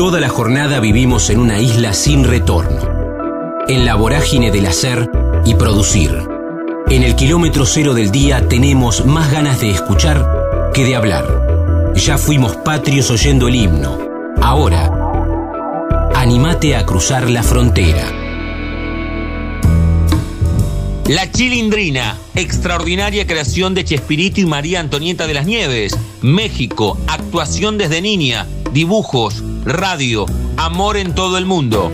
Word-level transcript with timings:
Toda 0.00 0.18
la 0.18 0.30
jornada 0.30 0.80
vivimos 0.80 1.28
en 1.28 1.38
una 1.38 1.60
isla 1.60 1.92
sin 1.92 2.24
retorno, 2.24 2.80
en 3.68 3.84
la 3.84 3.96
vorágine 3.96 4.50
del 4.50 4.64
hacer 4.64 5.10
y 5.44 5.54
producir. 5.56 6.16
En 6.88 7.02
el 7.02 7.16
kilómetro 7.16 7.66
cero 7.66 7.92
del 7.92 8.10
día 8.10 8.48
tenemos 8.48 9.04
más 9.04 9.30
ganas 9.30 9.60
de 9.60 9.68
escuchar 9.68 10.70
que 10.72 10.86
de 10.86 10.96
hablar. 10.96 11.92
Ya 11.96 12.16
fuimos 12.16 12.56
patrios 12.56 13.10
oyendo 13.10 13.46
el 13.46 13.56
himno. 13.56 13.98
Ahora, 14.40 14.90
animate 16.14 16.76
a 16.76 16.86
cruzar 16.86 17.28
la 17.28 17.42
frontera. 17.42 18.10
La 21.08 21.30
Chilindrina, 21.30 22.16
extraordinaria 22.34 23.26
creación 23.26 23.74
de 23.74 23.84
Chespirito 23.84 24.40
y 24.40 24.46
María 24.46 24.80
Antonieta 24.80 25.26
de 25.26 25.34
las 25.34 25.44
Nieves. 25.44 25.94
México, 26.22 26.96
actuación 27.06 27.76
desde 27.76 28.00
niña, 28.00 28.46
dibujos, 28.72 29.42
radio, 29.64 30.26
amor 30.56 30.96
en 30.96 31.14
todo 31.14 31.38
el 31.38 31.46
mundo. 31.46 31.90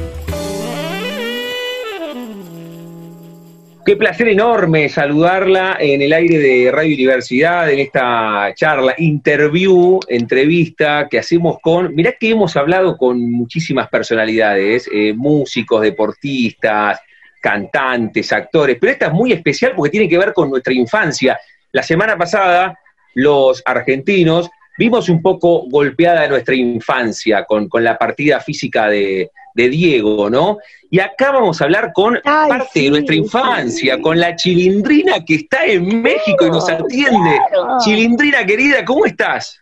Qué 3.87 3.97
placer 3.97 4.29
enorme 4.29 4.89
saludarla 4.89 5.77
en 5.79 6.03
el 6.03 6.13
aire 6.13 6.39
de 6.39 6.73
Radio 6.73 6.95
Universidad, 6.95 7.71
en 7.71 7.79
esta 7.79 8.53
charla, 8.55 8.95
interview, 8.99 10.01
entrevista 10.09 11.07
que 11.09 11.21
hacemos 11.21 11.59
con, 11.63 11.95
mirá 11.95 12.13
que 12.19 12.31
hemos 12.31 12.57
hablado 12.57 12.97
con 12.97 13.31
muchísimas 13.31 13.89
personalidades, 13.89 14.89
eh, 14.93 15.15
músicos, 15.15 15.83
deportistas, 15.83 17.01
cantantes, 17.41 18.33
actores, 18.33 18.77
pero 18.81 18.93
esta 18.93 19.07
es 19.07 19.13
muy 19.13 19.33
especial 19.33 19.73
porque 19.77 19.93
tiene 19.93 20.09
que 20.09 20.19
ver 20.19 20.33
con 20.33 20.51
nuestra 20.51 20.75
infancia. 20.75 21.39
La 21.71 21.85
semana 21.85 22.19
pasada, 22.19 22.77
los 23.15 23.63
argentinos 23.65 24.51
vimos 24.79 25.09
un 25.09 25.23
poco 25.23 25.65
golpeada 25.69 26.29
nuestra 26.29 26.55
infancia 26.55 27.45
con, 27.45 27.69
la 27.83 27.97
partida 27.99 28.41
física 28.41 28.89
de, 28.89 29.31
Diego, 29.55 30.29
¿no? 30.29 30.59
Y 30.91 31.01
acá 31.01 31.33
vamos 31.33 31.61
a 31.61 31.65
hablar 31.65 31.91
con 31.95 32.21
parte 32.23 32.81
de 32.83 32.91
nuestra 32.91 33.15
infancia, 33.15 33.99
con 34.03 34.21
la 34.21 34.37
chilindrina 34.37 35.25
que 35.25 35.37
está 35.37 35.65
en 35.65 36.03
México 36.03 36.47
y 36.47 36.51
nos 36.51 36.69
atiende. 36.69 37.41
Chilindrina 37.83 38.45
querida, 38.45 38.85
¿cómo 38.85 39.07
estás? 39.07 39.59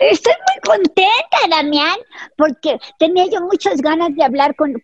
Estoy 0.00 0.32
muy 0.32 0.76
contenta, 0.76 1.38
Damián, 1.50 1.98
porque 2.38 2.78
tenía 2.98 3.26
yo 3.26 3.42
muchas 3.42 3.82
ganas 3.82 4.14
de 4.16 4.24
hablar 4.24 4.54
con, 4.56 4.74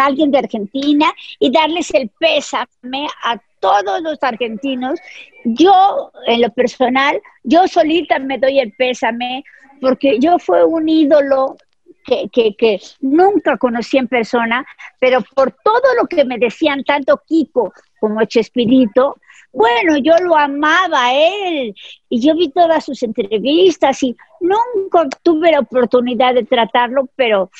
alguien 0.00 0.30
de 0.30 0.38
Argentina 0.38 1.12
y 1.38 1.52
darles 1.52 1.92
el 1.92 2.08
pésame 2.18 3.06
a 3.22 3.38
todos 3.64 4.02
los 4.02 4.22
argentinos. 4.22 5.00
Yo, 5.44 6.12
en 6.26 6.42
lo 6.42 6.50
personal, 6.50 7.20
yo 7.42 7.66
solita 7.66 8.18
me 8.18 8.38
doy 8.38 8.60
el 8.60 8.72
pésame 8.72 9.42
porque 9.80 10.18
yo 10.18 10.38
fue 10.38 10.64
un 10.64 10.86
ídolo 10.86 11.56
que, 12.04 12.28
que, 12.30 12.54
que, 12.54 12.78
nunca 13.00 13.56
conocí 13.56 13.96
en 13.96 14.08
persona, 14.08 14.66
pero 15.00 15.20
por 15.34 15.52
todo 15.52 15.94
lo 15.98 16.06
que 16.06 16.26
me 16.26 16.36
decían 16.38 16.84
tanto 16.84 17.22
Kiko 17.26 17.72
como 17.98 18.22
Chespirito, 18.26 19.16
bueno, 19.50 19.96
yo 19.96 20.14
lo 20.18 20.36
amaba 20.36 21.14
él 21.14 21.74
y 22.10 22.20
yo 22.20 22.34
vi 22.34 22.50
todas 22.50 22.84
sus 22.84 23.02
entrevistas 23.02 24.02
y 24.02 24.14
nunca 24.40 25.08
tuve 25.22 25.52
la 25.52 25.60
oportunidad 25.60 26.34
de 26.34 26.44
tratarlo, 26.44 27.08
pero 27.16 27.50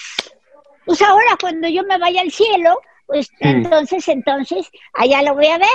pues 0.84 1.00
ahora 1.00 1.38
cuando 1.41 1.66
yo 1.69 1.82
me 1.84 1.97
vaya 1.97 2.20
al 2.20 2.30
cielo, 2.30 2.78
pues 3.15 3.31
entonces, 3.39 4.09
entonces, 4.09 4.69
allá 4.93 5.23
lo 5.23 5.34
voy 5.34 5.47
a 5.47 5.59
ver. 5.59 5.69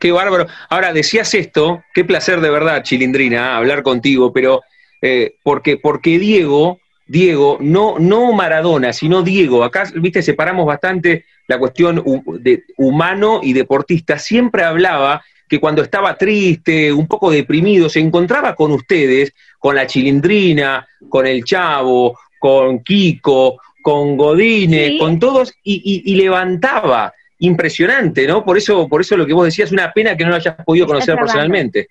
Qué 0.00 0.12
bárbaro. 0.12 0.46
Ahora, 0.70 0.94
decías 0.94 1.34
esto, 1.34 1.82
qué 1.92 2.04
placer 2.04 2.40
de 2.40 2.48
verdad, 2.48 2.82
Chilindrina, 2.82 3.56
hablar 3.56 3.82
contigo, 3.82 4.32
pero 4.32 4.62
eh, 5.02 5.34
porque, 5.42 5.76
porque 5.76 6.18
Diego, 6.18 6.78
Diego, 7.06 7.58
no, 7.60 7.98
no 7.98 8.32
Maradona, 8.32 8.94
sino 8.94 9.22
Diego, 9.22 9.62
acá, 9.62 9.90
viste, 9.94 10.22
separamos 10.22 10.64
bastante 10.64 11.26
la 11.48 11.58
cuestión 11.58 12.02
de 12.40 12.64
humano 12.78 13.40
y 13.42 13.52
deportista, 13.52 14.18
siempre 14.18 14.64
hablaba 14.64 15.22
que 15.46 15.60
cuando 15.60 15.82
estaba 15.82 16.16
triste, 16.16 16.90
un 16.92 17.06
poco 17.06 17.30
deprimido, 17.30 17.90
se 17.90 18.00
encontraba 18.00 18.54
con 18.54 18.72
ustedes, 18.72 19.34
con 19.58 19.74
la 19.74 19.86
chilindrina, 19.86 20.86
con 21.10 21.26
el 21.26 21.44
chavo, 21.44 22.18
con 22.38 22.82
Kiko, 22.82 23.58
con 23.82 24.16
Godine, 24.16 24.98
con 24.98 25.18
todos, 25.18 25.52
y, 25.62 26.14
levantaba. 26.14 27.12
Impresionante, 27.40 28.26
¿no? 28.26 28.44
Por 28.44 28.58
eso, 28.58 28.88
por 28.88 29.00
eso 29.00 29.16
lo 29.16 29.24
que 29.24 29.32
vos 29.32 29.44
decías, 29.44 29.70
una 29.70 29.92
pena 29.92 30.16
que 30.16 30.24
no 30.24 30.30
lo 30.30 30.36
hayas 30.36 30.56
podido 30.66 30.88
conocer 30.88 31.14
personalmente. 31.14 31.88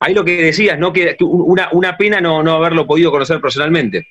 Ahí 0.00 0.14
lo 0.14 0.24
que 0.24 0.44
decías, 0.44 0.78
¿no? 0.78 0.94
Que 0.94 1.14
una, 1.20 1.68
una 1.72 1.98
pena 1.98 2.22
no, 2.22 2.42
no 2.42 2.52
haberlo 2.52 2.86
podido 2.86 3.10
conocer 3.10 3.38
personalmente. 3.38 4.08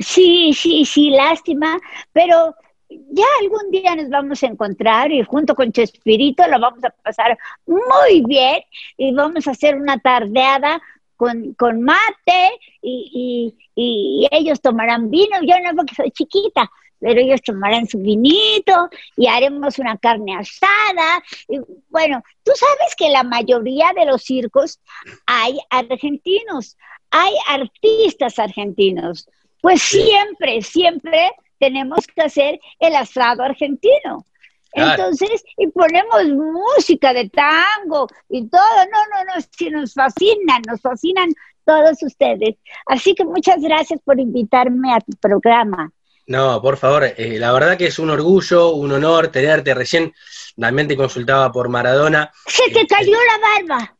Sí, 0.00 0.52
sí, 0.54 0.84
sí, 0.84 1.10
lástima, 1.10 1.78
pero 2.12 2.56
ya 2.88 3.26
algún 3.40 3.70
día 3.70 3.94
nos 3.94 4.08
vamos 4.08 4.42
a 4.42 4.46
encontrar 4.46 5.12
y 5.12 5.22
junto 5.22 5.54
con 5.54 5.70
Chespirito 5.72 6.46
lo 6.48 6.58
vamos 6.58 6.82
a 6.84 6.90
pasar 6.90 7.38
muy 7.66 8.24
bien 8.26 8.62
y 8.96 9.14
vamos 9.14 9.46
a 9.46 9.52
hacer 9.52 9.76
una 9.76 9.98
tardeada 9.98 10.80
con, 11.20 11.52
con 11.52 11.82
mate 11.82 12.50
y, 12.80 13.54
y, 13.74 14.26
ellos 14.30 14.62
tomarán 14.62 15.10
vino, 15.10 15.36
yo 15.42 15.54
no 15.62 15.76
porque 15.76 15.94
soy 15.94 16.10
chiquita, 16.12 16.70
pero 16.98 17.20
ellos 17.20 17.42
tomarán 17.42 17.86
su 17.86 17.98
vinito 17.98 18.88
y 19.18 19.26
haremos 19.26 19.78
una 19.78 19.98
carne 19.98 20.34
asada. 20.34 21.22
Y, 21.46 21.58
bueno, 21.90 22.22
tú 22.42 22.52
sabes 22.54 22.96
que 22.96 23.10
la 23.10 23.22
mayoría 23.22 23.92
de 23.94 24.06
los 24.06 24.22
circos 24.22 24.80
hay 25.26 25.58
argentinos, 25.68 26.78
hay 27.10 27.34
artistas 27.48 28.38
argentinos. 28.38 29.28
Pues 29.60 29.82
siempre, 29.82 30.62
siempre 30.62 31.32
tenemos 31.58 32.06
que 32.06 32.22
hacer 32.22 32.60
el 32.78 32.96
asado 32.96 33.42
argentino. 33.42 34.24
Entonces, 34.72 35.42
y 35.56 35.66
ponemos 35.68 36.24
música 36.28 37.12
de 37.12 37.28
tango 37.28 38.06
y 38.28 38.48
todo, 38.48 38.60
no, 38.92 38.98
no, 39.10 39.24
no, 39.24 39.44
si 39.56 39.70
nos 39.70 39.94
fascinan, 39.94 40.62
nos 40.68 40.80
fascinan 40.80 41.32
todos 41.64 42.02
ustedes. 42.02 42.56
Así 42.86 43.14
que 43.14 43.24
muchas 43.24 43.60
gracias 43.60 44.00
por 44.04 44.20
invitarme 44.20 44.94
a 44.94 45.00
tu 45.00 45.12
programa. 45.20 45.92
No, 46.26 46.62
por 46.62 46.76
favor, 46.76 47.04
eh, 47.04 47.38
la 47.38 47.52
verdad 47.52 47.76
que 47.76 47.86
es 47.86 47.98
un 47.98 48.10
orgullo, 48.10 48.70
un 48.70 48.92
honor 48.92 49.28
tenerte. 49.28 49.74
Recién 49.74 50.12
también 50.56 50.86
te 50.86 50.96
consultaba 50.96 51.50
por 51.50 51.68
Maradona. 51.68 52.30
Se 52.46 52.70
te 52.70 52.86
cayó 52.86 53.12
la 53.12 53.74
barba. 53.76 53.96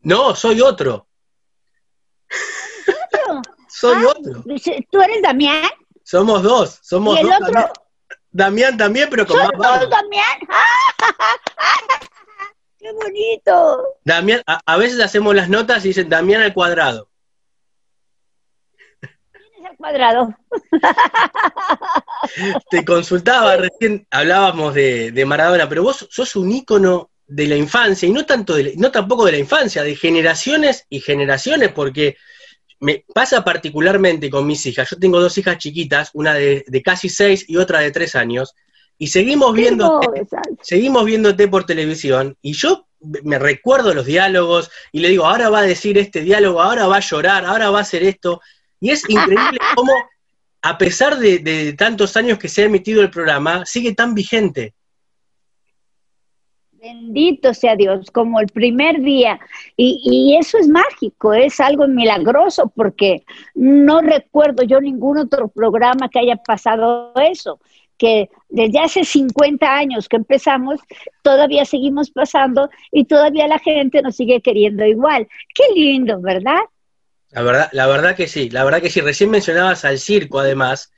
No, 0.00 0.34
soy 0.34 0.60
otro. 0.60 1.06
Soy 3.68 3.96
ah, 4.06 4.14
otro. 4.16 4.44
¿Tú 4.90 5.00
eres 5.00 5.20
Damián? 5.20 5.68
Somos 6.04 6.44
dos, 6.44 6.78
somos 6.80 7.16
¿Y 7.16 7.22
el 7.22 7.26
dos. 7.26 7.40
Otro? 7.48 7.72
Damián, 8.34 8.76
también, 8.76 9.08
pero 9.08 9.24
con 9.24 9.38
más 9.38 9.50
dos, 9.56 9.88
Damián? 9.88 10.38
¡Qué 12.78 12.92
bonito! 12.92 13.84
Damián, 14.02 14.42
a, 14.44 14.76
veces 14.76 15.00
hacemos 15.00 15.36
las 15.36 15.48
notas 15.48 15.84
y 15.84 15.88
dicen 15.88 16.08
Damián 16.08 16.42
al 16.42 16.52
cuadrado. 16.52 17.08
¿Quién 19.00 19.12
es 19.60 19.70
al 19.70 19.76
cuadrado? 19.76 20.34
Te 22.70 22.84
consultaba, 22.84 23.54
recién 23.54 24.04
hablábamos 24.10 24.74
de, 24.74 25.12
de, 25.12 25.24
Maradona, 25.24 25.68
pero 25.68 25.84
vos 25.84 26.08
sos 26.10 26.34
un 26.34 26.50
ícono 26.50 27.10
de 27.28 27.46
la 27.46 27.54
infancia, 27.54 28.08
y 28.08 28.12
no 28.12 28.26
tanto 28.26 28.56
de, 28.56 28.74
no 28.76 28.90
tampoco 28.90 29.26
de 29.26 29.32
la 29.32 29.38
infancia, 29.38 29.84
de 29.84 29.94
generaciones 29.94 30.86
y 30.88 31.00
generaciones, 31.00 31.70
porque 31.70 32.16
me 32.80 33.04
pasa 33.14 33.44
particularmente 33.44 34.30
con 34.30 34.46
mis 34.46 34.64
hijas. 34.66 34.90
Yo 34.90 34.98
tengo 34.98 35.20
dos 35.20 35.36
hijas 35.38 35.58
chiquitas, 35.58 36.10
una 36.14 36.34
de, 36.34 36.64
casi 36.84 37.08
seis 37.08 37.44
y 37.48 37.56
otra 37.56 37.80
de 37.80 37.90
tres 37.90 38.14
años, 38.14 38.54
y 38.98 39.08
seguimos 39.08 39.54
viendo, 39.54 40.00
seguimos 40.62 41.04
viéndote 41.04 41.48
por 41.48 41.64
televisión, 41.64 42.36
y 42.42 42.52
yo 42.52 42.86
me 43.22 43.38
recuerdo 43.38 43.92
los 43.92 44.06
diálogos 44.06 44.70
y 44.92 45.00
le 45.00 45.10
digo, 45.10 45.26
ahora 45.26 45.50
va 45.50 45.60
a 45.60 45.62
decir 45.62 45.98
este 45.98 46.22
diálogo, 46.22 46.62
ahora 46.62 46.86
va 46.86 46.96
a 46.96 47.00
llorar, 47.00 47.44
ahora 47.44 47.70
va 47.70 47.78
a 47.78 47.82
hacer 47.82 48.02
esto. 48.02 48.40
Y 48.80 48.90
es 48.90 49.08
increíble 49.08 49.58
cómo, 49.74 49.92
a 50.62 50.78
pesar 50.78 51.18
de, 51.18 51.38
de 51.38 51.74
tantos 51.74 52.16
años 52.16 52.38
que 52.38 52.48
se 52.48 52.62
ha 52.62 52.66
emitido 52.66 53.02
el 53.02 53.10
programa, 53.10 53.66
sigue 53.66 53.94
tan 53.94 54.14
vigente. 54.14 54.74
Bendito 56.84 57.54
sea 57.54 57.76
Dios, 57.76 58.10
como 58.10 58.40
el 58.40 58.48
primer 58.48 59.00
día. 59.00 59.40
Y, 59.74 60.36
eso 60.38 60.58
es 60.58 60.68
mágico, 60.68 61.32
es 61.32 61.58
algo 61.58 61.88
milagroso, 61.88 62.70
porque 62.76 63.24
no 63.54 64.02
recuerdo 64.02 64.64
yo 64.64 64.82
ningún 64.82 65.16
otro 65.16 65.48
programa 65.48 66.10
que 66.10 66.18
haya 66.18 66.36
pasado 66.36 67.14
eso, 67.16 67.58
que 67.96 68.28
desde 68.50 68.80
hace 68.80 69.04
50 69.04 69.66
años 69.66 70.10
que 70.10 70.16
empezamos, 70.16 70.78
todavía 71.22 71.64
seguimos 71.64 72.10
pasando 72.10 72.68
y 72.92 73.06
todavía 73.06 73.48
la 73.48 73.60
gente 73.60 74.02
nos 74.02 74.16
sigue 74.16 74.42
queriendo 74.42 74.84
igual. 74.84 75.26
Qué 75.54 75.64
lindo, 75.74 76.20
¿verdad? 76.20 76.60
La 77.30 77.40
verdad, 77.40 77.70
la 77.72 77.86
verdad 77.86 78.14
que 78.14 78.28
sí, 78.28 78.50
la 78.50 78.62
verdad 78.62 78.82
que 78.82 78.90
sí. 78.90 79.00
Recién 79.00 79.30
mencionabas 79.30 79.86
al 79.86 79.98
circo, 79.98 80.38
además, 80.38 80.92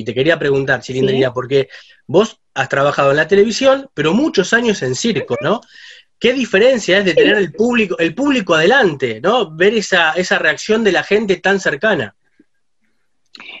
y 0.00 0.04
te 0.04 0.14
quería 0.14 0.38
preguntar, 0.38 0.80
Chilindrina, 0.80 1.32
porque 1.32 1.68
vos 2.06 2.40
has 2.54 2.68
trabajado 2.68 3.10
en 3.10 3.16
la 3.16 3.28
televisión, 3.28 3.88
pero 3.94 4.14
muchos 4.14 4.52
años 4.52 4.82
en 4.82 4.94
circo, 4.94 5.36
¿no? 5.40 5.60
qué 6.18 6.32
diferencia 6.32 6.98
es 6.98 7.04
de 7.04 7.14
tener 7.14 7.36
el 7.36 7.52
público, 7.52 7.96
el 7.98 8.14
público 8.14 8.54
adelante, 8.54 9.20
¿no? 9.20 9.50
Ver 9.50 9.74
esa, 9.74 10.12
esa 10.12 10.38
reacción 10.38 10.82
de 10.84 10.92
la 10.92 11.02
gente 11.02 11.36
tan 11.36 11.60
cercana. 11.60 12.14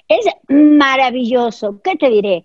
Es 0.08 0.26
maravilloso, 0.48 1.80
¿qué 1.82 1.96
te 1.96 2.10
diré? 2.10 2.44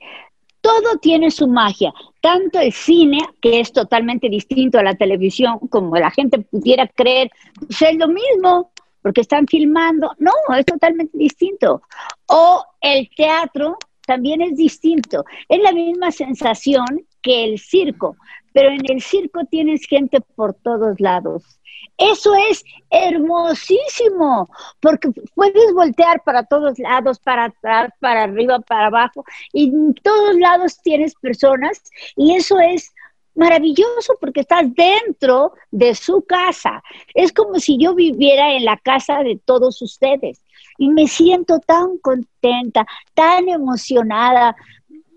Todo 0.62 0.98
tiene 1.02 1.30
su 1.32 1.48
magia, 1.48 1.94
tanto 2.22 2.60
el 2.60 2.72
cine, 2.72 3.20
que 3.42 3.60
es 3.60 3.74
totalmente 3.74 4.30
distinto 4.30 4.80
a 4.80 4.84
la 4.84 4.96
televisión, 4.96 5.60
como 5.70 5.98
la 5.98 6.12
gente 6.12 6.40
pudiera 6.40 6.88
creer, 6.88 7.30
pues 7.60 7.82
es 7.82 7.98
lo 7.98 8.08
mismo, 8.08 8.72
porque 9.04 9.22
están 9.22 9.46
filmando, 9.46 10.12
no, 10.18 10.32
es 10.58 10.66
totalmente 10.66 11.16
distinto. 11.16 11.84
O 12.28 12.66
el 12.82 13.10
teatro 13.16 13.78
también 14.08 14.42
es 14.42 14.56
distinto, 14.56 15.24
es 15.48 15.62
la 15.62 15.72
misma 15.72 16.12
sensación 16.12 16.86
que 17.22 17.44
el 17.44 17.60
circo, 17.60 18.18
pero 18.54 18.70
en 18.70 18.82
el 18.90 19.02
circo 19.02 19.46
tienes 19.46 19.86
gente 19.86 20.20
por 20.36 20.54
todos 20.56 21.00
lados. 21.00 21.60
Eso 21.98 22.34
es 22.50 22.64
hermosísimo, 22.90 24.50
porque 24.80 25.10
puedes 25.36 25.74
voltear 25.74 26.24
para 26.24 26.44
todos 26.44 26.80
lados, 26.80 27.20
para 27.20 27.46
atrás, 27.46 27.92
para 28.00 28.24
arriba, 28.24 28.60
para 28.60 28.88
abajo, 28.88 29.24
y 29.52 29.70
en 29.70 29.94
todos 29.96 30.36
lados 30.38 30.80
tienes 30.82 31.14
personas, 31.16 31.84
y 32.16 32.36
eso 32.36 32.60
es 32.60 32.93
maravilloso 33.36 34.16
porque 34.20 34.42
estás 34.42 34.64
dentro 34.74 35.54
de 35.72 35.96
su 35.96 36.24
casa. 36.24 36.84
Es 37.14 37.34
como 37.34 37.60
si 37.60 37.78
yo 37.78 37.96
viviera 37.96 38.54
en 38.54 38.66
la 38.66 38.78
casa 38.78 39.24
de 39.24 39.40
todos 39.44 39.82
ustedes 39.82 40.42
y 40.78 40.90
me 40.90 41.08
siento 41.08 41.60
tan 41.60 41.98
contenta, 42.00 42.86
tan 43.14 43.50
emocionada. 43.50 44.56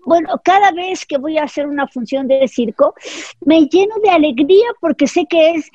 Bueno, 0.05 0.39
cada 0.43 0.71
vez 0.71 1.05
que 1.05 1.17
voy 1.17 1.37
a 1.37 1.43
hacer 1.43 1.67
una 1.67 1.87
función 1.87 2.27
de 2.27 2.47
circo, 2.47 2.93
me 3.41 3.65
lleno 3.65 3.95
de 4.01 4.09
alegría 4.09 4.67
porque 4.79 5.07
sé 5.07 5.25
que 5.25 5.51
es 5.51 5.69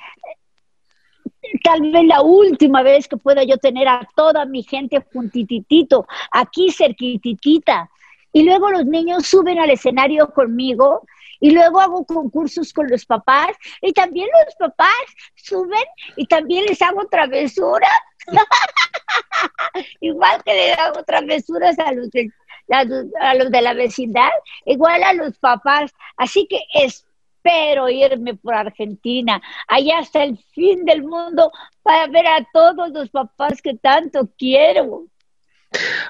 tal 1.63 1.81
vez 1.81 2.05
la 2.05 2.23
última 2.23 2.83
vez 2.83 3.09
que 3.09 3.17
pueda 3.17 3.45
yo 3.45 3.59
tener 3.59 3.89
a 3.89 4.09
toda 4.15 4.45
mi 4.47 4.63
gente 4.63 5.05
juntititito, 5.13 6.07
aquí 6.31 6.71
cerquititita. 6.71 7.91
Y 8.33 8.45
luego 8.45 8.71
los 8.71 8.87
niños 8.87 9.27
suben 9.27 9.59
al 9.59 9.71
escenario 9.71 10.33
conmigo 10.33 11.03
y 11.43 11.51
luego 11.51 11.81
hago 11.81 12.07
concursos 12.07 12.73
con 12.73 12.89
los 12.89 13.05
papás 13.05 13.51
y 13.81 13.93
también 13.93 14.29
los 14.47 14.55
papás 14.55 15.05
suben 15.35 15.85
y 16.17 16.25
también 16.27 16.65
les 16.67 16.81
hago 16.81 17.05
travesuras. 17.09 17.91
igual 20.01 20.41
que 20.45 20.55
le 20.55 20.73
hago 20.75 21.03
travesuras 21.03 21.77
a 21.81 21.91
los, 21.91 22.11
de, 22.13 22.31
a 22.71 23.35
los 23.35 23.51
de 23.51 23.61
la 23.61 23.75
vecindad, 23.75 24.31
igual 24.67 25.03
a 25.03 25.15
los 25.15 25.37
papás. 25.39 25.93
Así 26.17 26.47
que 26.49 26.61
espero 26.75 27.89
irme 27.89 28.35
por 28.37 28.55
Argentina, 28.55 29.43
allá 29.67 29.99
hasta 29.99 30.23
el 30.23 30.39
fin 30.55 30.85
del 30.85 31.03
mundo, 31.03 31.51
para 31.83 32.07
ver 32.07 32.29
a 32.29 32.47
todos 32.53 32.91
los 32.91 33.11
papás 33.11 33.61
que 33.61 33.75
tanto 33.75 34.31
quiero. 34.39 35.07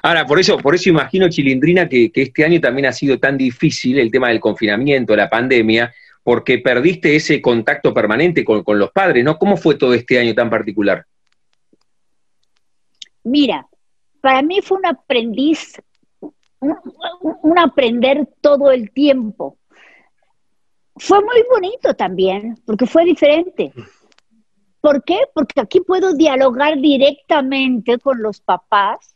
Ahora, 0.01 0.25
por 0.25 0.39
eso, 0.39 0.57
por 0.57 0.75
eso 0.75 0.89
imagino, 0.89 1.29
Chilindrina, 1.29 1.87
que, 1.87 2.11
este 2.13 2.45
año 2.45 2.59
también 2.59 2.87
ha 2.87 2.91
sido 2.91 3.19
tan 3.19 3.37
difícil 3.37 3.99
el 3.99 4.11
tema 4.11 4.29
del 4.29 4.39
confinamiento, 4.39 5.15
la 5.15 5.29
pandemia, 5.29 5.93
porque 6.23 6.59
perdiste 6.59 7.15
ese 7.15 7.41
contacto 7.41 7.93
permanente 7.93 8.43
con, 8.43 8.63
los 8.67 8.91
padres, 8.91 9.23
¿no? 9.23 9.37
¿Cómo 9.37 9.57
fue 9.57 9.75
todo 9.75 9.93
este 9.93 10.19
año 10.19 10.33
tan 10.33 10.49
particular? 10.49 11.05
Mira, 13.23 13.67
para 14.21 14.41
mí 14.41 14.61
fue 14.61 14.77
un 14.77 14.85
aprendiz, 14.85 15.81
un, 16.59 17.59
aprender 17.59 18.27
todo 18.41 18.71
el 18.71 18.91
tiempo. 18.91 19.57
Fue 20.95 21.19
muy 21.21 21.43
bonito 21.49 21.93
también, 21.93 22.55
porque 22.65 22.85
fue 22.85 23.03
diferente. 23.05 23.73
¿Por 24.79 25.03
qué? 25.03 25.21
Porque 25.33 25.61
aquí 25.61 25.79
puedo 25.79 26.13
dialogar 26.13 26.77
directamente 26.79 27.97
con 27.99 28.21
los 28.21 28.41
papás 28.41 29.12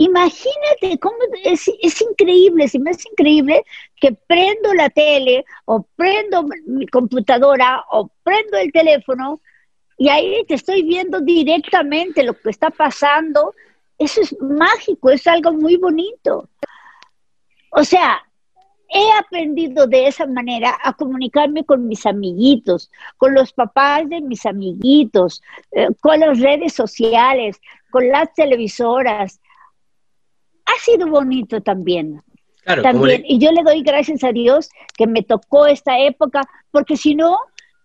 Imagínate 0.00 0.98
cómo 0.98 1.18
es, 1.44 1.68
increíble, 2.00 2.66
si 2.68 2.78
me 2.78 2.92
es 2.92 3.04
increíble 3.04 3.62
que 3.96 4.12
prendo 4.12 4.72
la 4.72 4.88
tele 4.88 5.44
o 5.66 5.86
prendo 5.94 6.42
mi 6.66 6.86
computadora 6.86 7.84
o 7.90 8.10
prendo 8.22 8.56
el 8.56 8.72
teléfono 8.72 9.42
y 9.98 10.08
ahí 10.08 10.42
te 10.48 10.54
estoy 10.54 10.84
viendo 10.84 11.20
directamente 11.20 12.22
lo 12.22 12.32
que 12.32 12.48
está 12.48 12.70
pasando. 12.70 13.54
Eso 13.98 14.22
es 14.22 14.34
mágico, 14.40 15.10
es 15.10 15.26
algo 15.26 15.52
muy 15.52 15.76
bonito. 15.76 16.48
O 17.70 17.84
sea, 17.84 18.22
he 18.88 19.12
aprendido 19.18 19.86
de 19.86 20.06
esa 20.06 20.26
manera 20.26 20.78
a 20.82 20.94
comunicarme 20.94 21.62
con 21.64 21.86
mis 21.86 22.06
amiguitos, 22.06 22.90
con 23.18 23.34
los 23.34 23.52
papás 23.52 24.08
de 24.08 24.22
mis 24.22 24.46
amiguitos, 24.46 25.42
eh, 25.72 25.88
con 26.00 26.20
las 26.20 26.40
redes 26.40 26.72
sociales, 26.72 27.60
con 27.90 28.08
las 28.08 28.32
televisoras, 28.32 29.38
ha 30.70 30.80
sido 30.80 31.06
bonito 31.08 31.60
también. 31.60 32.22
también. 32.64 33.22
Y 33.26 33.38
yo 33.38 33.50
le 33.52 33.62
doy 33.62 33.82
gracias 33.82 34.22
a 34.24 34.32
Dios 34.32 34.68
que 34.96 35.06
me 35.06 35.22
tocó 35.22 35.66
esta 35.66 35.98
época, 35.98 36.42
porque 36.70 36.96
si 36.96 37.14
no, 37.14 37.38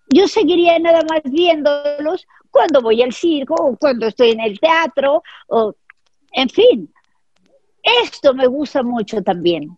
yo 0.09 0.27
seguiría 0.27 0.77
nada 0.79 1.01
más 1.09 1.21
viéndolos 1.23 2.27
cuando 2.51 2.81
voy 2.81 3.01
al 3.01 3.13
circo 3.13 3.55
o 3.55 3.75
cuando 3.77 4.07
estoy 4.07 4.31
en 4.31 4.41
el 4.41 4.59
teatro, 4.59 5.23
o 5.47 5.75
en 6.31 6.49
fin. 6.49 6.93
Esto 8.03 8.33
me 8.33 8.47
gusta 8.47 8.81
mucho 8.81 9.21
también. 9.21 9.77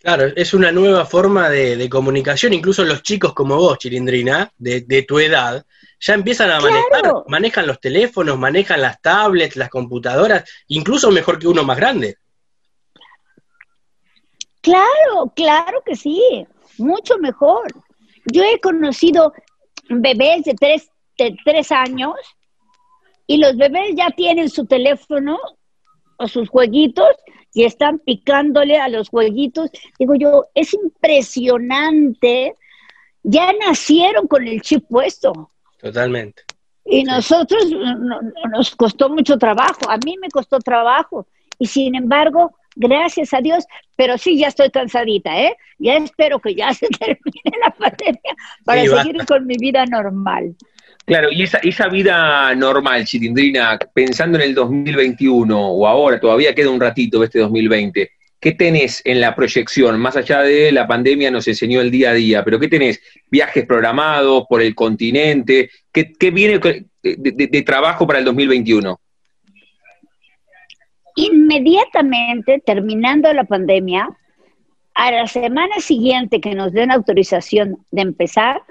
Claro, 0.00 0.26
es 0.36 0.54
una 0.54 0.70
nueva 0.70 1.04
forma 1.06 1.48
de, 1.48 1.88
comunicación, 1.88 2.52
incluso 2.52 2.84
los 2.84 3.02
chicos 3.02 3.32
como 3.32 3.56
vos, 3.56 3.78
Chilindrina, 3.78 4.52
de, 4.56 4.82
de 4.82 5.02
tu 5.02 5.18
edad, 5.18 5.64
ya 5.98 6.14
empiezan 6.14 6.50
a 6.50 6.60
manejar, 6.60 7.24
manejan 7.26 7.66
los 7.66 7.80
teléfonos, 7.80 8.38
manejan 8.38 8.82
las 8.82 9.00
tablets, 9.00 9.56
las 9.56 9.70
computadoras, 9.70 10.44
incluso 10.68 11.10
mejor 11.10 11.38
que 11.38 11.48
uno 11.48 11.64
más 11.64 11.76
grande. 11.76 12.18
Claro, 14.66 15.32
claro 15.36 15.80
que 15.86 15.94
sí, 15.94 16.44
mucho 16.76 17.18
mejor. 17.18 17.72
Yo 18.24 18.42
he 18.42 18.58
conocido 18.58 19.32
bebés 19.88 20.42
de 20.42 20.54
tres, 20.54 20.90
de 21.16 21.36
tres 21.44 21.70
años 21.70 22.14
y 23.28 23.36
los 23.36 23.56
bebés 23.56 23.94
ya 23.94 24.10
tienen 24.10 24.50
su 24.50 24.66
teléfono 24.66 25.38
o 26.16 26.26
sus 26.26 26.48
jueguitos 26.48 27.06
y 27.54 27.62
están 27.62 28.00
picándole 28.00 28.76
a 28.76 28.88
los 28.88 29.08
jueguitos. 29.08 29.70
Digo 30.00 30.16
yo, 30.16 30.46
es 30.52 30.74
impresionante. 30.74 32.56
Ya 33.22 33.52
nacieron 33.52 34.26
con 34.26 34.48
el 34.48 34.62
chip 34.62 34.84
puesto. 34.88 35.52
Totalmente. 35.78 36.42
Y 36.84 37.04
nosotros 37.04 37.66
nos 38.50 38.74
costó 38.74 39.10
mucho 39.10 39.38
trabajo. 39.38 39.88
A 39.88 39.96
mí 39.98 40.16
me 40.20 40.28
costó 40.28 40.58
trabajo. 40.58 41.24
Y 41.56 41.68
sin 41.68 41.94
embargo, 41.94 42.56
gracias 42.76 43.34
a 43.34 43.40
Dios, 43.40 43.66
pero 43.96 44.16
sí 44.18 44.38
ya 44.38 44.48
estoy 44.48 44.70
cansadita, 44.70 45.36
¿eh? 45.36 45.56
Ya 45.78 45.96
espero 45.96 46.38
que 46.38 46.54
ya 46.54 46.72
se 46.74 46.86
termine 46.86 47.58
la 47.60 47.70
pandemia 47.70 48.36
para 48.64 48.82
seguir 48.82 49.24
con 49.26 49.46
mi 49.46 49.56
vida 49.58 49.84
normal. 49.86 50.54
Claro, 51.04 51.28
y 51.30 51.42
esa, 51.42 51.58
esa 51.58 51.88
vida 51.88 52.54
normal, 52.54 53.04
Chitindrina, 53.04 53.78
pensando 53.94 54.38
en 54.38 54.44
el 54.44 54.54
2021 54.54 55.58
o 55.58 55.86
ahora, 55.86 56.20
todavía 56.20 56.54
queda 56.54 56.70
un 56.70 56.80
ratito 56.80 57.22
este 57.22 57.38
2020, 57.38 58.10
¿qué 58.40 58.52
tenés 58.52 59.02
en 59.04 59.20
la 59.20 59.34
proyección? 59.34 60.00
Más 60.00 60.16
allá 60.16 60.42
de 60.42 60.72
la 60.72 60.86
pandemia 60.86 61.30
nos 61.30 61.46
enseñó 61.46 61.80
el 61.80 61.92
día 61.92 62.10
a 62.10 62.14
día, 62.14 62.44
pero 62.44 62.58
¿qué 62.58 62.68
tenés? 62.68 63.00
¿Viajes 63.30 63.64
programados 63.66 64.44
por 64.48 64.60
el 64.60 64.74
continente? 64.74 65.70
¿Qué, 65.92 66.30
viene 66.32 66.60
de 67.02 67.62
trabajo 67.62 68.04
para 68.06 68.18
el 68.18 68.24
2021? 68.24 69.00
Inmediatamente, 71.16 72.62
terminando 72.64 73.32
la 73.32 73.44
pandemia, 73.44 74.08
a 74.94 75.10
la 75.10 75.26
semana 75.26 75.80
siguiente 75.80 76.40
que 76.40 76.54
nos 76.54 76.72
den 76.72 76.90
autorización 76.90 77.78
de 77.90 78.02
empezar, 78.02 78.62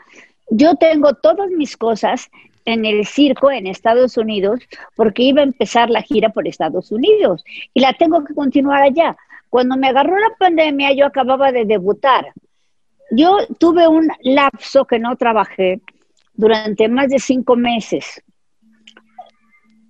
yo 0.49 0.75
tengo 0.75 1.15
todas 1.15 1.49
mis 1.49 1.75
cosas 1.75 2.29
en 2.65 2.85
el 2.85 3.05
circo 3.05 3.51
en 3.51 3.67
Estados 3.67 4.17
Unidos 4.17 4.59
porque 4.95 5.23
iba 5.23 5.41
a 5.41 5.45
empezar 5.45 5.89
la 5.89 6.03
gira 6.03 6.29
por 6.29 6.47
Estados 6.47 6.91
Unidos 6.91 7.43
y 7.73 7.79
la 7.79 7.93
tengo 7.93 8.23
que 8.23 8.33
continuar 8.33 8.81
allá. 8.83 9.17
Cuando 9.49 9.75
me 9.77 9.87
agarró 9.87 10.17
la 10.19 10.35
pandemia, 10.37 10.93
yo 10.93 11.05
acababa 11.05 11.51
de 11.51 11.65
debutar. 11.65 12.31
Yo 13.11 13.37
tuve 13.59 13.87
un 13.87 14.07
lapso 14.21 14.85
que 14.85 14.99
no 14.99 15.15
trabajé 15.15 15.81
durante 16.33 16.89
más 16.89 17.09
de 17.09 17.19
cinco 17.19 17.55
meses 17.55 18.23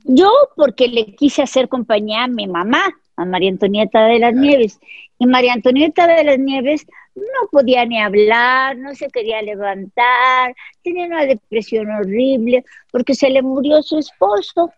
yo 0.06 0.32
porque 0.56 0.88
le 0.88 1.16
quise 1.16 1.42
hacer 1.42 1.68
compañía 1.68 2.24
a 2.24 2.28
mi 2.28 2.48
mamá, 2.48 2.84
a 3.16 3.26
María 3.26 3.50
Antonieta 3.50 4.06
de 4.06 4.20
las 4.20 4.34
Nieves. 4.34 4.80
Y 5.18 5.26
María 5.26 5.54
Antonieta 5.54 6.08
de 6.08 6.24
las 6.24 6.40
Nieves 6.40 6.86
no 7.16 7.50
podía 7.52 7.86
ni 7.86 8.00
hablar, 8.00 8.78
no 8.78 8.94
se 8.94 9.08
quería 9.08 9.42
levantar, 9.42 10.54
tenía 10.84 11.06
una 11.06 11.26
depresión 11.26 11.90
horrible 11.90 12.64
porque 12.92 13.16
se 13.16 13.30
le 13.30 13.42
murió 13.42 13.82
su 13.82 13.98
esposo 13.98 14.72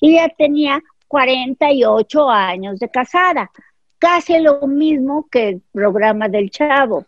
y 0.00 0.14
ya 0.14 0.28
tenía 0.30 0.82
48 1.08 2.30
años 2.30 2.80
de 2.80 2.88
casada, 2.88 3.50
casi 3.98 4.38
lo 4.40 4.66
mismo 4.66 5.28
que 5.30 5.48
el 5.50 5.62
programa 5.72 6.28
del 6.28 6.50
chavo. 6.50 7.04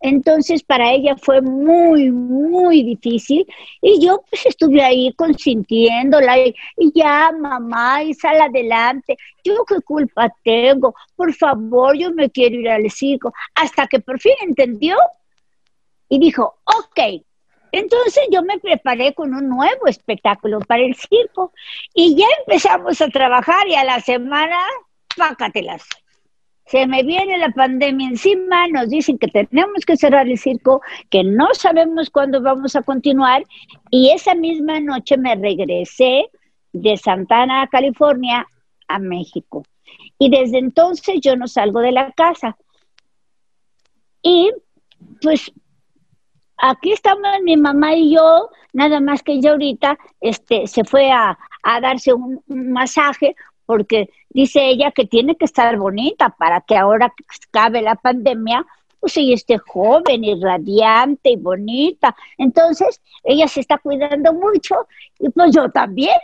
Entonces 0.00 0.62
para 0.62 0.92
ella 0.92 1.16
fue 1.16 1.40
muy, 1.40 2.10
muy 2.10 2.82
difícil. 2.82 3.46
Y 3.80 4.04
yo 4.04 4.22
pues 4.28 4.46
estuve 4.46 4.82
ahí 4.82 5.12
consintiéndola 5.14 6.38
y, 6.38 6.54
ya, 6.94 7.32
mamá, 7.32 8.02
y 8.02 8.14
sal 8.14 8.40
adelante, 8.40 9.16
yo 9.42 9.64
qué 9.66 9.80
culpa 9.80 10.32
tengo, 10.42 10.94
por 11.16 11.32
favor, 11.34 11.96
yo 11.96 12.10
me 12.12 12.30
quiero 12.30 12.56
ir 12.56 12.68
al 12.68 12.90
circo, 12.90 13.32
hasta 13.54 13.86
que 13.86 14.00
por 14.00 14.20
fin 14.20 14.34
entendió 14.42 14.96
y 16.08 16.18
dijo, 16.18 16.56
ok, 16.64 17.22
entonces 17.72 18.24
yo 18.30 18.42
me 18.42 18.58
preparé 18.58 19.14
con 19.14 19.34
un 19.34 19.48
nuevo 19.48 19.86
espectáculo 19.86 20.60
para 20.60 20.82
el 20.82 20.94
circo. 20.94 21.52
Y 21.92 22.14
ya 22.14 22.26
empezamos 22.40 23.00
a 23.00 23.08
trabajar 23.08 23.66
y 23.66 23.74
a 23.74 23.82
la 23.82 24.00
semana, 24.00 24.58
pácatelas 25.16 25.82
se 26.66 26.86
me 26.86 27.02
viene 27.02 27.38
la 27.38 27.50
pandemia 27.50 28.08
encima, 28.08 28.68
nos 28.68 28.88
dicen 28.88 29.18
que 29.18 29.28
tenemos 29.28 29.84
que 29.86 29.96
cerrar 29.96 30.28
el 30.28 30.38
circo, 30.38 30.80
que 31.10 31.22
no 31.22 31.52
sabemos 31.54 32.10
cuándo 32.10 32.40
vamos 32.40 32.74
a 32.74 32.82
continuar, 32.82 33.44
y 33.90 34.10
esa 34.10 34.34
misma 34.34 34.80
noche 34.80 35.16
me 35.16 35.34
regresé 35.34 36.30
de 36.72 36.96
Santana, 36.96 37.68
California, 37.68 38.46
a 38.88 38.98
México. 38.98 39.64
Y 40.18 40.30
desde 40.30 40.58
entonces 40.58 41.20
yo 41.20 41.36
no 41.36 41.46
salgo 41.46 41.80
de 41.80 41.92
la 41.92 42.12
casa. 42.12 42.56
Y 44.22 44.50
pues 45.20 45.52
aquí 46.56 46.92
estamos 46.92 47.28
mi 47.42 47.56
mamá 47.56 47.94
y 47.94 48.14
yo, 48.14 48.48
nada 48.72 49.00
más 49.00 49.22
que 49.22 49.32
ella 49.32 49.50
ahorita 49.52 49.98
este, 50.20 50.66
se 50.66 50.84
fue 50.84 51.10
a, 51.10 51.38
darse 51.80 52.12
un, 52.12 52.42
masaje 52.46 53.34
porque 53.66 54.10
dice 54.30 54.68
ella 54.68 54.92
que 54.92 55.06
tiene 55.06 55.36
que 55.36 55.44
estar 55.44 55.76
bonita 55.76 56.34
para 56.38 56.60
que 56.60 56.76
ahora 56.76 57.12
que 57.16 57.24
acabe 57.48 57.82
la 57.82 57.94
pandemia, 57.94 58.64
pues 59.00 59.16
ella 59.16 59.34
esté 59.34 59.58
joven 59.58 60.24
y 60.24 60.40
radiante 60.40 61.30
y 61.30 61.36
bonita. 61.36 62.16
Entonces, 62.38 63.00
ella 63.22 63.46
se 63.48 63.60
está 63.60 63.78
cuidando 63.78 64.32
mucho 64.32 64.86
y 65.18 65.28
pues 65.28 65.54
yo 65.54 65.70
también. 65.70 66.16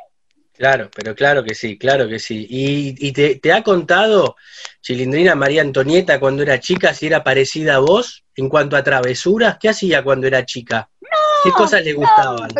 Claro, 0.60 0.90
pero 0.94 1.14
claro 1.14 1.42
que 1.42 1.54
sí, 1.54 1.78
claro 1.78 2.06
que 2.06 2.18
sí. 2.18 2.46
¿Y, 2.48 3.12
te, 3.12 3.52
ha 3.52 3.62
contado, 3.62 4.36
Chilindrina 4.82 5.34
María 5.34 5.62
Antonieta, 5.62 6.20
cuando 6.20 6.42
era 6.42 6.60
chica, 6.60 6.92
si 6.92 7.06
era 7.06 7.24
parecida 7.24 7.76
a 7.76 7.78
vos 7.78 8.24
en 8.36 8.50
cuanto 8.50 8.76
a 8.76 8.82
travesuras? 8.82 9.56
¿Qué 9.58 9.70
hacía 9.70 10.04
cuando 10.04 10.26
era 10.26 10.44
chica? 10.44 10.90
¿Qué 11.44 11.50
cosas 11.52 11.82
le 11.82 11.94
gustaban? 11.94 12.50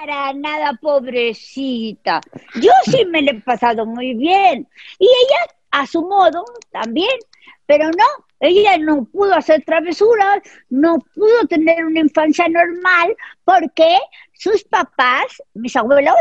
Para 0.00 0.32
nada, 0.32 0.72
pobrecita. 0.80 2.20
Yo 2.54 2.70
sí 2.84 3.04
me 3.04 3.20
le 3.20 3.32
he 3.32 3.40
pasado 3.40 3.84
muy 3.84 4.14
bien. 4.14 4.66
Y 4.98 5.04
ella, 5.04 5.54
a 5.72 5.86
su 5.86 6.02
modo, 6.02 6.42
también. 6.70 7.18
Pero 7.66 7.90
no, 7.90 8.24
ella 8.40 8.78
no 8.78 9.04
pudo 9.04 9.34
hacer 9.34 9.62
travesuras, 9.64 10.40
no 10.70 10.98
pudo 11.14 11.46
tener 11.48 11.84
una 11.84 12.00
infancia 12.00 12.48
normal 12.48 13.14
porque 13.44 13.98
sus 14.32 14.64
papás, 14.64 15.42
mis 15.54 15.76
abuelos, 15.76 16.16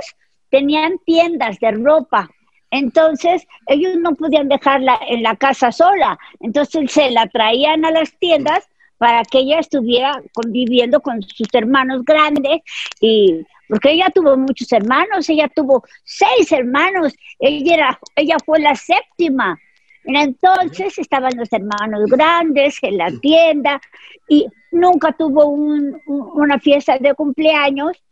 tenían 0.50 0.98
tiendas 1.06 1.58
de 1.60 1.72
ropa. 1.72 2.30
Entonces, 2.72 3.48
ellos 3.68 3.96
no 3.98 4.14
podían 4.14 4.50
dejarla 4.50 5.00
en 5.08 5.24
la 5.24 5.36
casa 5.38 5.72
sola. 5.72 6.20
Entonces, 6.42 6.92
se 6.92 7.10
la 7.12 7.28
traían 7.28 7.86
a 7.86 7.92
las 7.92 8.12
tiendas 8.20 8.68
para 8.98 9.24
que 9.24 9.40
ella 9.40 9.60
estuviera 9.60 10.22
conviviendo 10.34 11.00
con 11.00 11.24
sus 11.24 11.48
hermanos 11.54 12.04
grandes 12.04 12.62
y 13.00 13.46
porque 13.70 13.92
ella 13.92 14.10
tuvo 14.14 14.36
muchos 14.36 14.72
hermanos, 14.72 15.30
ella 15.30 15.48
tuvo 15.48 15.84
seis 16.04 16.52
hermanos, 16.52 17.14
ella, 17.38 17.76
era, 17.76 18.00
ella 18.16 18.36
fue 18.44 18.60
la 18.60 18.76
séptima. 18.76 19.58
Entonces 20.04 20.98
estaban 20.98 21.32
los 21.38 21.54
hermanos 21.54 22.06
grandes 22.08 22.78
en 22.82 22.98
la 22.98 23.12
tienda 23.22 23.80
y 24.28 24.48
nunca 24.72 25.12
tuvo 25.12 25.46
una 25.46 26.60
fiesta 26.60 26.98
de 26.98 27.14
cumpleaños 27.14 28.04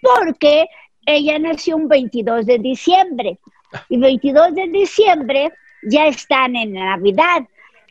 porque 0.00 0.66
ella 1.06 1.38
nació 1.40 1.76
un 1.76 1.88
22 1.88 2.46
de 2.46 2.58
diciembre 2.58 3.38
y 3.88 3.98
22 3.98 4.54
de 4.54 4.68
diciembre 4.68 5.52
ya 5.90 6.06
están 6.06 6.54
en 6.54 6.74
Navidad 6.74 7.42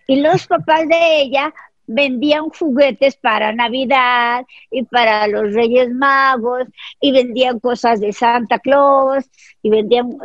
y 0.07 0.21
los 0.21 0.47
papás 0.47 0.87
de 0.87 1.21
ella 1.21 1.53
vendían 1.89 2.49
juguetes 2.49 3.15
para 3.17 3.51
Navidad 3.51 4.45
y 4.69 4.83
para 4.83 5.27
los 5.27 5.53
Reyes 5.53 5.89
Magos 5.89 6.67
y 7.01 7.11
vendían 7.11 7.59
cosas 7.59 7.99
de 7.99 8.13
Santa 8.13 8.59
Claus 8.59 9.25
y 9.63 9.71
vendían 9.71 10.15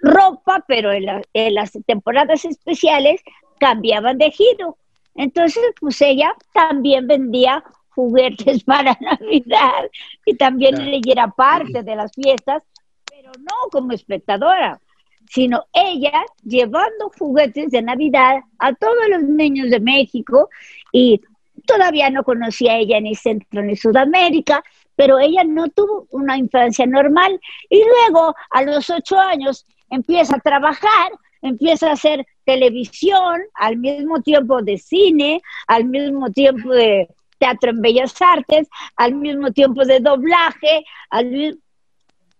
ropa, 0.00 0.64
pero 0.66 0.90
en, 0.90 1.54
las 1.54 1.72
temporadas 1.86 2.46
especiales 2.46 3.20
cambiaban 3.58 4.16
de 4.16 4.30
giro. 4.30 4.78
Entonces, 5.14 5.62
pues 5.78 6.00
ella 6.00 6.34
también 6.54 7.06
vendía 7.06 7.62
juguetes 7.90 8.64
para 8.64 8.96
Navidad 9.02 9.90
y 10.24 10.34
también 10.36 10.80
ella 10.80 11.12
era 11.12 11.28
parte 11.28 11.82
de 11.82 11.94
las 11.94 12.10
fiestas, 12.14 12.62
pero 13.04 13.32
no 13.38 13.54
como 13.70 13.92
espectadora 13.92 14.80
sino 15.30 15.64
ella 15.72 16.24
llevando 16.42 17.12
juguetes 17.16 17.70
de 17.70 17.82
Navidad 17.82 18.40
a 18.58 18.74
todos 18.74 19.08
los 19.08 19.22
niños 19.22 19.70
de 19.70 19.78
México 19.78 20.48
y 20.92 21.20
todavía 21.66 22.10
no 22.10 22.24
conocía 22.24 22.76
ella 22.76 23.00
ni 23.00 23.14
Centro 23.14 23.62
ni 23.62 23.76
Sudamérica, 23.76 24.64
pero 24.96 25.20
ella 25.20 25.44
no 25.44 25.68
tuvo 25.68 26.08
una 26.10 26.36
infancia 26.36 26.84
normal. 26.84 27.40
Y 27.68 27.80
luego 27.84 28.34
a 28.50 28.62
los 28.62 28.90
ocho 28.90 29.20
años 29.20 29.64
empieza 29.88 30.34
a 30.34 30.40
trabajar, 30.40 31.12
empieza 31.42 31.90
a 31.90 31.92
hacer 31.92 32.26
televisión, 32.44 33.40
al 33.54 33.76
mismo 33.76 34.22
tiempo 34.22 34.62
de 34.62 34.78
cine, 34.78 35.42
al 35.68 35.84
mismo 35.84 36.32
tiempo 36.32 36.70
de 36.70 37.08
teatro 37.38 37.70
en 37.70 37.80
bellas 37.80 38.20
artes, 38.20 38.68
al 38.96 39.14
mismo 39.14 39.52
tiempo 39.52 39.84
de 39.84 40.00
doblaje, 40.00 40.84
al, 41.08 41.56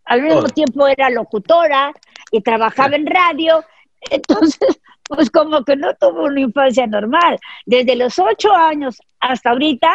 al 0.06 0.22
mismo 0.22 0.48
tiempo 0.48 0.88
era 0.88 1.08
locutora, 1.08 1.92
y 2.30 2.40
trabajaba 2.40 2.96
en 2.96 3.06
radio, 3.06 3.64
entonces, 4.10 4.80
pues 5.04 5.30
como 5.30 5.64
que 5.64 5.76
no 5.76 5.94
tuvo 5.94 6.24
una 6.24 6.40
infancia 6.40 6.86
normal. 6.86 7.38
Desde 7.66 7.96
los 7.96 8.18
ocho 8.18 8.52
años 8.52 9.00
hasta 9.20 9.50
ahorita, 9.50 9.92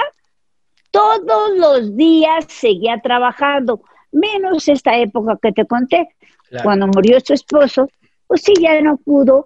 todos 0.91 1.57
los 1.57 1.95
días 1.95 2.45
seguía 2.47 2.99
trabajando, 3.01 3.81
menos 4.11 4.67
esta 4.67 4.97
época 4.97 5.37
que 5.41 5.51
te 5.51 5.65
conté, 5.65 6.07
cuando 6.63 6.87
murió 6.87 7.19
su 7.19 7.33
esposo, 7.33 7.89
pues 8.27 8.43
sí, 8.43 8.53
ya 8.61 8.79
no 8.81 8.97
pudo, 8.97 9.45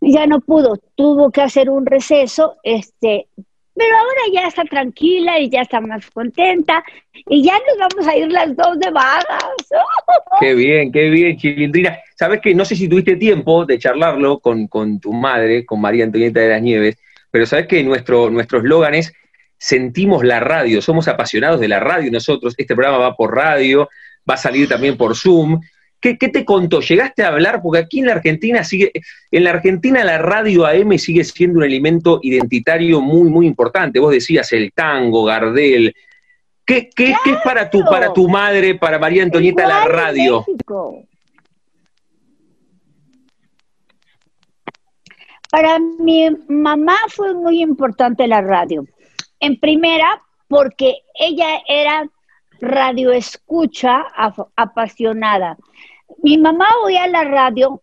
ya 0.00 0.26
no 0.26 0.40
pudo, 0.40 0.76
tuvo 0.94 1.30
que 1.30 1.42
hacer 1.42 1.70
un 1.70 1.86
receso, 1.86 2.56
este, 2.62 3.28
pero 3.76 3.96
ahora 3.96 4.20
ya 4.32 4.48
está 4.48 4.64
tranquila 4.64 5.38
y 5.38 5.50
ya 5.50 5.60
está 5.62 5.80
más 5.80 6.10
contenta 6.10 6.82
y 7.26 7.44
ya 7.44 7.52
nos 7.52 7.78
vamos 7.78 8.06
a 8.08 8.16
ir 8.16 8.32
las 8.32 8.56
dos 8.56 8.78
de 8.78 8.90
vagas. 8.90 9.26
Qué 10.40 10.54
bien, 10.54 10.92
qué 10.92 11.08
bien, 11.10 11.36
Chilindrina. 11.36 11.98
Sabes 12.14 12.40
que 12.40 12.54
no 12.54 12.64
sé 12.64 12.76
si 12.76 12.88
tuviste 12.88 13.16
tiempo 13.16 13.64
de 13.64 13.78
charlarlo 13.78 14.38
con, 14.38 14.68
tu 15.00 15.12
madre, 15.12 15.64
con 15.64 15.80
María 15.80 16.04
Antonieta 16.04 16.40
de 16.40 16.48
las 16.48 16.62
Nieves, 16.62 16.96
pero 17.30 17.46
sabes 17.46 17.66
que 17.66 17.82
nuestro 17.82 18.30
nuestro 18.30 18.58
eslogan 18.58 18.94
es 18.94 19.12
sentimos 19.58 20.24
la 20.24 20.40
radio, 20.40 20.82
somos 20.82 21.08
apasionados 21.08 21.60
de 21.60 21.68
la 21.68 21.80
radio 21.80 22.10
nosotros, 22.10 22.54
este 22.58 22.74
programa 22.74 22.98
va 22.98 23.16
por 23.16 23.34
radio, 23.34 23.88
va 24.28 24.34
a 24.34 24.38
salir 24.38 24.68
también 24.68 24.96
por 24.96 25.16
Zoom, 25.16 25.60
¿Qué, 26.00 26.14
te 26.14 26.44
contó? 26.44 26.80
¿Llegaste 26.80 27.24
a 27.24 27.28
hablar? 27.28 27.60
Porque 27.62 27.80
aquí 27.80 28.00
en 28.00 28.06
la 28.06 28.12
Argentina 28.12 28.62
sigue, 28.62 28.92
en 29.30 29.44
la 29.44 29.50
Argentina 29.50 30.04
la 30.04 30.18
radio 30.18 30.66
AM 30.66 30.96
sigue 30.98 31.24
siendo 31.24 31.58
un 31.58 31.64
elemento 31.64 32.20
identitario 32.22 33.00
muy, 33.00 33.28
muy 33.28 33.46
importante. 33.46 33.98
Vos 33.98 34.12
decías 34.12 34.52
el 34.52 34.72
tango, 34.72 35.24
Gardel. 35.24 35.94
¿Qué, 36.64 36.90
qué, 36.94 37.10
es 37.10 37.38
para 37.44 37.70
tu, 37.70 37.84
para 37.84 38.12
tu 38.12 38.28
madre, 38.28 38.74
para 38.74 38.98
María 38.98 39.22
Antonieta, 39.22 39.66
la 39.66 39.84
radio? 39.84 40.44
Para 45.50 45.78
mi 45.78 46.28
mamá 46.48 46.96
fue 47.08 47.34
muy 47.34 47.62
importante 47.62 48.26
la 48.26 48.42
radio. 48.42 48.84
En 49.40 49.58
primera, 49.58 50.22
porque 50.48 50.98
ella 51.14 51.60
era 51.68 52.08
radio 52.60 53.12
escucha 53.12 54.04
apasionada. 54.56 55.56
Mi 56.22 56.38
mamá 56.38 56.68
oía 56.84 57.06
la 57.08 57.24
radio, 57.24 57.82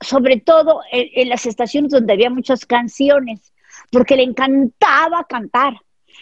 sobre 0.00 0.40
todo 0.40 0.80
en, 0.90 1.28
las 1.28 1.46
estaciones 1.46 1.92
donde 1.92 2.12
había 2.12 2.30
muchas 2.30 2.64
canciones, 2.66 3.52
porque 3.90 4.16
le 4.16 4.22
encantaba 4.22 5.24
cantar. 5.24 5.74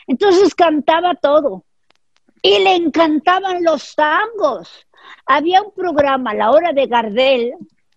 Entonces 0.06 0.54
cantaba 0.54 1.14
todo. 1.14 1.64
Y 2.42 2.60
le 2.60 2.76
encantaban 2.76 3.64
los 3.64 3.94
tangos. 3.94 4.86
Había 5.26 5.62
un 5.62 5.72
programa, 5.72 6.34
La 6.34 6.50
Hora 6.50 6.72
de 6.72 6.86
Gardel. 6.86 7.54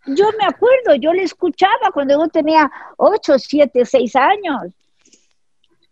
Yo 0.08 0.30
me 0.40 0.46
acuerdo, 0.46 0.96
yo 0.96 1.14
le 1.14 1.24
escuchaba 1.24 1.92
cuando 1.94 2.16
yo 2.16 2.28
tenía 2.28 2.72
8, 2.98 3.38
7, 3.38 3.86
6 3.86 4.16
años. 4.16 4.74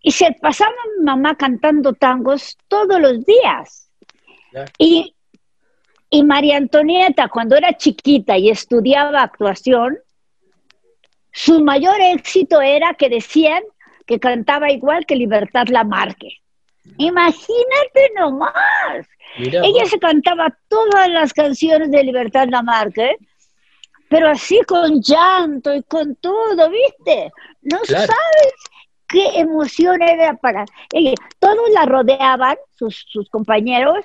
Y 0.02 0.12
se 0.12 0.36
pasaba 0.42 0.74
mi 0.98 1.06
mamá 1.06 1.36
cantando 1.36 1.94
tangos 1.94 2.58
todos 2.68 3.00
los 3.00 3.24
días. 3.26 3.90
Y, 4.78 5.14
y 6.10 6.24
María 6.24 6.58
Antonieta, 6.58 7.28
cuando 7.28 7.56
era 7.56 7.78
chiquita 7.78 8.38
y 8.38 8.50
estudiaba 8.50 9.22
actuación, 9.22 9.98
su 11.32 11.64
mayor 11.64 12.02
éxito 12.02 12.62
era 12.62 12.96
que 12.96 13.10
decían 13.10 13.62
que 14.06 14.20
cantaba 14.20 14.72
igual 14.72 15.06
que 15.06 15.16
Libertad 15.16 15.68
Lamarque. 15.68 16.40
Imagínate 16.98 18.12
nomás. 18.16 19.08
Ella 19.38 19.86
se 19.86 20.00
cantaba 20.00 20.58
todas 20.68 21.08
las 21.10 21.34
canciones 21.34 21.92
de 21.92 22.04
Libertad 22.04 22.48
Lamarque, 22.50 23.16
pero 24.10 24.30
así 24.30 24.60
con 24.68 25.02
llanto 25.02 25.76
y 25.76 25.84
con 25.84 26.16
todo, 26.16 26.72
¿viste? 26.72 27.32
No 27.62 27.78
sabes 27.86 28.10
qué 29.08 29.40
emoción 29.40 30.02
era 30.02 30.34
para 30.36 30.66
ella. 30.92 31.14
Todos 31.38 31.70
la 31.70 31.86
rodeaban, 31.86 32.58
sus, 32.76 33.06
sus 33.08 33.30
compañeros, 33.30 34.04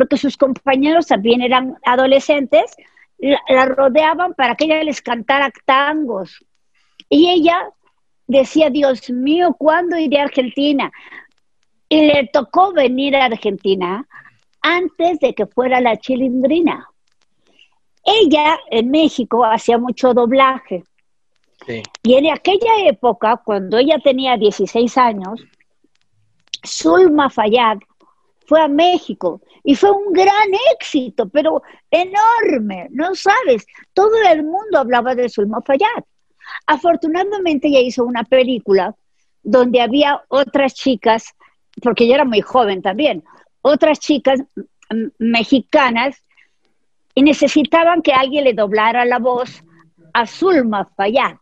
porque 0.00 0.16
sus 0.16 0.38
compañeros 0.38 1.08
también 1.08 1.42
eran 1.42 1.76
adolescentes, 1.84 2.74
la, 3.18 3.66
rodeaban 3.66 4.32
para 4.32 4.54
que 4.54 4.64
ella 4.64 4.82
les 4.82 5.02
cantara 5.02 5.52
tangos. 5.66 6.42
Y 7.10 7.28
ella 7.28 7.68
decía, 8.26 8.70
Dios 8.70 9.10
mío, 9.10 9.54
¿cuándo 9.58 9.98
iré 9.98 10.18
a 10.18 10.22
Argentina? 10.22 10.90
Y 11.86 12.06
le 12.06 12.30
tocó 12.32 12.72
venir 12.72 13.14
a 13.14 13.26
Argentina 13.26 14.08
antes 14.62 15.20
de 15.20 15.34
que 15.34 15.44
fuera 15.44 15.82
la 15.82 15.98
chilindrina. 15.98 16.88
Ella 18.02 18.58
en 18.70 18.90
México 18.90 19.44
hacía 19.44 19.76
mucho 19.76 20.14
doblaje. 20.14 20.82
Y 22.02 22.14
en 22.14 22.32
aquella 22.32 22.86
época, 22.86 23.36
cuando 23.44 23.76
ella 23.76 23.98
tenía 24.02 24.38
16 24.38 24.96
años, 24.96 25.44
Zulma 26.66 27.28
Fayad 27.28 27.80
fue 28.50 28.60
a 28.60 28.66
México 28.66 29.40
y 29.62 29.76
fue 29.76 29.92
un 29.92 30.12
gran 30.12 30.48
éxito, 30.74 31.28
pero 31.28 31.62
enorme, 31.88 32.88
no 32.90 33.14
sabes, 33.14 33.64
todo 33.94 34.10
el 34.28 34.42
mundo 34.42 34.80
hablaba 34.80 35.14
de 35.14 35.28
Zulma 35.28 35.60
Fayad. 35.64 36.02
Afortunadamente 36.66 37.68
ella 37.68 37.78
hizo 37.78 38.04
una 38.04 38.24
película 38.24 38.96
donde 39.44 39.80
había 39.80 40.20
otras 40.26 40.74
chicas, 40.74 41.32
porque 41.80 42.02
ella 42.02 42.16
era 42.16 42.24
muy 42.24 42.40
joven 42.40 42.82
también, 42.82 43.22
otras 43.62 44.00
chicas 44.00 44.42
mexicanas 45.20 46.24
y 47.14 47.22
necesitaban 47.22 48.02
que 48.02 48.12
alguien 48.12 48.42
le 48.42 48.54
doblara 48.54 49.04
la 49.04 49.20
voz 49.20 49.62
a 50.12 50.26
Zulma 50.26 50.86
Fayad. 50.96 51.36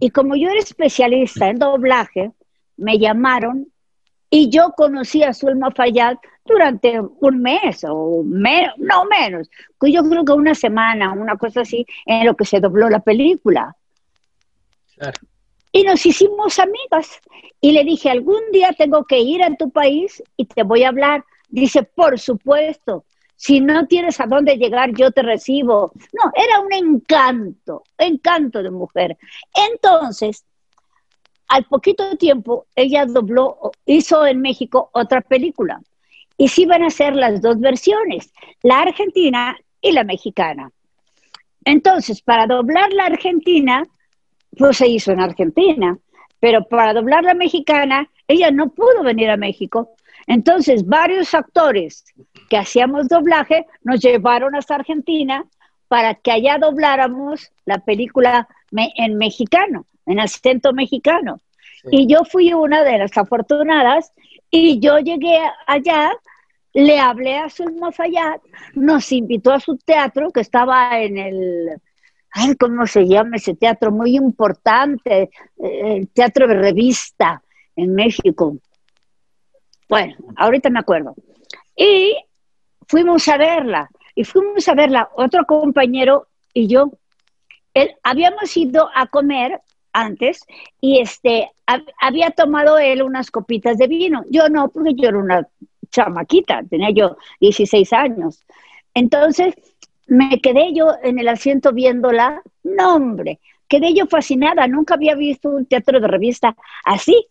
Y 0.00 0.10
como 0.10 0.34
yo 0.34 0.48
era 0.48 0.58
especialista 0.58 1.50
en 1.50 1.60
doblaje, 1.60 2.32
me 2.76 2.98
llamaron 2.98 3.69
y 4.30 4.48
yo 4.48 4.72
conocí 4.76 5.22
a 5.24 5.34
Zulma 5.34 5.72
Fayad 5.72 6.16
durante 6.44 7.00
un 7.00 7.42
mes 7.42 7.84
o 7.84 8.22
no 8.24 9.04
menos, 9.04 9.50
yo 9.82 10.08
creo 10.08 10.24
que 10.24 10.32
una 10.32 10.54
semana, 10.54 11.12
una 11.12 11.36
cosa 11.36 11.62
así, 11.62 11.84
en 12.06 12.26
lo 12.26 12.34
que 12.36 12.44
se 12.44 12.60
dobló 12.60 12.88
la 12.88 13.00
película. 13.00 13.76
Y 15.72 15.82
nos 15.84 16.04
hicimos 16.04 16.58
amigas. 16.58 17.20
Y 17.60 17.72
le 17.72 17.84
dije, 17.84 18.10
algún 18.10 18.40
día 18.52 18.74
tengo 18.76 19.04
que 19.04 19.20
ir 19.20 19.42
a 19.42 19.54
tu 19.56 19.70
país 19.70 20.22
y 20.36 20.44
te 20.44 20.62
voy 20.62 20.84
a 20.84 20.88
hablar. 20.88 21.24
Dice, 21.48 21.82
por 21.82 22.18
supuesto, 22.18 23.04
si 23.36 23.60
no 23.60 23.86
tienes 23.86 24.20
a 24.20 24.26
dónde 24.26 24.56
llegar, 24.56 24.92
yo 24.92 25.10
te 25.12 25.22
recibo. 25.22 25.92
No, 26.12 26.30
era 26.34 26.60
un 26.60 26.72
encanto, 26.72 27.84
encanto 27.96 28.62
de 28.62 28.70
mujer. 28.70 29.16
Entonces, 29.72 30.44
al 31.50 31.64
poquito 31.64 32.16
tiempo, 32.16 32.66
ella 32.76 33.04
dobló, 33.06 33.72
hizo 33.84 34.24
en 34.24 34.40
México 34.40 34.88
otra 34.92 35.20
película. 35.20 35.82
Y 36.36 36.46
sí 36.46 36.64
van 36.64 36.84
a 36.84 36.90
ser 36.90 37.16
las 37.16 37.42
dos 37.42 37.58
versiones, 37.58 38.32
la 38.62 38.82
argentina 38.82 39.56
y 39.80 39.90
la 39.90 40.04
mexicana. 40.04 40.70
Entonces, 41.64 42.22
para 42.22 42.46
doblar 42.46 42.92
la 42.92 43.06
argentina, 43.06 43.82
pues 44.56 44.76
se 44.76 44.86
hizo 44.86 45.10
en 45.10 45.20
Argentina. 45.20 45.98
Pero 46.38 46.68
para 46.68 46.94
doblar 46.94 47.24
la 47.24 47.34
mexicana, 47.34 48.08
ella 48.28 48.52
no 48.52 48.70
pudo 48.70 49.02
venir 49.02 49.28
a 49.28 49.36
México. 49.36 49.90
Entonces, 50.28 50.86
varios 50.86 51.34
actores 51.34 52.04
que 52.48 52.58
hacíamos 52.58 53.08
doblaje 53.08 53.66
nos 53.82 53.98
llevaron 53.98 54.54
hasta 54.54 54.76
Argentina 54.76 55.44
para 55.88 56.14
que 56.14 56.30
allá 56.30 56.58
dobláramos 56.58 57.50
la 57.64 57.78
película 57.78 58.46
en 58.70 59.18
mexicano 59.18 59.84
en 60.06 60.20
acento 60.20 60.72
mexicano. 60.72 61.40
Y 61.90 62.06
yo 62.06 62.24
fui 62.24 62.52
una 62.52 62.84
de 62.84 62.98
las 62.98 63.16
afortunadas 63.16 64.12
y 64.50 64.80
yo 64.80 64.98
llegué 64.98 65.38
allá, 65.66 66.12
le 66.72 66.98
hablé 66.98 67.38
a 67.38 67.48
Zulma 67.48 67.92
Fayad, 67.92 68.40
nos 68.74 69.10
invitó 69.12 69.52
a 69.52 69.60
su 69.60 69.76
teatro 69.78 70.30
que 70.30 70.40
estaba 70.40 71.00
en 71.00 71.18
el, 71.18 71.80
ay, 72.32 72.54
¿cómo 72.56 72.86
se 72.86 73.06
llama 73.06 73.36
ese 73.36 73.54
teatro? 73.54 73.90
Muy 73.90 74.16
importante, 74.16 75.30
eh, 75.56 75.96
el 75.96 76.08
teatro 76.08 76.46
de 76.46 76.54
revista 76.54 77.42
en 77.76 77.94
México. 77.94 78.56
Bueno, 79.88 80.14
ahorita 80.36 80.70
me 80.70 80.80
acuerdo. 80.80 81.14
Y 81.74 82.14
fuimos 82.86 83.26
a 83.28 83.36
verla, 83.36 83.90
y 84.14 84.24
fuimos 84.24 84.68
a 84.68 84.74
verla 84.74 85.10
otro 85.14 85.44
compañero 85.46 86.28
y 86.52 86.66
yo. 86.66 86.90
Él, 87.72 87.94
habíamos 88.02 88.56
ido 88.56 88.90
a 88.94 89.06
comer 89.06 89.60
antes 89.92 90.44
y 90.80 91.00
este 91.00 91.50
había 92.00 92.30
tomado 92.30 92.78
él 92.78 93.02
unas 93.02 93.30
copitas 93.30 93.78
de 93.78 93.86
vino. 93.86 94.24
Yo 94.30 94.48
no, 94.48 94.68
porque 94.68 94.94
yo 94.94 95.08
era 95.08 95.18
una 95.18 95.48
chamaquita, 95.90 96.62
tenía 96.68 96.90
yo 96.90 97.16
16 97.40 97.92
años. 97.92 98.44
Entonces 98.94 99.54
me 100.06 100.40
quedé 100.40 100.72
yo 100.74 100.94
en 101.02 101.18
el 101.18 101.28
asiento 101.28 101.72
viéndola. 101.72 102.42
No, 102.62 102.96
hombre, 102.96 103.38
quedé 103.68 103.94
yo 103.94 104.06
fascinada. 104.06 104.66
Nunca 104.66 104.94
había 104.94 105.14
visto 105.14 105.50
un 105.50 105.66
teatro 105.66 106.00
de 106.00 106.08
revista 106.08 106.56
así. 106.84 107.26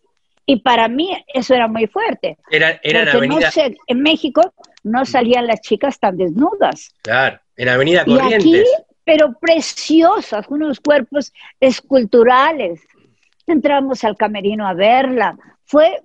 Y 0.46 0.60
para 0.60 0.88
mí 0.88 1.10
eso 1.32 1.54
era 1.54 1.68
muy 1.68 1.86
fuerte. 1.86 2.38
Era, 2.50 2.80
era 2.82 3.02
en 3.02 3.08
Avenida... 3.08 3.46
No 3.46 3.52
sé, 3.52 3.76
en 3.86 4.02
México 4.02 4.52
no 4.82 5.04
salían 5.04 5.46
las 5.46 5.60
chicas 5.60 6.00
tan 6.00 6.16
desnudas. 6.16 6.94
Claro, 7.02 7.38
en 7.56 7.68
Avenida 7.68 8.04
Corrientes. 8.04 8.44
Y 8.46 8.58
aquí 8.58 8.68
pero 9.10 9.32
preciosas, 9.32 10.46
unos 10.50 10.78
cuerpos 10.78 11.32
esculturales. 11.58 12.80
Entramos 13.44 14.04
al 14.04 14.16
camerino 14.16 14.68
a 14.68 14.72
verla. 14.72 15.36
Fue 15.64 16.04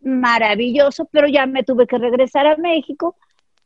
maravilloso, 0.00 1.08
pero 1.12 1.28
ya 1.28 1.46
me 1.46 1.62
tuve 1.62 1.86
que 1.86 1.96
regresar 1.96 2.48
a 2.48 2.56
México 2.56 3.14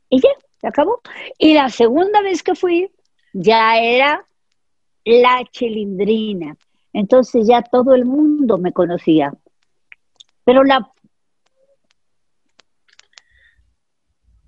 y 0.07 0.21
ya, 0.21 0.29
se 0.61 0.67
acabó. 0.67 1.01
Y 1.39 1.55
la 1.55 1.71
segunda 1.71 2.21
vez 2.21 2.43
que 2.43 2.53
fui, 2.53 2.91
ya 3.33 3.79
era 3.79 4.23
la 5.03 5.43
chilindrina. 5.49 6.55
Entonces 6.93 7.47
ya 7.47 7.63
todo 7.63 7.95
el 7.95 8.05
mundo 8.05 8.59
me 8.59 8.71
conocía. 8.71 9.33
Pero 10.43 10.63
la... 10.63 10.91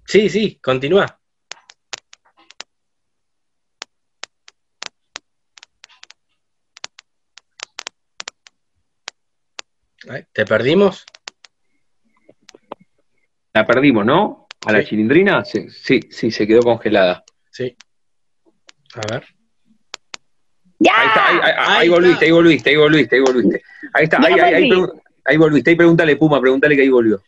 Sí, 0.05 0.29
sí, 0.29 0.59
continúa. 0.61 1.19
¿Te 10.31 10.45
perdimos? 10.45 11.05
La 13.53 13.65
perdimos, 13.65 14.05
¿no? 14.05 14.47
¿A 14.65 14.71
la 14.71 14.83
chilindrina? 14.83 15.43
Sí, 15.45 15.69
sí, 15.69 15.99
sí, 16.09 16.31
se 16.31 16.47
quedó 16.47 16.61
congelada. 16.61 17.23
Sí. 17.51 17.75
A 18.93 19.13
ver. 19.13 19.25
¡Ya! 20.79 20.91
Ahí, 20.95 21.07
está, 21.07 21.77
ahí, 21.79 21.89
volviste, 21.89 22.25
ahí 22.25 22.31
volviste, 22.31 22.69
ahí 22.69 22.75
volviste, 22.75 23.15
ahí 23.15 23.21
volviste. 23.21 23.61
Ahí 23.93 24.03
está, 24.03 24.17
ahí, 24.17 24.33
ahí, 24.33 24.53
ahí, 25.25 25.37
volviste. 25.37 25.71
Ahí 25.71 25.75
pregúntale, 25.75 26.15
Puma, 26.15 26.39
pregúntale 26.39 26.75
que 26.75 26.83
ahí 26.83 26.89
volvió. 26.89 27.21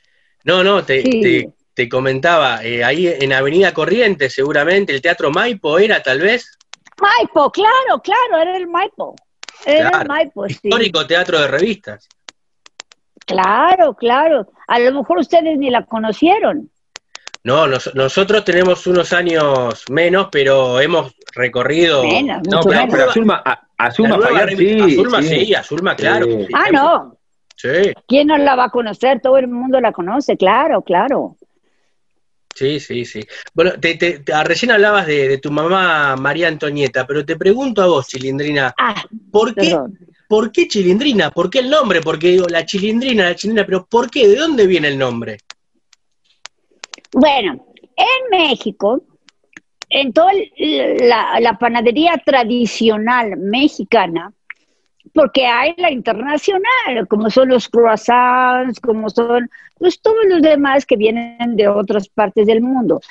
No, 0.43 0.63
no, 0.63 0.83
te, 0.83 1.51
te, 1.73 1.89
comentaba, 1.89 2.63
eh, 2.63 2.83
ahí 2.83 3.07
en 3.07 3.33
Avenida 3.33 3.73
Corrientes, 3.73 4.33
seguramente, 4.33 4.93
el 4.93 5.01
Teatro 5.01 5.31
Maipo 5.31 5.79
era, 5.79 6.01
tal 6.03 6.19
vez. 6.19 6.57
Maipo, 7.01 7.51
claro, 7.51 8.01
claro, 8.03 8.41
era 8.41 8.57
el 8.57 8.67
Maipo. 8.67 9.15
Era 9.65 10.01
el 10.01 10.07
Maipo, 10.07 10.47
sí. 10.47 10.59
Histórico 10.63 11.07
teatro 11.07 11.39
de 11.39 11.47
revistas. 11.47 12.07
Claro, 13.29 13.93
claro. 13.93 14.47
A 14.67 14.79
lo 14.79 14.91
mejor 14.91 15.19
ustedes 15.19 15.57
ni 15.57 15.69
la 15.69 15.85
conocieron. 15.85 16.69
No, 17.43 17.67
nosotros 17.67 18.43
tenemos 18.43 18.85
unos 18.87 19.13
años 19.13 19.85
menos, 19.89 20.27
pero 20.31 20.79
hemos 20.79 21.13
recorrido. 21.33 22.03
Menos, 22.03 22.41
no, 22.49 22.61
pero, 22.61 22.81
pero 22.89 23.09
Azulma, 23.09 23.41
a, 23.45 23.61
Azulma 23.77 24.17
sí. 24.57 24.79
Azulma 24.81 25.21
sí, 25.21 25.53
Azulma, 25.53 25.95
claro. 25.95 26.25
Ah, 26.53 26.71
no. 26.71 27.17
Sí. 27.55 27.93
¿Quién 28.07 28.27
no 28.27 28.37
la 28.37 28.55
va 28.55 28.65
a 28.65 28.69
conocer? 28.69 29.21
Todo 29.21 29.37
el 29.37 29.47
mundo 29.47 29.79
la 29.79 29.91
conoce, 29.91 30.35
claro, 30.37 30.81
claro. 30.81 31.37
Sí, 32.55 32.79
sí, 32.79 33.05
sí. 33.05 33.21
Bueno, 33.53 33.73
te, 33.79 33.95
te, 33.95 34.23
recién 34.43 34.71
hablabas 34.71 35.05
de, 35.05 35.37
tu 35.37 35.51
mamá 35.51 36.15
María 36.17 36.47
Antonieta, 36.47 37.05
pero 37.05 37.23
te 37.23 37.37
pregunto 37.37 37.81
a 37.81 37.87
vos, 37.87 38.07
Chilindrina, 38.07 38.73
ah, 38.77 38.95
¿por 39.31 39.53
qué, 39.53 39.77
¿Por 40.29 40.51
qué 40.51 40.67
chilindrina? 40.67 41.31
¿Por 41.31 41.49
qué 41.49 41.57
el 41.57 41.71
nombre? 41.71 42.01
Porque 42.01 42.27
digo, 42.27 42.45
la 42.47 42.63
chilindrina, 42.63 43.23
la 43.23 43.35
chilindrina, 43.35 43.65
pero 43.65 43.87
¿por 43.87 44.11
qué? 44.11 44.27
¿De 44.27 44.35
dónde 44.35 44.67
viene 44.67 44.89
el 44.89 44.99
nombre? 44.99 45.39
Bueno, 47.11 47.65
en 47.97 48.29
México, 48.29 49.01
en 49.89 50.13
toda 50.13 50.31
la, 50.59 51.57
panadería 51.59 52.21
tradicional 52.23 53.37
mexicana, 53.37 54.31
porque 55.15 55.47
hay 55.47 55.73
la 55.77 55.89
internacional, 55.89 57.07
como 57.09 57.31
son 57.31 57.49
los 57.49 57.67
croissants, 57.67 58.79
como 58.79 59.09
son 59.09 59.49
pues 59.79 59.99
todos 59.99 60.25
los 60.27 60.43
demás 60.43 60.85
que 60.85 60.95
vienen 60.95 61.55
de 61.55 61.67
otras 61.67 62.07
partes 62.07 62.45
del 62.45 62.61
mundo. 62.61 63.01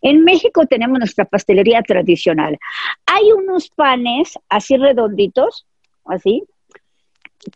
En 0.00 0.24
México 0.24 0.64
tenemos 0.64 0.98
nuestra 0.98 1.26
pastelería 1.26 1.82
tradicional. 1.82 2.58
Hay 3.04 3.30
unos 3.30 3.68
panes 3.68 4.38
así 4.48 4.78
redonditos, 4.78 5.66
así, 6.06 6.44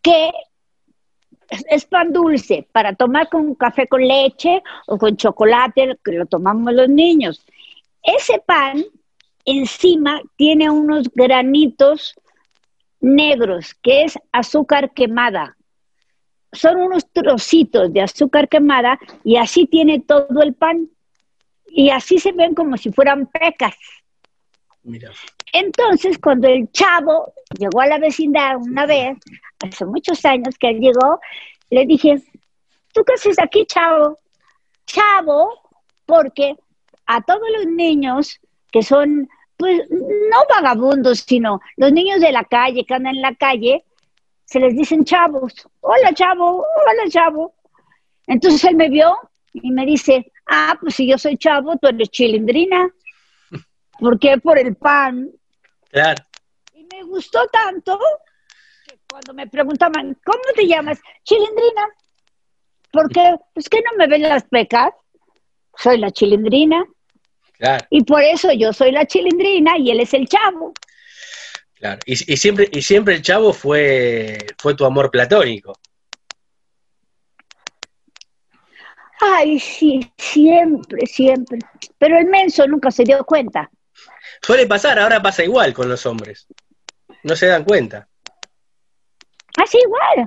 que 0.02 0.30
es 1.68 1.84
pan 1.84 2.12
dulce 2.12 2.66
para 2.72 2.94
tomar 2.94 3.28
con 3.28 3.54
café 3.54 3.86
con 3.86 4.06
leche 4.06 4.62
o 4.86 4.98
con 4.98 5.16
chocolate, 5.16 5.98
que 6.04 6.12
lo 6.12 6.26
tomamos 6.26 6.72
los 6.74 6.88
niños. 6.88 7.44
Ese 8.02 8.40
pan 8.44 8.84
encima 9.44 10.20
tiene 10.36 10.70
unos 10.70 11.08
granitos 11.14 12.14
negros, 13.00 13.74
que 13.74 14.04
es 14.04 14.18
azúcar 14.32 14.92
quemada. 14.92 15.56
Son 16.52 16.80
unos 16.80 17.10
trocitos 17.12 17.92
de 17.92 18.02
azúcar 18.02 18.48
quemada 18.48 18.98
y 19.24 19.36
así 19.36 19.66
tiene 19.66 20.00
todo 20.00 20.42
el 20.42 20.54
pan. 20.54 20.88
Y 21.66 21.90
así 21.90 22.18
se 22.18 22.32
ven 22.32 22.54
como 22.54 22.76
si 22.76 22.90
fueran 22.90 23.26
pecas. 23.26 23.76
Entonces, 25.52 26.18
cuando 26.18 26.48
el 26.48 26.70
chavo 26.70 27.32
llegó 27.58 27.80
a 27.80 27.86
la 27.86 27.98
vecindad 27.98 28.56
una 28.56 28.86
vez, 28.86 29.18
hace 29.64 29.84
muchos 29.84 30.24
años 30.24 30.56
que 30.58 30.70
él 30.70 30.80
llegó, 30.80 31.20
le 31.70 31.86
dije, 31.86 32.22
¿tú 32.92 33.02
qué 33.04 33.14
haces 33.14 33.38
aquí, 33.38 33.64
chavo? 33.66 34.18
Chavo, 34.86 35.52
porque 36.04 36.56
a 37.06 37.20
todos 37.22 37.48
los 37.56 37.66
niños 37.66 38.40
que 38.70 38.82
son, 38.82 39.28
pues, 39.56 39.82
no 39.90 40.38
vagabundos, 40.48 41.20
sino 41.20 41.60
los 41.76 41.92
niños 41.92 42.20
de 42.20 42.32
la 42.32 42.44
calle, 42.44 42.84
que 42.84 42.94
andan 42.94 43.16
en 43.16 43.22
la 43.22 43.34
calle, 43.34 43.84
se 44.44 44.60
les 44.60 44.76
dicen 44.76 45.04
chavos. 45.04 45.52
Hola, 45.80 46.12
chavo, 46.14 46.58
hola, 46.58 47.10
chavo. 47.10 47.54
Entonces 48.26 48.62
él 48.64 48.76
me 48.76 48.88
vio 48.88 49.16
y 49.52 49.70
me 49.70 49.84
dice, 49.84 50.32
ah, 50.46 50.76
pues 50.80 50.94
si 50.94 51.08
yo 51.08 51.18
soy 51.18 51.36
chavo, 51.36 51.76
tú 51.78 51.88
eres 51.88 52.10
chilindrina. 52.10 52.88
¿Por 53.98 54.18
qué? 54.18 54.38
Por 54.38 54.58
el 54.58 54.76
pan. 54.76 55.30
Claro. 55.90 56.22
Y 56.74 56.86
me 56.94 57.02
gustó 57.04 57.46
tanto 57.48 57.98
que 58.86 58.98
cuando 59.08 59.34
me 59.34 59.46
preguntaban, 59.46 60.16
¿cómo 60.24 60.42
te 60.54 60.66
llamas? 60.66 61.00
Chilindrina. 61.24 61.88
¿Por 62.92 63.10
qué? 63.10 63.36
Pues 63.54 63.68
que 63.68 63.78
no 63.78 63.96
me 63.96 64.06
ven 64.06 64.22
las 64.22 64.44
pecas. 64.44 64.90
Soy 65.76 65.98
la 65.98 66.10
chilindrina. 66.10 66.84
Claro. 67.58 67.86
Y 67.90 68.04
por 68.04 68.22
eso 68.22 68.52
yo 68.52 68.72
soy 68.72 68.92
la 68.92 69.06
chilindrina 69.06 69.78
y 69.78 69.90
él 69.90 70.00
es 70.00 70.12
el 70.14 70.28
chavo. 70.28 70.72
Claro. 71.74 72.00
Y, 72.06 72.12
y 72.12 72.36
siempre, 72.36 72.68
y 72.70 72.82
siempre 72.82 73.14
el 73.14 73.22
chavo 73.22 73.52
fue, 73.52 74.38
fue 74.58 74.74
tu 74.74 74.84
amor 74.84 75.10
platónico. 75.10 75.72
Ay, 79.20 79.58
sí, 79.58 80.12
siempre, 80.18 81.06
siempre. 81.06 81.58
Pero 81.98 82.18
el 82.18 82.26
menso 82.26 82.66
nunca 82.66 82.90
se 82.90 83.04
dio 83.04 83.24
cuenta. 83.24 83.70
Suele 84.42 84.66
pasar, 84.66 84.98
ahora 84.98 85.20
pasa 85.22 85.44
igual 85.44 85.72
con 85.72 85.88
los 85.88 86.04
hombres. 86.06 86.46
No 87.22 87.34
se 87.36 87.46
dan 87.46 87.64
cuenta. 87.64 88.08
Así 89.56 89.78
igual. 89.82 90.24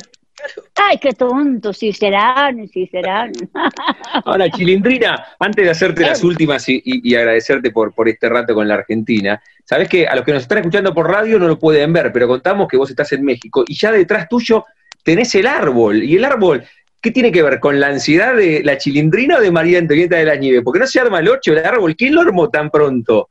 Ay, 0.75 0.97
qué 0.99 1.11
tontos, 1.11 1.77
si 1.77 1.91
serán, 1.91 2.65
si 2.69 2.87
serán. 2.87 3.31
Ahora, 4.25 4.49
Chilindrina, 4.49 5.25
antes 5.37 5.65
de 5.65 5.71
hacerte 5.71 6.01
las 6.05 6.23
últimas 6.23 6.67
y, 6.69 6.75
y- 6.85 7.11
y 7.11 7.15
agradecerte 7.15 7.71
por, 7.71 7.93
por 7.93 8.07
este 8.07 8.29
rato 8.29 8.55
con 8.55 8.65
la 8.65 8.75
Argentina, 8.75 9.41
sabes 9.65 9.89
que 9.89 10.07
a 10.07 10.15
los 10.15 10.23
que 10.23 10.31
nos 10.31 10.43
están 10.43 10.59
escuchando 10.59 10.93
por 10.93 11.09
radio 11.11 11.37
no 11.39 11.47
lo 11.49 11.59
pueden 11.59 11.91
ver, 11.91 12.13
pero 12.13 12.27
contamos 12.29 12.69
que 12.69 12.77
vos 12.77 12.89
estás 12.89 13.11
en 13.11 13.23
México 13.25 13.65
y 13.67 13.75
ya 13.77 13.91
detrás 13.91 14.29
tuyo 14.29 14.65
tenés 15.03 15.35
el 15.35 15.45
árbol. 15.45 16.01
Y 16.03 16.15
el 16.15 16.23
árbol, 16.23 16.63
¿qué 17.01 17.11
tiene 17.11 17.33
que 17.33 17.43
ver 17.43 17.59
con 17.59 17.77
la 17.77 17.87
ansiedad 17.87 18.33
de 18.33 18.61
la 18.63 18.77
Chilindrina 18.77 19.37
o 19.39 19.41
de 19.41 19.51
María 19.51 19.79
Antonieta 19.79 20.15
de 20.15 20.23
la 20.25 20.35
Nieve? 20.37 20.61
Porque 20.61 20.79
no 20.79 20.87
se 20.87 21.01
arma 21.01 21.19
el 21.19 21.27
8 21.27 21.51
el 21.51 21.65
árbol. 21.65 21.97
¿Quién 21.97 22.15
lo 22.15 22.21
armó 22.21 22.49
tan 22.49 22.69
pronto? 22.71 23.27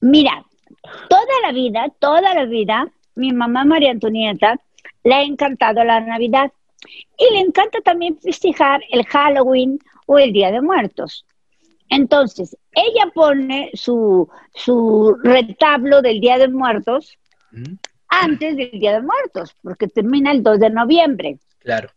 Mira, 0.00 0.44
toda 1.08 1.40
la 1.42 1.52
vida, 1.52 1.88
toda 1.98 2.34
la 2.34 2.44
vida, 2.44 2.88
mi 3.14 3.32
mamá 3.32 3.64
María 3.64 3.90
Antonieta 3.90 4.58
le 5.04 5.14
ha 5.14 5.22
encantado 5.22 5.84
la 5.84 6.00
Navidad 6.00 6.52
y 7.18 7.32
le 7.34 7.40
encanta 7.40 7.80
también 7.80 8.18
festejar 8.18 8.82
el 8.90 9.04
Halloween 9.04 9.78
o 10.06 10.18
el 10.18 10.32
Día 10.32 10.50
de 10.50 10.60
Muertos. 10.60 11.26
Entonces, 11.88 12.56
ella 12.72 13.10
pone 13.12 13.70
su, 13.74 14.28
su 14.54 15.16
retablo 15.22 16.02
del 16.02 16.20
Día 16.20 16.38
de 16.38 16.48
Muertos 16.48 17.18
antes 18.08 18.56
del 18.56 18.70
Día 18.72 18.92
de 18.92 19.02
Muertos, 19.02 19.56
porque 19.62 19.88
termina 19.88 20.30
el 20.30 20.42
2 20.42 20.60
de 20.60 20.70
noviembre. 20.70 21.38
Claro. 21.58 21.90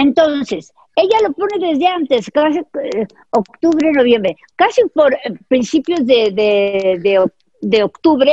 Entonces, 0.00 0.72
ella 0.96 1.18
lo 1.26 1.32
pone 1.32 1.56
desde 1.68 1.86
antes, 1.86 2.30
casi 2.32 2.58
eh, 2.58 3.06
octubre, 3.30 3.92
noviembre, 3.92 4.36
casi 4.56 4.82
por 4.94 5.12
eh, 5.14 5.18
principios 5.48 6.06
de, 6.06 6.30
de, 6.30 6.98
de 7.02 7.20
oc- 7.20 7.32
de 7.62 7.82
octubre, 7.82 8.32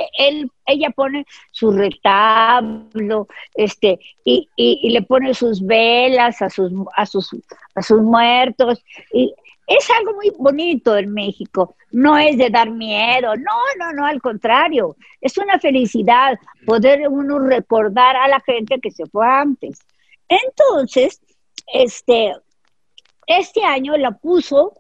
ella 0.65 0.89
pone 0.91 1.25
su 1.51 1.71
retablo, 1.71 3.27
este, 3.56 3.99
y, 4.23 4.47
y- 4.56 4.80
y 4.84 4.89
le 4.91 5.01
pone 5.01 5.34
sus 5.34 5.65
velas 5.65 6.41
a 6.41 6.49
sus, 6.49 6.71
a 6.95 7.06
sus, 7.06 7.30
a 7.75 7.82
sus 7.82 8.01
muertos. 8.01 8.82
Y 9.12 9.34
es 9.67 9.89
algo 9.99 10.13
muy 10.13 10.32
bonito 10.38 10.95
en 10.97 11.13
México. 11.13 11.75
No 11.91 12.17
es 12.17 12.38
de 12.38 12.49
dar 12.49 12.69
miedo, 12.71 13.36
no, 13.36 13.58
no, 13.80 13.91
no, 13.93 14.06
al 14.06 14.21
contrario. 14.21 14.95
Es 15.19 15.38
una 15.38 15.60
felicidad 15.60 16.38
poder 16.65 17.10
uno 17.10 17.39
recordar 17.39 18.15
a 18.15 18.30
la 18.30 18.39
gente 18.39 18.80
que 18.80 18.91
se 18.91 19.06
fue 19.08 19.27
antes. 19.27 19.80
Entonces, 20.30 21.19
este, 21.67 22.36
este 23.27 23.63
año 23.63 23.97
la 23.97 24.12
puso 24.12 24.73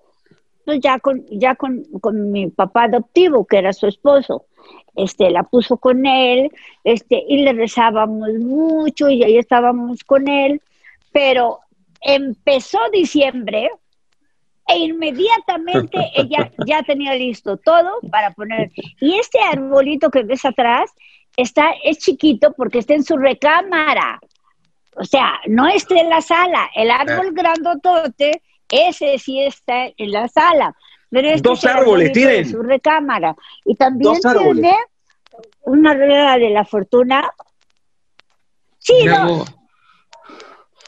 pues 0.67 0.81
ya 0.81 0.99
con, 0.99 1.25
ya 1.31 1.55
con, 1.55 1.85
con 2.01 2.29
mi 2.29 2.47
papá 2.47 2.83
adoptivo, 2.83 3.45
que 3.45 3.57
era 3.57 3.71
su 3.71 3.87
esposo. 3.87 4.47
Este, 4.97 5.31
la 5.31 5.43
puso 5.43 5.77
con 5.77 6.05
él, 6.05 6.51
este, 6.83 7.23
y 7.25 7.43
le 7.43 7.53
rezábamos 7.53 8.33
mucho, 8.33 9.07
y 9.07 9.23
ahí 9.23 9.37
estábamos 9.37 10.03
con 10.03 10.27
él, 10.27 10.61
pero 11.13 11.59
empezó 12.01 12.79
diciembre 12.91 13.69
e 14.67 14.77
inmediatamente 14.77 15.97
ella 16.15 16.51
ya 16.65 16.83
tenía 16.83 17.15
listo 17.15 17.55
todo 17.55 18.01
para 18.11 18.31
poner. 18.31 18.69
Y 18.99 19.17
este 19.17 19.39
arbolito 19.39 20.09
que 20.09 20.23
ves 20.23 20.43
atrás 20.43 20.91
está, 21.37 21.71
es 21.81 21.99
chiquito 21.99 22.53
porque 22.57 22.79
está 22.79 22.93
en 22.93 23.05
su 23.05 23.15
recámara. 23.15 24.19
O 24.99 25.03
sea, 25.03 25.39
no 25.47 25.67
está 25.67 25.99
en 25.99 26.09
la 26.09 26.21
sala. 26.21 26.69
El 26.75 26.89
árbol 26.89 27.31
grandotote, 27.31 28.41
ese 28.67 29.17
sí 29.19 29.41
está 29.41 29.85
en 29.95 30.11
la 30.11 30.27
sala. 30.27 30.75
Pero 31.09 31.27
este 31.29 31.47
Dos 31.47 31.63
árboles 31.65 32.11
tienen. 32.11 32.49
su 32.49 32.61
recámara. 32.61 33.35
Y 33.63 33.75
también 33.75 34.13
Dos 34.13 34.25
árboles. 34.25 34.61
tiene 34.61 34.77
una 35.61 35.93
rueda 35.93 36.37
de 36.37 36.49
la 36.49 36.65
fortuna. 36.65 37.29
Sí, 38.79 39.05
no. 39.05 39.45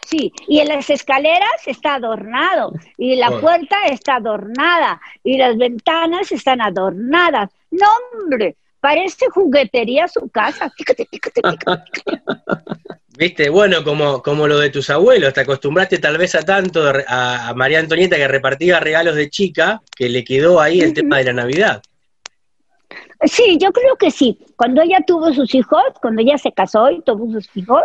Sí, 0.10 0.34
y 0.48 0.60
en 0.60 0.70
las 0.70 0.90
escaleras 0.90 1.68
está 1.68 1.96
adornado, 1.96 2.74
y 2.98 3.16
la 3.18 3.30
puerta 3.40 3.86
está 3.86 4.16
adornada, 4.16 5.00
y 5.24 5.38
las 5.38 5.56
ventanas 5.56 6.32
están 6.32 6.62
adornadas. 6.62 7.52
No, 7.70 7.86
hombre, 8.14 8.58
parece 8.80 9.30
juguetería 9.30 10.08
su 10.08 10.28
casa. 10.30 10.72
Fíjate, 10.72 11.06
fíjate, 11.06 11.42
fíjate. 11.48 12.24
Viste, 13.20 13.50
bueno, 13.50 13.84
como, 13.84 14.24
como 14.24 14.48
lo 14.48 14.58
de 14.60 14.70
tus 14.70 14.90
abuelos, 14.90 15.34
te 15.34 15.42
acostumbraste 15.42 15.98
tal 15.98 16.18
vez 16.18 16.36
a 16.36 16.44
tanto 16.44 16.90
a 17.06 17.54
María 17.54 17.80
Antonieta 17.80 18.16
que 18.16 18.30
repartía 18.30 18.80
regalos 18.80 19.14
de 19.18 19.30
chica, 19.30 19.82
que 19.94 20.08
le 20.08 20.24
quedó 20.24 20.62
ahí 20.62 20.80
el 20.80 20.94
tema 20.94 21.18
de 21.18 21.26
la 21.26 21.34
Navidad. 21.34 21.82
Sí, 23.26 23.58
yo 23.60 23.74
creo 23.74 23.98
que 23.98 24.10
sí. 24.10 24.40
Cuando 24.56 24.82
ella 24.82 25.00
tuvo 25.06 25.34
sus 25.34 25.54
hijos, 25.54 25.84
cuando 26.02 26.22
ella 26.22 26.38
se 26.38 26.54
casó 26.54 26.90
y 26.92 27.02
tuvo 27.02 27.30
sus 27.30 27.50
hijos, 27.58 27.82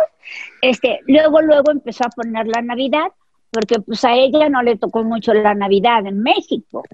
este, 0.61 1.01
luego, 1.05 1.41
luego 1.41 1.69
empezó 1.69 2.05
a 2.05 2.09
poner 2.11 2.47
la 2.47 2.61
Navidad, 2.61 3.07
porque 3.51 3.81
pues 3.81 4.05
a 4.05 4.13
ella 4.13 4.47
no 4.47 4.63
le 4.63 4.77
tocó 4.77 5.03
mucho 5.03 5.33
la 5.33 5.53
Navidad 5.53 6.05
en 6.05 6.23
México. 6.23 6.85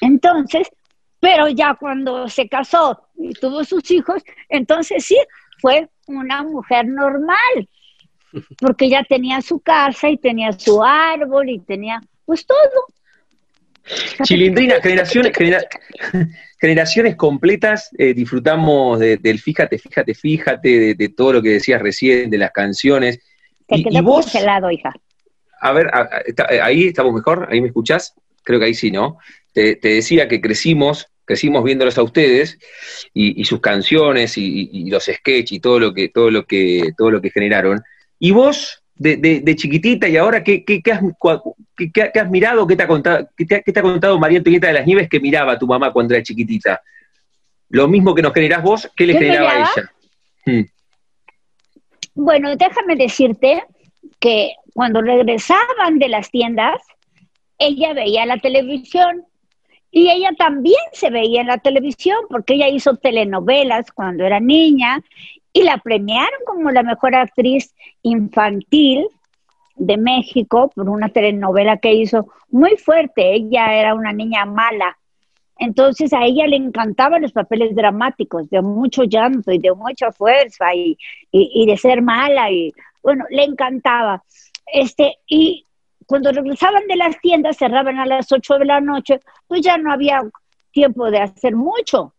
Entonces, 0.00 0.66
pero 1.20 1.46
ya 1.48 1.74
cuando 1.74 2.26
se 2.30 2.48
casó 2.48 3.02
y 3.18 3.34
tuvo 3.34 3.64
sus 3.64 3.90
hijos, 3.90 4.22
entonces 4.48 5.04
sí, 5.04 5.18
fue 5.60 5.90
una 6.06 6.42
mujer 6.42 6.86
normal, 6.86 7.68
porque 8.58 8.88
ya 8.88 9.04
tenía 9.04 9.40
su 9.42 9.60
casa 9.60 10.08
y 10.08 10.16
tenía 10.18 10.52
su 10.52 10.82
árbol 10.82 11.48
y 11.50 11.58
tenía 11.60 12.00
pues 12.24 12.46
todo. 12.46 12.58
Chilindrina, 14.22 14.80
generaciones, 14.80 15.32
genera- 15.36 15.64
generaciones 16.60 17.16
completas, 17.16 17.90
eh, 17.98 18.14
disfrutamos 18.14 19.00
de- 19.00 19.16
del 19.16 19.40
fíjate, 19.40 19.78
fíjate, 19.78 20.14
fíjate, 20.14 20.68
de, 20.78 20.94
de 20.94 21.08
todo 21.08 21.34
lo 21.34 21.42
que 21.42 21.50
decías 21.50 21.82
recién, 21.82 22.30
de 22.30 22.38
las 22.38 22.52
canciones. 22.52 23.18
Se 23.68 23.76
Y, 23.76 23.80
y 23.80 23.84
quedó 23.84 24.02
vos, 24.04 24.24
congelado, 24.26 24.70
hija. 24.70 24.94
a 25.60 25.72
ver, 25.72 25.88
a- 25.92 26.08
eh, 26.50 26.60
ahí 26.60 26.86
estamos 26.88 27.12
mejor, 27.12 27.48
ahí 27.50 27.60
me 27.60 27.68
escuchás, 27.68 28.14
creo 28.44 28.60
que 28.60 28.66
ahí 28.66 28.74
sí, 28.74 28.90
¿no? 28.92 29.18
Te, 29.52 29.76
te 29.76 29.88
decía 29.94 30.28
que 30.28 30.40
crecimos 30.40 31.08
crecimos 31.24 31.62
viéndolos 31.64 31.96
a 31.98 32.02
ustedes 32.02 32.58
y, 33.14 33.44
sus 33.44 33.60
canciones 33.60 34.36
y, 34.36 34.90
los 34.90 35.04
sketches 35.04 35.52
y 35.52 35.60
todo 35.60 35.78
lo 35.78 35.94
que, 35.94 36.08
todo 36.08 36.30
lo 36.30 36.44
que, 36.46 36.92
todo 36.98 37.10
lo 37.12 37.22
que 37.22 37.30
generaron. 37.30 37.80
Y 38.24 38.30
vos, 38.30 38.80
de, 38.94 39.56
chiquitita 39.56 40.06
y 40.06 40.16
ahora, 40.16 40.44
¿qué, 40.44 40.64
qué, 40.64 40.80
has, 40.92 41.02
has, 42.14 42.30
mirado? 42.30 42.68
¿Qué 42.68 42.76
te, 42.76 42.84
ha 42.84 42.86
contado, 42.86 43.28
qué 43.36 43.44
te, 43.44 43.80
ha 43.80 43.82
contado 43.82 44.16
María 44.16 44.38
Antonieta 44.38 44.68
de 44.68 44.74
las 44.74 44.86
Nieves 44.86 45.08
que 45.08 45.18
miraba 45.18 45.54
a 45.54 45.58
tu 45.58 45.66
mamá 45.66 45.92
cuando 45.92 46.14
era 46.14 46.22
chiquitita? 46.22 46.80
Lo 47.70 47.88
mismo 47.88 48.14
que 48.14 48.22
nos 48.22 48.32
generás 48.32 48.62
vos, 48.62 48.88
¿qué 48.94 49.06
le 49.06 49.14
generaba 49.14 49.50
a 49.50 49.58
ella? 49.58 49.92
Hmm. 50.46 50.62
Bueno, 52.14 52.54
déjame 52.54 52.94
decirte 52.94 53.64
que 54.20 54.52
cuando 54.72 55.02
regresaban 55.02 55.98
de 55.98 56.08
las 56.08 56.30
tiendas, 56.30 56.80
ella 57.58 57.92
veía 57.92 58.24
la 58.24 58.38
televisión 58.38 59.24
y 59.90 60.10
ella 60.10 60.30
también 60.38 60.80
se 60.92 61.10
veía 61.10 61.40
en 61.40 61.48
la 61.48 61.58
televisión 61.58 62.18
porque 62.30 62.54
ella 62.54 62.68
hizo 62.68 62.94
telenovelas 62.94 63.90
cuando 63.90 64.24
era 64.24 64.38
niña 64.38 65.02
y 65.52 65.62
la 65.62 65.78
premiaron 65.78 66.40
como 66.46 66.70
la 66.70 66.82
mejor 66.82 67.14
actriz 67.14 67.74
infantil 68.02 69.06
de 69.76 69.96
México 69.96 70.70
por 70.74 70.88
una 70.88 71.08
telenovela 71.08 71.76
que 71.78 71.92
hizo 71.92 72.28
muy 72.50 72.76
fuerte. 72.76 73.34
Ella 73.34 73.74
era 73.74 73.94
una 73.94 74.12
niña 74.12 74.44
mala. 74.44 74.96
Entonces 75.58 76.12
a 76.12 76.24
ella 76.24 76.46
le 76.46 76.56
encantaban 76.56 77.22
los 77.22 77.32
papeles 77.32 77.74
dramáticos, 77.74 78.48
de 78.50 78.62
mucho 78.62 79.04
llanto 79.04 79.52
y 79.52 79.58
de 79.58 79.72
mucha 79.74 80.10
fuerza 80.10 80.74
y, 80.74 80.96
de 81.32 81.76
ser 81.76 82.02
mala. 82.02 82.50
Y 82.50 82.72
bueno, 83.02 83.24
le 83.30 83.44
encantaba. 83.44 84.22
Este, 84.66 85.18
y 85.26 85.66
cuando 86.06 86.32
regresaban 86.32 86.86
de 86.86 86.96
las 86.96 87.20
tiendas, 87.20 87.58
cerraban 87.58 87.98
a 87.98 88.06
las 88.06 88.32
8 88.32 88.58
de 88.58 88.64
la 88.64 88.80
noche, 88.80 89.20
pues 89.46 89.60
ya 89.60 89.76
no 89.76 89.92
había 89.92 90.22
tiempo 90.72 91.10
de 91.10 91.18
hacer 91.18 91.54
mucho. 91.54 92.14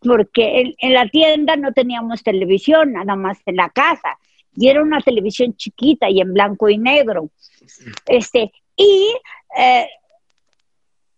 Porque 0.00 0.74
en, 0.78 0.92
la 0.94 1.08
tienda 1.08 1.56
no 1.56 1.72
teníamos 1.72 2.22
televisión, 2.22 2.92
nada 2.92 3.16
más 3.16 3.38
en 3.46 3.56
la 3.56 3.68
casa. 3.68 4.18
Y 4.54 4.68
era 4.68 4.82
una 4.82 5.00
televisión 5.00 5.54
chiquita 5.56 6.08
y 6.08 6.20
en 6.20 6.32
blanco 6.32 6.68
y 6.68 6.78
negro. 6.78 7.30
Este, 8.06 8.52
y 8.76 9.14
eh, 9.56 9.88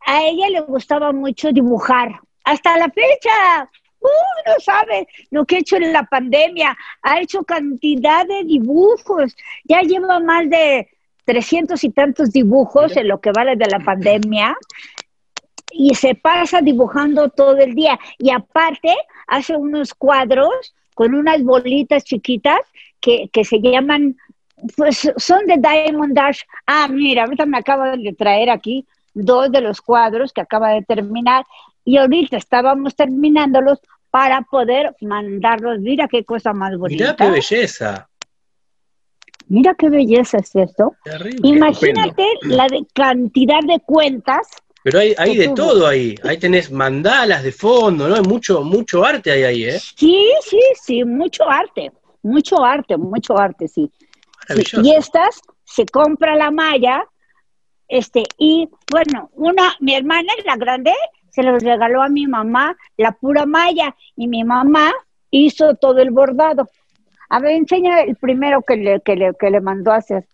a 0.04 0.22
ella 0.24 0.48
le 0.50 0.60
gustaba 0.62 1.12
mucho 1.12 1.52
dibujar. 1.52 2.20
Hasta 2.44 2.76
la 2.76 2.90
fecha, 2.90 3.70
uh, 4.00 4.50
no 4.50 4.60
sabe 4.60 5.06
lo 5.30 5.44
que 5.44 5.56
ha 5.56 5.58
hecho 5.60 5.76
en 5.76 5.92
la 5.92 6.02
pandemia. 6.04 6.76
Ha 7.02 7.20
hecho 7.20 7.44
cantidad 7.44 8.26
de 8.26 8.44
dibujos. 8.44 9.36
Ya 9.64 9.80
lleva 9.82 10.18
más 10.18 10.50
de 10.50 10.88
trescientos 11.24 11.84
y 11.84 11.90
tantos 11.90 12.32
dibujos 12.32 12.96
en 12.96 13.08
lo 13.08 13.20
que 13.20 13.30
vale 13.30 13.56
de 13.56 13.66
la 13.66 13.78
pandemia 13.78 14.56
y 15.70 15.94
se 15.94 16.14
pasa 16.14 16.60
dibujando 16.60 17.28
todo 17.28 17.58
el 17.58 17.74
día. 17.74 17.98
Y 18.18 18.30
aparte 18.30 18.94
hace 19.26 19.56
unos 19.56 19.94
cuadros 19.94 20.74
con 20.94 21.14
unas 21.14 21.42
bolitas 21.42 22.04
chiquitas 22.04 22.60
que, 23.00 23.28
que 23.32 23.44
se 23.44 23.60
llaman, 23.60 24.16
pues 24.76 25.10
son 25.16 25.46
de 25.46 25.56
Diamond 25.56 26.14
Dash. 26.14 26.40
Ah, 26.66 26.88
mira, 26.88 27.24
ahorita 27.24 27.46
me 27.46 27.58
acabo 27.58 27.84
de 27.84 28.12
traer 28.12 28.50
aquí 28.50 28.86
dos 29.14 29.50
de 29.50 29.60
los 29.60 29.80
cuadros 29.80 30.32
que 30.32 30.40
acaba 30.40 30.70
de 30.70 30.82
terminar 30.82 31.44
y 31.84 31.96
ahorita 31.96 32.36
estábamos 32.36 32.94
terminándolos 32.94 33.80
para 34.10 34.42
poder 34.42 34.94
mandarlos. 35.00 35.80
Mira 35.80 36.06
qué 36.08 36.24
cosa 36.24 36.52
más 36.52 36.76
bonita. 36.76 37.04
Mira 37.04 37.16
qué 37.16 37.30
belleza. 37.30 38.08
Mira 39.48 39.74
qué 39.74 39.88
belleza 39.88 40.38
es 40.38 40.54
esto. 40.54 40.94
Imagínate 41.42 42.24
la 42.42 42.66
cantidad 42.94 43.60
de 43.66 43.80
cuentas. 43.80 44.48
Pero 44.84 44.98
hay, 44.98 45.14
hay 45.16 45.36
de 45.36 45.48
todo 45.48 45.86
ahí. 45.86 46.14
Ahí 46.24 46.38
tenés 46.38 46.70
mandalas 46.70 47.42
de 47.42 47.52
fondo, 47.52 48.08
¿no? 48.08 48.14
Hay 48.16 48.22
mucho, 48.22 48.62
mucho 48.62 49.04
arte 49.04 49.30
ahí, 49.30 49.44
ahí, 49.44 49.64
¿eh? 49.64 49.78
Sí, 49.78 50.32
sí, 50.44 50.60
sí, 50.80 51.04
mucho 51.04 51.48
arte. 51.48 51.92
Mucho 52.22 52.64
arte, 52.64 52.96
mucho 52.96 53.38
arte, 53.38 53.68
sí. 53.68 53.90
Y 54.82 54.92
estas 54.92 55.40
se 55.64 55.86
compra 55.86 56.36
la 56.36 56.50
malla, 56.50 57.04
este, 57.88 58.24
y 58.38 58.68
bueno, 58.90 59.30
una, 59.34 59.74
mi 59.80 59.94
hermana, 59.94 60.32
la 60.44 60.56
grande, 60.56 60.92
se 61.30 61.42
los 61.42 61.62
regaló 61.62 62.02
a 62.02 62.08
mi 62.08 62.26
mamá 62.26 62.76
la 62.96 63.12
pura 63.12 63.46
malla, 63.46 63.94
y 64.16 64.28
mi 64.28 64.44
mamá 64.44 64.92
hizo 65.30 65.74
todo 65.74 65.98
el 65.98 66.10
bordado. 66.10 66.68
A 67.28 67.40
ver, 67.40 67.52
enseña 67.52 68.02
el 68.02 68.16
primero 68.16 68.62
que 68.62 68.76
le, 68.76 69.00
que 69.00 69.16
le, 69.16 69.32
que 69.38 69.50
le 69.50 69.60
mandó 69.60 69.92
a 69.92 69.96
hacer. 69.96 70.26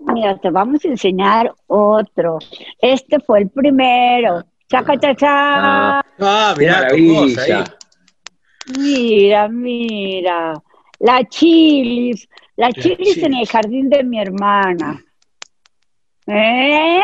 Mira, 0.00 0.38
te 0.38 0.50
vamos 0.50 0.84
a 0.84 0.88
enseñar 0.88 1.54
otro. 1.66 2.38
Este 2.80 3.20
fue 3.20 3.40
el 3.40 3.50
primero. 3.50 4.44
Chaca, 4.68 4.98
chaca. 4.98 5.98
Ah, 6.00 6.02
ah 6.20 6.54
mira, 6.56 6.82
maravilla. 6.82 7.64
Mira, 8.78 9.48
mira. 9.48 10.54
La 11.00 11.24
chilis. 11.24 12.28
La, 12.56 12.72
chilis, 12.72 13.18
en 13.18 13.34
el 13.34 13.46
jardín 13.46 13.88
de 13.88 14.02
mi 14.02 14.20
hermana. 14.20 15.04
¿Eh? 16.26 17.00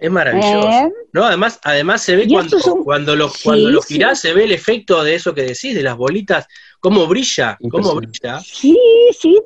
Es 0.00 0.10
maravilloso. 0.10 0.68
¿Eh? 0.68 0.92
No, 1.12 1.24
además, 1.24 1.60
además 1.62 2.02
se 2.02 2.16
ve 2.16 2.26
cuando, 2.28 2.58
cuando 2.84 3.16
lo, 3.16 3.32
cuando 3.42 3.70
lo 3.70 3.80
girás, 3.80 4.20
se 4.20 4.34
ve 4.34 4.44
el 4.44 4.52
efecto 4.52 5.02
de 5.04 5.14
eso 5.14 5.32
que 5.32 5.42
decís, 5.42 5.74
de 5.74 5.82
las 5.82 5.96
bolitas, 5.96 6.46
cómo 6.80 7.06
brilla, 7.06 7.56
cómo 7.70 7.94
brilla. 7.94 8.40
Sí, 8.40 8.78
sí, 9.18 9.40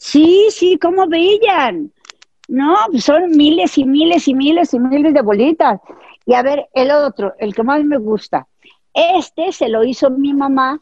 sí, 0.00 0.48
sí, 0.50 0.78
cómo 0.78 1.06
brillan. 1.06 1.92
No, 2.48 2.74
son 2.98 3.30
miles 3.36 3.78
y 3.78 3.84
miles 3.84 4.26
y 4.26 4.34
miles 4.34 4.74
y 4.74 4.80
miles 4.80 5.14
de 5.14 5.22
bolitas. 5.22 5.78
Y 6.26 6.34
a 6.34 6.42
ver, 6.42 6.68
el 6.74 6.90
otro, 6.90 7.34
el 7.38 7.54
que 7.54 7.62
más 7.62 7.84
me 7.84 7.98
gusta. 7.98 8.48
Este 8.92 9.52
se 9.52 9.68
lo 9.68 9.84
hizo 9.84 10.10
mi 10.10 10.34
mamá 10.34 10.80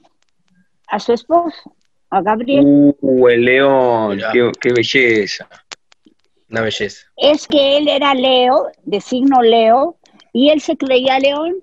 a 0.86 0.98
su 0.98 1.12
esposo, 1.12 1.74
a 2.08 2.22
Gabriel. 2.22 2.94
Uh, 3.00 3.28
el 3.28 3.44
león, 3.44 4.18
qué, 4.32 4.50
qué 4.60 4.72
belleza. 4.72 5.46
Una 6.48 6.62
belleza. 6.62 7.06
Es 7.16 7.46
que 7.46 7.76
él 7.76 7.88
era 7.88 8.14
Leo, 8.14 8.68
de 8.84 9.00
signo 9.02 9.42
Leo, 9.42 9.96
y 10.32 10.48
él 10.48 10.62
se 10.62 10.76
creía 10.76 11.18
león. 11.18 11.56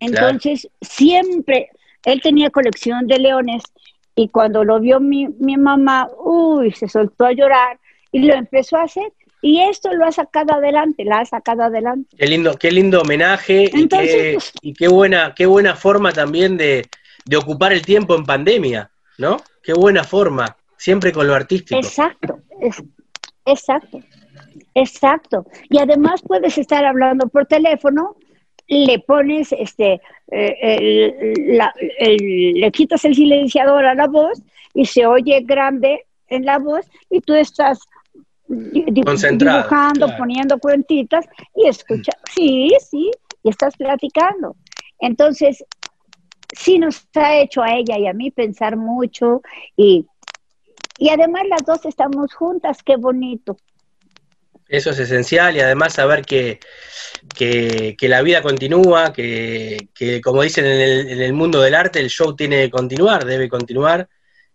Entonces, 0.00 0.68
siempre, 0.80 1.70
él 2.04 2.20
tenía 2.20 2.50
colección 2.50 3.06
de 3.06 3.18
leones 3.20 3.62
y 4.14 4.28
cuando 4.28 4.64
lo 4.64 4.80
vio 4.80 5.00
mi, 5.00 5.28
mi 5.38 5.56
mamá, 5.56 6.08
uy, 6.18 6.72
se 6.72 6.88
soltó 6.88 7.26
a 7.26 7.32
llorar 7.32 7.78
y 8.10 8.20
lo 8.20 8.34
empezó 8.34 8.76
a 8.76 8.84
hacer. 8.84 9.12
Y 9.40 9.60
esto 9.60 9.92
lo 9.92 10.06
ha 10.06 10.12
sacado 10.12 10.54
adelante, 10.54 11.04
la 11.04 11.18
ha 11.18 11.24
sacado 11.24 11.64
adelante. 11.64 12.16
Qué 12.16 12.26
lindo, 12.26 12.56
qué 12.56 12.70
lindo 12.70 13.00
homenaje 13.00 13.64
y, 13.64 13.88
qué, 13.88 14.34
pues, 14.34 14.52
y 14.62 14.72
qué 14.72 14.86
buena, 14.86 15.34
qué 15.34 15.46
buena 15.46 15.74
forma 15.74 16.12
también 16.12 16.56
de, 16.56 16.86
de 17.24 17.36
ocupar 17.36 17.72
el 17.72 17.82
tiempo 17.82 18.14
en 18.14 18.24
pandemia, 18.24 18.90
¿no? 19.18 19.38
Qué 19.62 19.72
buena 19.72 20.04
forma, 20.04 20.56
siempre 20.76 21.12
con 21.12 21.26
lo 21.26 21.34
artístico. 21.34 21.80
Exacto, 21.80 22.38
es, 22.60 22.82
exacto. 23.44 23.98
Exacto. 24.74 25.46
Y 25.68 25.78
además 25.78 26.22
puedes 26.26 26.56
estar 26.56 26.84
hablando 26.84 27.28
por 27.28 27.46
teléfono, 27.46 28.16
le 28.72 28.98
pones, 29.00 29.52
este, 29.52 30.00
eh, 30.30 31.34
le 32.54 32.72
quitas 32.72 33.04
el 33.04 33.14
silenciador 33.14 33.84
a 33.84 33.94
la 33.94 34.06
voz 34.06 34.42
y 34.74 34.86
se 34.86 35.06
oye 35.06 35.40
grande 35.42 36.06
en 36.28 36.44
la 36.44 36.58
voz 36.58 36.86
y 37.10 37.20
tú 37.20 37.34
estás 37.34 37.80
dibujando, 38.48 40.16
poniendo 40.16 40.58
cuentitas 40.58 41.26
y 41.54 41.68
escucha. 41.68 42.12
Sí, 42.34 42.72
sí, 42.80 43.10
y 43.42 43.50
estás 43.50 43.76
platicando. 43.76 44.56
Entonces, 44.98 45.64
sí 46.52 46.78
nos 46.78 47.06
ha 47.14 47.36
hecho 47.36 47.62
a 47.62 47.74
ella 47.74 47.98
y 47.98 48.06
a 48.06 48.12
mí 48.12 48.30
pensar 48.30 48.76
mucho 48.76 49.42
y, 49.76 50.06
y 50.98 51.08
además 51.08 51.42
las 51.48 51.64
dos 51.64 51.84
estamos 51.86 52.34
juntas, 52.34 52.82
qué 52.82 52.96
bonito. 52.96 53.56
Eso 54.72 54.88
es 54.88 54.98
esencial 54.98 55.54
y 55.54 55.60
además 55.60 55.92
saber 55.92 56.24
que, 56.24 56.58
que, 57.36 58.08
la 58.08 58.22
vida 58.22 58.40
continúa, 58.40 59.12
que, 59.12 59.90
que 59.94 60.22
como 60.22 60.42
dicen 60.42 60.64
en 60.64 60.80
el, 60.80 61.08
en 61.10 61.20
el, 61.20 61.34
mundo 61.34 61.60
del 61.60 61.74
arte, 61.74 62.00
el 62.00 62.08
show 62.08 62.34
tiene 62.34 62.64
que 62.64 62.70
continuar, 62.70 63.26
debe 63.26 63.50
continuar, 63.50 64.08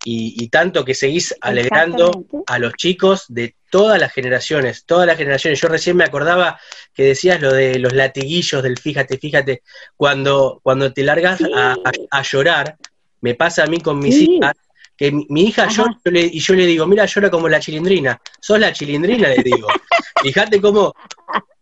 y, 0.03 0.47
tanto 0.49 0.83
que 0.83 0.95
seguís 0.95 1.35
alegrando 1.39 2.25
a 2.47 2.57
los 2.57 2.73
chicos 2.73 3.25
de 3.27 3.55
todas 3.69 3.99
las 3.99 4.11
generaciones, 4.11 4.85
todas 4.85 5.05
las 5.05 5.17
generaciones. 5.17 5.61
Yo 5.61 5.67
recién 5.67 5.97
me 5.97 6.03
acordaba 6.03 6.59
que 6.93 7.03
decías 7.03 7.39
lo 7.39 7.53
de 7.53 7.77
los 7.77 7.93
latiguillos 7.93 8.63
del 8.63 8.79
fíjate, 8.79 9.19
fíjate, 9.19 9.61
cuando, 9.95 10.61
cuando 10.63 10.93
te 10.93 11.03
largas 11.03 11.41
a, 11.53 12.21
llorar, 12.23 12.77
me 13.21 13.35
pasa 13.35 13.63
a 13.63 13.67
mí 13.67 13.81
con 13.81 13.99
mis 13.99 14.15
hijas, 14.15 14.53
que 14.97 15.11
mi, 15.11 15.43
hija 15.43 15.67
llora 15.67 15.95
y 16.03 16.39
yo 16.39 16.55
le 16.55 16.65
digo, 16.65 16.87
mira, 16.87 17.05
llora 17.05 17.29
como 17.29 17.47
la 17.47 17.59
chilindrina. 17.59 18.19
Sos 18.39 18.59
la 18.59 18.73
chilindrina, 18.73 19.29
le 19.29 19.43
digo. 19.43 19.67
Fíjate 20.23 20.59
cómo, 20.59 20.93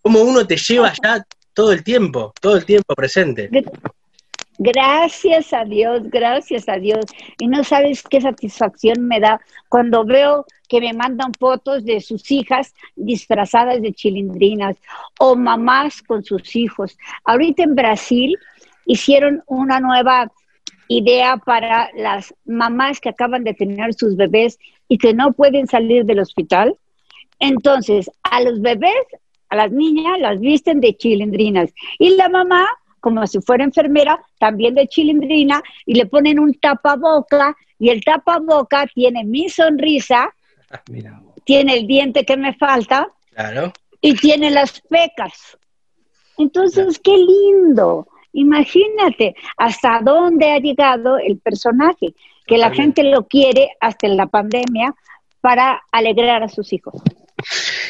cómo 0.01 0.21
uno 0.21 0.47
te 0.47 0.55
lleva 0.55 0.93
ya 1.03 1.23
todo 1.53 1.73
el 1.73 1.83
tiempo, 1.83 2.33
todo 2.39 2.55
el 2.55 2.65
tiempo 2.65 2.95
presente. 2.95 3.49
Gracias 4.57 5.51
a 5.51 5.65
Dios, 5.65 6.03
gracias 6.05 6.69
a 6.69 6.77
Dios. 6.77 7.05
Y 7.37 7.47
no 7.47 7.63
sabes 7.65 8.03
qué 8.03 8.21
satisfacción 8.21 9.05
me 9.05 9.19
da 9.19 9.41
cuando 9.67 10.05
veo 10.05 10.45
que 10.69 10.79
me 10.79 10.93
mandan 10.93 11.33
fotos 11.37 11.83
de 11.83 11.99
sus 11.99 12.31
hijas 12.31 12.73
disfrazadas 12.95 13.81
de 13.81 13.91
chilindrinas 13.91 14.77
o 15.19 15.35
mamás 15.35 16.01
con 16.01 16.23
sus 16.23 16.55
hijos. 16.55 16.97
Ahorita 17.25 17.63
en 17.63 17.75
Brasil 17.75 18.37
hicieron 18.85 19.43
una 19.47 19.79
nueva 19.79 20.31
idea 20.87 21.37
para 21.37 21.89
las 21.95 22.33
mamás 22.45 22.99
que 22.99 23.09
acaban 23.09 23.43
de 23.43 23.53
tener 23.53 23.93
sus 23.93 24.15
bebés 24.15 24.59
y 24.87 24.97
que 24.97 25.13
no 25.13 25.33
pueden 25.33 25.67
salir 25.67 26.05
del 26.05 26.19
hospital. 26.19 26.77
Entonces, 27.39 28.09
a 28.23 28.41
los 28.41 28.61
bebés, 28.61 28.93
a 29.49 29.55
las 29.55 29.71
niñas, 29.71 30.19
las 30.19 30.39
visten 30.39 30.79
de 30.79 30.95
chilindrinas. 30.95 31.73
Y 31.99 32.15
la 32.15 32.29
mamá, 32.29 32.67
como 32.99 33.25
si 33.27 33.41
fuera 33.41 33.63
enfermera, 33.63 34.19
también 34.39 34.75
de 34.75 34.87
chilindrina, 34.87 35.61
y 35.85 35.95
le 35.95 36.05
ponen 36.05 36.39
un 36.39 36.53
tapaboca, 36.53 37.55
y 37.77 37.89
el 37.89 38.03
tapaboca 38.03 38.87
tiene 38.93 39.23
mi 39.23 39.49
sonrisa, 39.49 40.33
tiene 41.43 41.77
el 41.77 41.87
diente 41.87 42.25
que 42.25 42.37
me 42.37 42.53
falta, 42.53 43.07
y 44.01 44.15
tiene 44.15 44.49
las 44.51 44.81
pecas. 44.81 45.57
Entonces, 46.37 46.99
qué 46.99 47.17
lindo. 47.17 48.07
Imagínate 48.35 49.33
hasta 49.57 50.01
dónde 50.03 50.51
ha 50.51 50.59
llegado 50.59 51.17
el 51.17 51.37
personaje, 51.39 52.13
que 52.45 52.57
la 52.57 52.69
gente 52.69 53.03
lo 53.03 53.27
quiere 53.27 53.71
hasta 53.79 54.07
en 54.07 54.17
la 54.17 54.27
pandemia 54.27 54.93
para 55.41 55.81
alegrar 55.91 56.43
a 56.43 56.49
sus 56.49 56.73
hijos. 56.73 57.01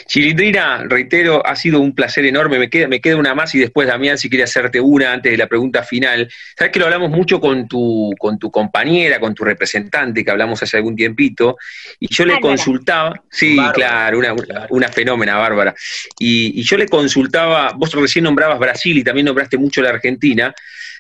Chilindrina, 0.08 0.84
reitero, 0.88 1.46
ha 1.46 1.56
sido 1.56 1.80
un 1.80 1.94
placer 1.94 2.26
enorme. 2.26 2.60
Me 2.60 2.70
queda, 2.70 2.88
me 2.88 3.00
queda 3.00 3.18
una 3.18 3.34
más 3.34 3.54
y 3.56 3.60
después, 3.60 3.88
Damián, 3.88 4.18
si 4.18 4.30
quiere 4.30 4.44
hacerte 4.44 4.80
una 4.80 5.14
antes 5.14 5.32
de 5.32 5.38
la 5.38 5.48
pregunta 5.48 5.84
final. 5.84 6.32
Sabes 6.58 6.72
que 6.72 6.80
lo 6.80 6.86
hablamos 6.86 7.10
mucho 7.10 7.40
con 7.40 7.68
tu, 7.68 8.14
con 8.18 8.40
tu 8.40 8.52
compañera, 8.52 9.20
con 9.20 9.34
tu 9.34 9.44
representante, 9.44 10.24
que 10.24 10.32
hablamos 10.32 10.62
hace 10.62 10.78
algún 10.78 10.96
tiempito, 10.96 11.58
y 12.00 12.14
yo 12.14 12.26
le 12.26 12.40
consultaba, 12.40 13.22
sí, 13.30 13.58
claro, 13.74 14.20
una, 14.20 14.36
una, 14.70 14.88
fenómena, 14.88 15.38
Bárbara. 15.38 15.74
Y, 16.20 16.60
y, 16.60 16.64
yo 16.64 16.78
le 16.78 16.88
consultaba, 16.88 17.72
vos 17.76 17.92
recién 17.94 18.24
nombrabas 18.24 18.60
Brasil 18.60 18.98
y 18.98 19.04
también 19.04 19.26
nombraste 19.26 19.58
mucho 19.58 19.82
la 19.82 19.90
Argentina. 19.90 20.54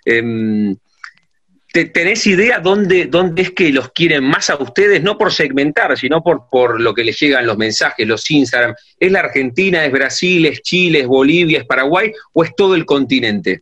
Eh, 0.05 0.75
¿Tenés 1.83 2.25
idea 2.25 2.59
dónde, 2.59 3.05
dónde 3.05 3.41
es 3.41 3.51
que 3.51 3.69
los 3.73 3.91
quieren 3.91 4.23
más 4.23 4.49
a 4.49 4.55
ustedes? 4.55 5.03
No 5.03 5.17
por 5.17 5.33
segmentar, 5.33 5.97
sino 5.97 6.23
por, 6.23 6.47
por 6.49 6.79
lo 6.79 6.93
que 6.93 7.03
les 7.03 7.19
llegan 7.19 7.45
los 7.45 7.57
mensajes, 7.57 8.07
los 8.07 8.31
Instagram. 8.31 8.73
¿Es 8.97 9.11
la 9.11 9.19
Argentina, 9.19 9.83
es 9.83 9.91
Brasil, 9.91 10.45
es 10.45 10.61
Chile, 10.61 11.01
es 11.01 11.07
Bolivia, 11.07 11.59
es 11.59 11.65
Paraguay 11.65 12.13
o 12.31 12.45
es 12.45 12.55
todo 12.55 12.75
el 12.75 12.85
continente? 12.85 13.61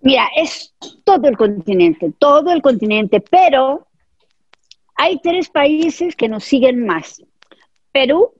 Mira, 0.00 0.30
es 0.34 0.72
todo 1.04 1.28
el 1.28 1.36
continente, 1.36 2.10
todo 2.18 2.52
el 2.52 2.62
continente, 2.62 3.20
pero 3.20 3.86
hay 4.94 5.20
tres 5.22 5.50
países 5.50 6.16
que 6.16 6.28
nos 6.28 6.44
siguen 6.44 6.86
más. 6.86 7.22
Perú, 7.92 8.32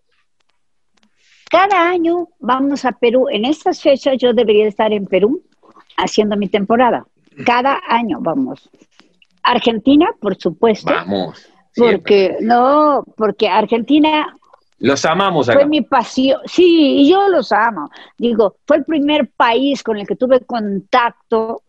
cada 1.50 1.90
año 1.90 2.28
vamos 2.38 2.86
a 2.86 2.92
Perú. 2.92 3.28
En 3.30 3.44
estas 3.44 3.82
fechas 3.82 4.16
yo 4.18 4.32
debería 4.32 4.66
estar 4.66 4.90
en 4.90 5.04
Perú 5.04 5.42
haciendo 5.98 6.34
mi 6.36 6.48
temporada. 6.48 7.06
Cada 7.44 7.80
año 7.86 8.18
vamos. 8.20 8.68
Argentina, 9.42 10.10
por 10.20 10.36
supuesto. 10.36 10.92
Vamos. 10.92 11.46
Porque, 11.74 12.36
no, 12.40 13.04
porque 13.16 13.48
Argentina 13.48 14.34
los 14.78 15.04
amamos 15.04 15.48
acá. 15.48 15.58
Fue 15.58 15.68
mi 15.68 15.82
pasión, 15.82 16.40
sí, 16.44 17.00
y 17.00 17.10
yo 17.10 17.28
los 17.28 17.50
amo. 17.50 17.90
Digo, 18.16 18.56
fue 18.64 18.78
el 18.78 18.84
primer 18.84 19.28
país 19.30 19.82
con 19.82 19.96
el 19.96 20.06
que 20.06 20.16
tuve 20.16 20.40
contacto 20.40 21.62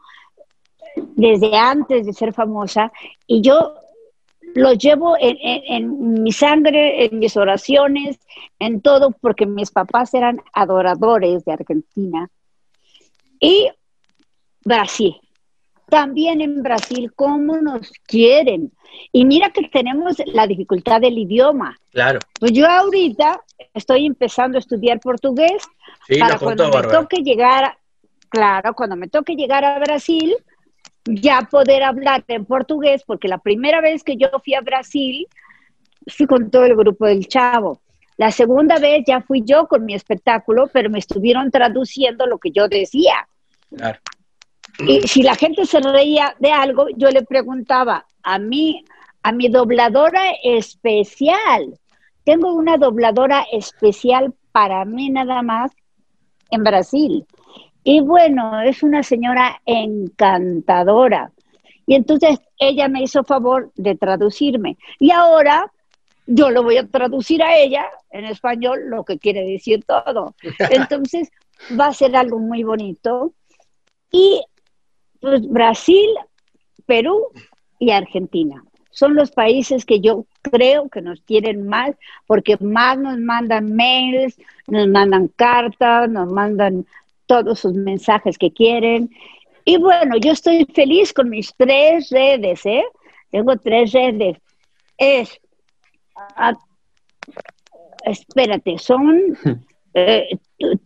desde 1.16 1.58
antes 1.58 2.06
de 2.06 2.14
ser 2.14 2.34
famosa 2.34 2.92
y 3.26 3.42
yo 3.42 3.76
lo 4.56 4.74
llevo 4.74 5.16
en, 5.20 5.38
en, 5.42 6.24
mi 6.24 6.32
sangre, 6.32 7.06
en 7.06 7.20
mis 7.20 7.38
oraciones, 7.38 8.20
en 8.58 8.82
todo, 8.82 9.12
porque 9.22 9.46
mis 9.46 9.72
papás 9.72 10.14
eran 10.14 10.42
adoradores 10.54 11.46
de 11.46 11.54
Argentina. 11.54 12.30
Y 13.40 13.70
Brasil, 14.66 15.16
también 15.90 16.42
en 16.42 16.62
Brasil, 16.64 17.12
cómo 17.16 17.58
nos 17.58 17.92
quieren. 18.06 18.72
Y 19.12 19.26
mira 19.26 19.50
que 19.50 19.68
tenemos 19.70 20.18
la 20.28 20.48
dificultad 20.48 21.02
del 21.02 21.18
idioma. 21.18 21.78
Claro. 21.92 22.20
Pues 22.40 22.52
yo 22.54 22.68
ahorita 22.68 23.42
estoy 23.74 24.06
empezando 24.06 24.58
a 24.58 24.60
estudiar 24.60 25.00
portugués 25.00 25.64
para 26.20 26.38
cuando 26.38 26.70
me 26.70 26.82
toque 26.84 27.18
llegar, 27.18 27.78
claro, 28.30 28.74
cuando 28.74 28.96
me 28.96 29.08
toque 29.08 29.36
llegar 29.36 29.64
a 29.66 29.80
Brasil, 29.80 30.36
ya 31.06 31.48
poder 31.50 31.84
hablar 31.84 32.24
en 32.28 32.46
portugués, 32.46 33.04
porque 33.06 33.28
la 33.28 33.38
primera 33.38 33.82
vez 33.82 34.04
que 34.04 34.16
yo 34.16 34.28
fui 34.44 34.54
a 34.54 34.62
Brasil, 34.62 35.28
fui 36.08 36.28
con 36.28 36.50
todo 36.52 36.66
el 36.66 36.76
grupo 36.76 37.06
del 37.06 37.28
Chavo. 37.28 37.82
La 38.18 38.32
segunda 38.32 38.80
vez 38.80 39.04
ya 39.08 39.22
fui 39.22 39.44
yo 39.46 39.68
con 39.68 39.86
mi 39.86 39.94
espectáculo, 39.94 40.70
pero 40.74 40.90
me 40.90 41.00
estuvieron 41.00 41.52
traduciendo 41.52 42.26
lo 42.26 42.38
que 42.38 42.52
yo 42.52 42.68
decía. 42.68 43.28
Claro. 43.76 44.00
Y 44.86 45.02
si 45.08 45.24
la 45.24 45.36
gente 45.36 45.66
se 45.66 45.80
reía 45.80 46.36
de 46.40 46.52
algo, 46.52 46.88
yo 46.96 47.10
le 47.10 47.24
preguntaba 47.24 48.06
a 48.24 48.40
mí, 48.40 48.84
a 49.24 49.32
mi 49.32 49.50
dobladora 49.50 50.32
especial. 50.44 51.78
Tengo 52.24 52.54
una 52.54 52.78
dobladora 52.78 53.46
especial 53.52 54.34
para 54.52 54.86
mí 54.86 55.10
nada 55.10 55.42
más 55.42 55.72
en 56.50 56.64
Brasil. 56.64 57.26
Y 57.84 58.02
bueno, 58.02 58.62
es 58.62 58.84
una 58.84 59.04
señora 59.04 59.62
encantadora. 59.66 61.32
Y 61.86 61.96
entonces 61.96 62.40
ella 62.58 62.88
me 62.88 63.02
hizo 63.02 63.24
favor 63.24 63.72
de 63.76 63.96
traducirme. 63.96 64.78
Y 65.00 65.12
ahora 65.12 65.72
yo 66.28 66.52
lo 66.52 66.64
voy 66.64 66.78
a 66.78 66.88
traducir 66.88 67.42
a 67.42 67.58
ella 67.58 67.88
en 68.12 68.26
español, 68.26 68.90
lo 68.90 69.04
que 69.04 69.18
quiere 69.18 69.44
decir 69.44 69.84
todo. 69.84 70.36
Entonces 70.70 71.32
va 71.80 71.88
a 71.88 71.94
ser 71.94 72.16
algo 72.16 72.38
muy 72.38 72.64
bonito. 72.64 73.34
Y 74.12 74.44
Brasil, 75.22 76.10
Perú 76.86 77.28
y 77.80 77.92
Argentina. 77.92 78.64
Son 78.92 79.16
los 79.16 79.32
países 79.32 79.86
que 79.86 80.00
yo 80.00 80.26
creo 80.42 80.90
que 80.90 81.02
nos 81.02 81.22
quieren 81.22 81.68
más 81.68 81.96
porque 82.26 82.58
más 82.60 82.98
nos 82.98 83.18
mandan 83.20 83.76
mails, 83.76 84.38
nos 84.68 84.88
mandan 84.88 85.28
cartas, 85.30 86.10
nos 86.10 86.32
mandan 86.32 86.86
todos 87.28 87.60
sus 87.60 87.74
mensajes 87.74 88.38
que 88.38 88.52
quieren. 88.52 89.10
Y 89.64 89.78
bueno, 89.78 90.18
yo 90.18 90.32
estoy 90.32 90.66
feliz 90.74 91.14
con 91.14 91.30
mis 91.30 91.54
tres 91.56 92.10
redes, 92.10 92.66
¿eh? 92.66 92.84
Tengo 93.30 93.56
tres 93.58 93.92
redes. 93.92 94.38
Es, 94.98 95.40
espérate, 98.04 98.80
son 98.80 99.38
eh, 99.94 100.30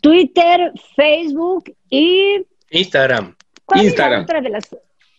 Twitter, 0.01 0.73
Facebook 0.95 1.73
y... 1.89 2.45
Instagram. 2.71 3.35
Instagram. 3.75 4.25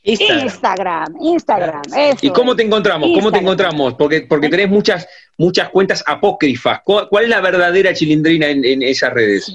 Instagram. 0.04 1.16
Instagram, 1.20 1.82
¿Y 2.20 2.30
cómo 2.30 2.54
te 2.54 2.62
encontramos? 2.62 3.10
¿Cómo 3.14 3.32
te 3.32 3.38
encontramos? 3.38 3.94
Porque, 3.94 4.26
porque 4.28 4.50
tenés 4.50 4.68
muchas, 4.68 5.08
muchas 5.38 5.70
cuentas 5.70 6.04
apócrifas. 6.06 6.82
¿Cuál, 6.84 7.08
es 7.22 7.30
la 7.30 7.40
verdadera 7.40 7.94
chilindrina 7.94 8.48
en, 8.48 8.82
esas 8.82 9.14
redes? 9.14 9.50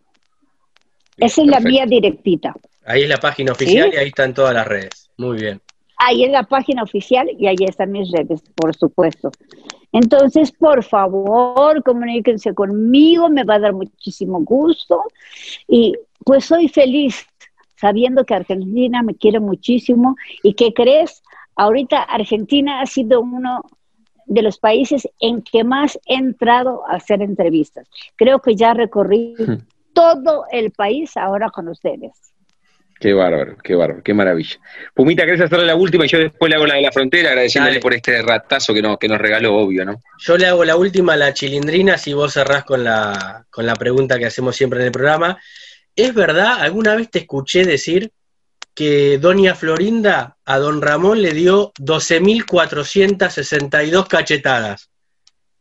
Esa 1.18 1.42
es 1.42 1.48
la 1.48 1.60
mía 1.60 1.88
directita. 1.88 2.54
Ahí 2.86 3.02
es 3.04 3.10
la 3.10 3.18
página 3.18 3.52
oficial 3.52 3.92
y 3.92 3.98
ahí 3.98 4.10
están 4.10 4.36
todas 4.36 4.54
las 4.54 4.68
redes. 4.68 5.10
Muy 5.18 5.38
bien. 5.38 5.60
Ahí 5.98 6.24
es 6.24 6.32
la 6.32 6.44
página 6.44 6.84
oficial 6.84 7.28
y 7.38 7.48
ahí 7.48 7.58
están 7.68 7.92
mis 7.92 8.10
redes, 8.12 8.42
por 8.56 8.74
supuesto. 8.76 9.32
Entonces, 9.92 10.52
por 10.52 10.84
favor, 10.84 11.82
comuníquense 11.84 12.54
conmigo, 12.54 13.30
me 13.30 13.44
va 13.44 13.56
a 13.56 13.60
dar 13.60 13.74
muchísimo 13.74 14.42
gusto. 14.42 15.04
Y 15.68 15.94
pues 16.26 16.46
soy 16.46 16.68
feliz 16.68 17.26
sabiendo 17.76 18.26
que 18.26 18.34
Argentina 18.34 19.04
me 19.04 19.16
quiere 19.16 19.40
muchísimo 19.40 20.16
y 20.44 20.54
que 20.54 20.74
crees, 20.74 21.24
ahorita 21.56 22.02
Argentina 22.02 22.82
ha 22.82 22.86
sido 22.86 23.22
uno 23.22 23.62
de 24.26 24.42
los 24.42 24.58
países 24.60 25.08
en 25.20 25.42
que 25.42 25.64
más 25.64 25.98
he 26.06 26.16
entrado 26.16 26.84
a 26.88 26.96
hacer 26.96 27.22
entrevistas. 27.22 27.88
Creo 28.16 28.40
que 28.40 28.56
ya 28.56 28.74
recorrí 28.74 29.36
todo 29.94 30.46
el 30.52 30.72
país 30.72 31.16
ahora 31.16 31.50
con 31.50 31.70
ustedes. 31.70 32.12
Qué 33.00 33.14
bárbaro, 33.14 33.58
qué 33.64 33.76
bárbaro, 33.76 34.02
qué 34.04 34.12
maravilla. 34.14 34.58
Pumita, 34.94 35.26
¿querés 35.26 35.42
hacerle 35.42 35.66
la 35.68 35.76
última 35.76 36.06
y 36.06 36.08
yo 36.08 36.18
después 36.18 36.50
le 36.50 36.56
hago 36.56 36.66
la 36.66 36.76
de 36.76 36.82
la 36.82 36.92
frontera, 36.92 37.30
agradeciéndole 37.30 37.80
por 37.80 37.94
este 37.94 38.20
ratazo 38.22 38.74
que, 38.74 38.82
que 39.00 39.08
nos 39.08 39.20
regaló, 39.20 39.56
obvio, 39.56 39.86
¿no? 39.86 40.02
Yo 40.20 40.38
le 40.38 40.48
hago 40.48 40.66
la 40.66 40.76
última, 40.76 41.16
la 41.16 41.34
chilindrina, 41.34 41.98
si 41.98 42.14
vos 42.14 42.34
cerrás 42.34 42.64
con 42.64 42.84
la, 42.84 43.46
con 43.52 43.68
la 43.68 43.76
pregunta 43.76 44.18
que 44.18 44.26
hacemos 44.26 44.56
siempre 44.56 44.80
en 44.80 44.88
el 44.88 44.92
programa. 44.92 45.40
¿Es 45.96 46.12
verdad, 46.14 46.60
alguna 46.60 46.96
vez 46.96 47.12
te 47.12 47.20
escuché 47.20 47.66
decir 47.66 48.12
que 48.74 49.20
Doña 49.20 49.54
Florinda 49.56 50.38
a 50.46 50.58
Don 50.58 50.82
Ramón 50.82 51.22
le 51.22 51.34
dio 51.34 51.72
12.462 51.80 54.08
cachetadas? 54.08 54.90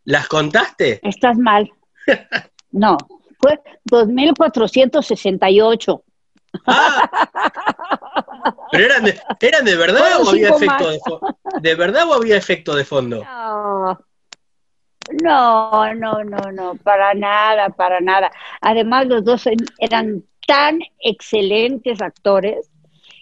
¿Las 0.05 0.28
contaste? 0.28 1.01
Estás 1.03 1.37
mal. 1.37 1.68
No, 2.70 2.97
fue 3.41 3.59
2468. 3.84 6.03
Ah, 6.66 7.11
¿Pero 8.72 8.84
eran 8.84 9.04
de, 9.04 9.20
eran 9.40 9.64
de 9.64 9.76
verdad 9.76 10.20
o 10.22 10.30
había 10.30 10.50
efecto 10.50 10.90
de 10.90 10.98
fondo? 11.00 11.38
¿De 11.61 11.74
verdad 11.74 12.09
o 12.09 12.14
había 12.14 12.36
efecto 12.36 12.74
de 12.74 12.84
fondo? 12.84 13.22
No, 15.22 15.94
no, 15.94 16.24
no, 16.24 16.52
no, 16.52 16.74
para 16.76 17.14
nada, 17.14 17.68
para 17.70 18.00
nada. 18.00 18.30
Además, 18.61 19.07
los 19.07 19.24
dos 19.24 19.44
eran 19.78 20.24
tan 20.46 20.80
excelentes 21.00 22.02
actores 22.02 22.70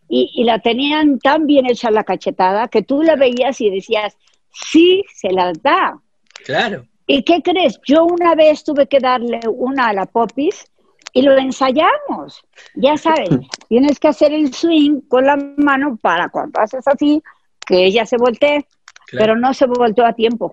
y, 0.08 0.30
y, 0.34 0.44
la 0.44 0.58
tenían 0.58 1.18
tan 1.18 1.46
bien 1.46 1.66
hecha 1.66 1.90
la 1.90 2.04
cachetada 2.04 2.68
que 2.68 2.82
tú 2.82 3.02
la 3.02 3.16
veías 3.16 3.60
y 3.60 3.70
decías, 3.70 4.16
sí, 4.50 5.04
se 5.14 5.30
las 5.30 5.62
da. 5.62 5.98
Claro. 6.44 6.86
¿Y 7.06 7.22
qué 7.22 7.42
crees? 7.42 7.78
Yo 7.86 8.04
una 8.04 8.34
vez 8.34 8.64
tuve 8.64 8.86
que 8.86 8.98
darle 8.98 9.40
una 9.48 9.88
a 9.88 9.92
la 9.92 10.06
Popis 10.06 10.70
y 11.14 11.22
lo 11.22 11.38
ensayamos. 11.38 12.44
Ya 12.74 12.98
sabes, 12.98 13.30
tienes 13.68 13.98
que 13.98 14.08
hacer 14.08 14.32
el 14.32 14.52
swing 14.52 15.00
con 15.08 15.24
la 15.24 15.36
mano 15.56 15.96
para 15.96 16.28
cuando 16.28 16.60
haces 16.60 16.86
así, 16.86 17.22
que 17.66 17.86
ella 17.86 18.04
se 18.04 18.18
voltee, 18.18 18.66
pero 19.12 19.34
no 19.36 19.54
se 19.54 19.66
volteó 19.66 20.04
a 20.04 20.12
tiempo. 20.12 20.52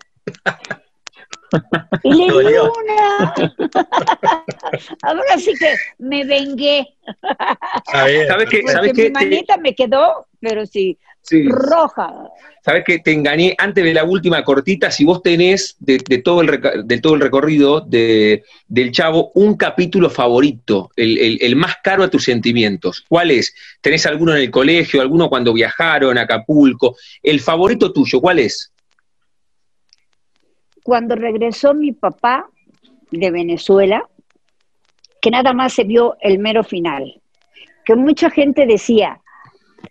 y 2.04 2.14
le 2.14 2.26
di 2.50 2.54
una. 2.54 3.34
Ahora 5.02 5.38
sí 5.38 5.52
que 5.60 5.76
me 5.98 6.24
vengué. 6.24 6.88
¿Sabes 7.92 8.50
qué? 8.50 8.64
¿Sabes 8.68 8.94
mi 8.94 9.10
manita 9.10 9.58
me 9.58 9.76
quedó, 9.76 10.28
pero 10.40 10.66
sí, 10.66 10.98
roja. 11.50 12.14
Sabes 12.64 12.84
que 12.86 13.00
te 13.00 13.12
engañé 13.12 13.56
antes 13.58 13.84
de 13.84 13.94
la 13.94 14.04
última 14.04 14.44
cortita. 14.44 14.92
Si 14.92 15.04
vos 15.04 15.24
tenés 15.24 15.76
de, 15.80 15.98
todo, 16.24 16.42
el 16.42 17.02
todo 17.02 17.16
el 17.16 17.22
recorrido 17.22 17.82
de, 17.82 18.44
del 18.68 18.92
Chavo 18.92 19.32
un 19.36 19.56
capítulo 19.56 20.10
favorito, 20.10 20.92
el, 20.96 21.56
más 21.56 21.78
caro 21.84 22.04
a 22.04 22.10
tus 22.10 22.24
sentimientos, 22.24 23.06
¿cuál 23.08 23.32
es? 23.32 23.54
¿Tenés 23.82 24.06
alguno 24.06 24.36
en 24.36 24.42
el 24.42 24.52
colegio, 24.52 25.02
alguno 25.02 25.30
cuando 25.30 25.54
viajaron 25.54 26.18
a 26.18 26.22
Acapulco? 26.22 26.96
¿El 27.24 27.40
favorito 27.40 27.92
tuyo, 27.92 28.20
cuál 28.20 28.40
es? 28.40 28.72
Cuando 30.84 31.16
regresó 31.16 31.74
mi 31.74 31.92
papá 31.92 32.50
de 33.12 33.32
Venezuela, 33.32 34.08
que 35.22 35.30
nada 35.30 35.54
más 35.54 35.74
se 35.74 35.84
vio 35.84 36.18
el 36.22 36.40
mero 36.40 36.64
final, 36.64 37.22
que 37.86 37.96
mucha 37.96 38.30
gente 38.30 38.66
decía, 38.66 39.21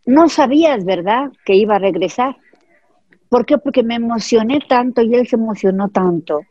no 0.06 0.28
sabías, 0.28 0.84
¿verdad?, 0.84 1.30
que 1.44 1.54
iba 1.54 1.76
a 1.76 1.80
regresar. 1.80 2.36
¿Por 3.28 3.46
qué? 3.46 3.58
Porque 3.58 3.82
me 3.82 3.94
emocioné 3.94 4.60
tanto 4.68 5.02
y 5.02 5.14
él 5.14 5.26
se 5.28 5.36
emocionó 5.36 5.88
tanto 5.88 6.42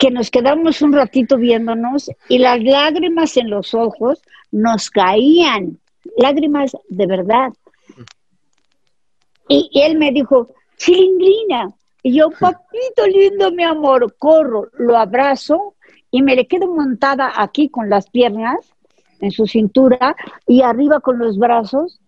que 0.00 0.10
nos 0.10 0.30
quedamos 0.30 0.80
un 0.80 0.94
ratito 0.94 1.36
viéndonos 1.36 2.10
y 2.26 2.38
las 2.38 2.58
lágrimas 2.62 3.36
en 3.36 3.50
los 3.50 3.74
ojos 3.74 4.22
nos 4.50 4.88
caían, 4.88 5.78
lágrimas 6.16 6.74
de 6.88 7.06
verdad. 7.06 7.52
Y, 9.46 9.70
él 9.74 9.98
me 9.98 10.10
dijo, 10.10 10.48
Chilindrina, 10.78 11.70
y 12.02 12.16
yo, 12.16 12.30
papito 12.40 13.06
lindo, 13.06 13.52
mi 13.52 13.62
amor, 13.62 14.16
corro, 14.18 14.68
lo 14.78 14.96
abrazo 14.96 15.74
y 16.10 16.22
me 16.22 16.34
le 16.34 16.46
quedo 16.46 16.66
montada 16.66 17.34
aquí 17.36 17.68
con 17.68 17.90
las 17.90 18.08
piernas 18.08 18.56
en 19.20 19.30
su 19.30 19.46
cintura 19.46 20.16
y 20.46 20.62
arriba 20.62 21.00
con 21.00 21.18
los 21.18 21.36
brazos 21.36 21.99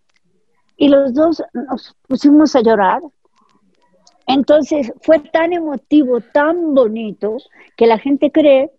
y 0.76 0.88
los 0.88 1.14
dos 1.14 1.42
nos 1.52 1.94
pusimos 2.08 2.56
a 2.56 2.62
llorar. 2.62 3.02
Entonces 4.26 4.92
fue 5.02 5.18
tan 5.18 5.52
emotivo, 5.52 6.20
tan 6.20 6.74
bonito, 6.74 7.36
que 7.76 7.86
la 7.86 7.98
gente 7.98 8.30
cree 8.30 8.70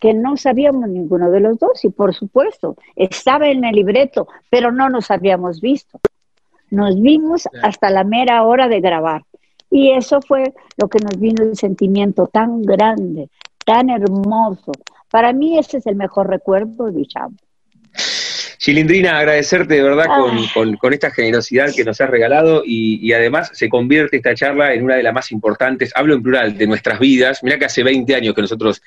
que 0.00 0.12
no 0.12 0.36
sabíamos 0.36 0.88
ninguno 0.88 1.30
de 1.30 1.40
los 1.40 1.58
dos 1.58 1.84
y 1.84 1.88
por 1.88 2.14
supuesto 2.14 2.76
estaba 2.94 3.48
en 3.48 3.64
el 3.64 3.74
libreto, 3.74 4.28
pero 4.50 4.70
no 4.70 4.90
nos 4.90 5.10
habíamos 5.10 5.60
visto. 5.60 5.98
Nos 6.70 7.00
vimos 7.00 7.48
hasta 7.62 7.90
la 7.90 8.04
mera 8.04 8.42
hora 8.44 8.68
de 8.68 8.80
grabar. 8.80 9.22
Y 9.70 9.92
eso 9.92 10.20
fue 10.20 10.52
lo 10.76 10.88
que 10.88 10.98
nos 10.98 11.18
vino 11.18 11.42
el 11.42 11.56
sentimiento 11.56 12.26
tan 12.26 12.62
grande, 12.62 13.30
tan 13.64 13.90
hermoso. 13.90 14.72
Para 15.10 15.32
mí 15.32 15.58
ese 15.58 15.78
es 15.78 15.86
el 15.86 15.96
mejor 15.96 16.28
recuerdo 16.28 16.90
de 16.90 17.06
Chavo. 17.06 17.34
Chilindrina, 18.64 19.18
agradecerte 19.18 19.74
de 19.74 19.82
verdad 19.82 20.06
con, 20.54 20.94
esta 20.94 21.10
generosidad 21.10 21.70
que 21.76 21.84
nos 21.84 22.00
has 22.00 22.08
regalado 22.08 22.62
y, 22.64 23.12
además 23.12 23.50
se 23.52 23.68
convierte 23.68 24.16
esta 24.16 24.34
charla 24.34 24.72
en 24.72 24.84
una 24.84 24.96
de 24.96 25.02
las 25.02 25.12
más 25.12 25.30
importantes, 25.32 25.92
hablo 25.94 26.14
en 26.14 26.22
plural, 26.22 26.56
de 26.56 26.66
nuestras 26.66 26.98
vidas. 26.98 27.40
Mira 27.42 27.58
que 27.58 27.66
hace 27.66 27.82
20 27.82 28.14
años 28.14 28.34
que 28.34 28.40
nosotros 28.40 28.80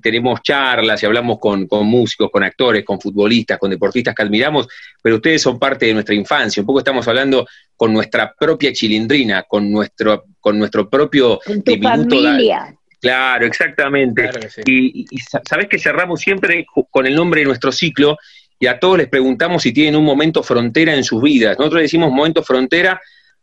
tenemos 0.00 0.42
charlas 0.42 1.02
y 1.02 1.06
hablamos 1.06 1.40
con, 1.40 1.66
músicos, 1.68 2.30
con 2.30 2.44
actores, 2.44 2.84
con 2.84 3.00
futbolistas, 3.00 3.58
con 3.58 3.68
deportistas 3.68 4.14
que 4.14 4.22
admiramos, 4.22 4.68
pero 5.02 5.16
ustedes 5.16 5.42
son 5.42 5.58
parte 5.58 5.86
de 5.86 5.94
nuestra 5.94 6.14
infancia. 6.14 6.60
Un 6.60 6.66
poco 6.68 6.78
estamos 6.78 7.08
hablando 7.08 7.48
con 7.74 7.92
nuestra 7.92 8.32
propia 8.32 8.72
Chilindrina, 8.72 9.42
con 9.42 9.68
nuestro, 9.72 10.26
con 10.38 10.56
nuestro 10.56 10.88
propio 10.88 11.40
con 11.44 11.64
tu 11.64 11.76
familia. 11.82 12.72
Claro, 13.00 13.44
exactamente. 13.44 14.30
y, 14.66 15.04
y, 15.10 15.18
sabes 15.18 15.66
que 15.68 15.80
cerramos 15.80 16.20
siempre 16.20 16.64
con 16.90 17.06
el 17.06 17.16
nombre 17.16 17.40
de 17.40 17.46
nuestro 17.46 17.72
ciclo 17.72 18.16
y 18.58 18.66
a 18.66 18.78
todos 18.78 18.98
les 18.98 19.08
preguntamos 19.08 19.62
si 19.62 19.72
tienen 19.72 19.96
un 19.96 20.04
momento 20.04 20.42
frontera 20.42 20.94
en 20.94 21.04
sus 21.04 21.22
vidas. 21.22 21.58
Nosotros 21.58 21.82
decimos 21.82 22.10
momento 22.10 22.42
frontera 22.42 23.00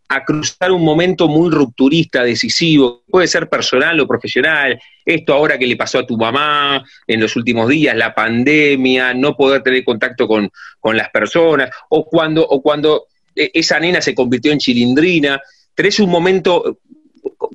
a 0.07 0.23
cruzar 0.23 0.71
un 0.71 0.83
momento 0.83 1.27
muy 1.27 1.49
rupturista, 1.49 2.23
decisivo, 2.23 3.03
puede 3.09 3.27
ser 3.27 3.49
personal 3.49 3.99
o 3.99 4.07
profesional, 4.07 4.79
esto 5.03 5.33
ahora 5.33 5.57
que 5.57 5.65
le 5.65 5.75
pasó 5.75 5.99
a 5.99 6.05
tu 6.05 6.15
mamá 6.15 6.83
en 7.07 7.19
los 7.19 7.35
últimos 7.35 7.67
días, 7.69 7.95
la 7.95 8.13
pandemia, 8.13 9.13
no 9.15 9.35
poder 9.35 9.63
tener 9.63 9.83
contacto 9.83 10.27
con, 10.27 10.51
las 10.93 11.09
personas, 11.09 11.71
o 11.89 12.05
cuando, 12.05 12.45
o 12.47 12.61
cuando 12.61 13.07
e, 13.35 13.49
esa 13.53 13.79
nena 13.79 13.99
se 13.99 14.13
convirtió 14.13 14.51
en 14.51 14.59
chilindrina, 14.59 15.41
¿tenés 15.73 15.99
un 15.99 16.11
momento, 16.11 16.77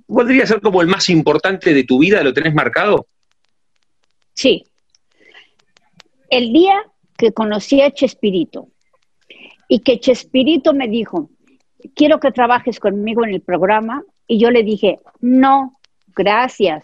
podría 0.08 0.44
ser 0.44 0.60
como 0.60 0.82
el 0.82 0.88
más 0.88 1.08
importante 1.08 1.72
de 1.72 1.84
tu 1.84 2.00
vida, 2.00 2.24
lo 2.24 2.34
tenés 2.34 2.52
marcado? 2.52 3.06
Sí. 4.34 4.64
El 6.30 6.52
día 6.52 6.82
que 7.20 7.32
conocí 7.32 7.82
a 7.82 7.90
Chespirito 7.90 8.68
y 9.68 9.80
que 9.80 10.00
Chespirito 10.00 10.72
me 10.72 10.88
dijo, 10.88 11.28
quiero 11.94 12.18
que 12.18 12.32
trabajes 12.32 12.80
conmigo 12.80 13.26
en 13.26 13.34
el 13.34 13.42
programa 13.42 14.02
y 14.26 14.38
yo 14.38 14.50
le 14.50 14.62
dije, 14.62 15.00
no, 15.20 15.78
gracias, 16.16 16.82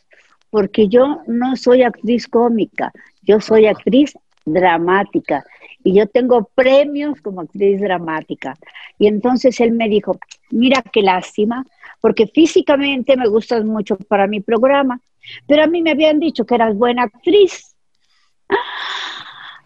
porque 0.50 0.88
yo 0.88 1.22
no 1.26 1.56
soy 1.56 1.84
actriz 1.84 2.28
cómica, 2.28 2.92
yo 3.22 3.40
soy 3.40 3.64
actriz 3.66 4.12
dramática 4.44 5.42
y 5.82 5.94
yo 5.94 6.06
tengo 6.06 6.50
premios 6.54 7.22
como 7.22 7.40
actriz 7.40 7.80
dramática. 7.80 8.58
Y 8.98 9.06
entonces 9.06 9.58
él 9.60 9.72
me 9.72 9.88
dijo, 9.88 10.18
mira 10.50 10.82
qué 10.92 11.00
lástima, 11.00 11.64
porque 12.02 12.26
físicamente 12.26 13.16
me 13.16 13.26
gustas 13.26 13.64
mucho 13.64 13.96
para 13.96 14.26
mi 14.26 14.42
programa, 14.42 15.00
pero 15.46 15.64
a 15.64 15.66
mí 15.66 15.80
me 15.80 15.92
habían 15.92 16.20
dicho 16.20 16.44
que 16.44 16.56
eras 16.56 16.76
buena 16.76 17.04
actriz. 17.04 17.74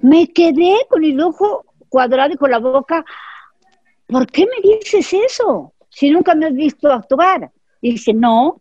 Me 0.02 0.28
quedé 0.28 0.86
con 0.88 1.04
el 1.04 1.20
ojo 1.20 1.64
cuadrado 1.88 2.32
y 2.32 2.36
con 2.36 2.50
la 2.50 2.58
boca. 2.58 3.04
¿Por 4.06 4.26
qué 4.26 4.46
me 4.46 4.76
dices 4.76 5.12
eso? 5.12 5.74
Si 5.90 6.10
nunca 6.10 6.34
me 6.34 6.46
has 6.46 6.54
visto 6.54 6.90
actuar. 6.90 7.50
Dice, 7.82 8.12
no, 8.14 8.60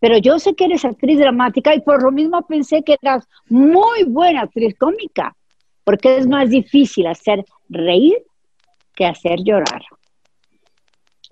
pero 0.00 0.18
yo 0.18 0.38
sé 0.38 0.54
que 0.54 0.66
eres 0.66 0.84
actriz 0.84 1.18
dramática 1.18 1.74
y 1.74 1.80
por 1.80 2.02
lo 2.02 2.10
mismo 2.10 2.46
pensé 2.46 2.82
que 2.82 2.96
eras 3.00 3.26
muy 3.48 4.04
buena 4.04 4.42
actriz 4.42 4.76
cómica, 4.78 5.36
porque 5.84 6.18
es 6.18 6.26
más 6.26 6.50
difícil 6.50 7.06
hacer 7.06 7.44
reír 7.68 8.22
que 8.94 9.06
hacer 9.06 9.40
llorar. 9.42 9.82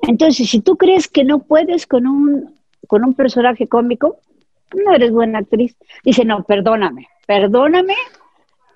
Entonces, 0.03 0.49
si 0.51 0.61
tú 0.61 0.77
crees 0.77 1.09
que 1.09 1.25
no 1.25 1.41
puedes 1.41 1.87
con 1.87 2.07
un, 2.07 2.55
con 2.87 3.05
un 3.05 3.15
personaje 3.15 3.67
cómico, 3.69 4.19
no 4.75 4.93
eres 4.93 5.13
buena 5.13 5.39
actriz. 5.39 5.77
Dice, 6.05 6.25
no, 6.25 6.43
perdóname, 6.45 7.09
perdóname 7.27 7.95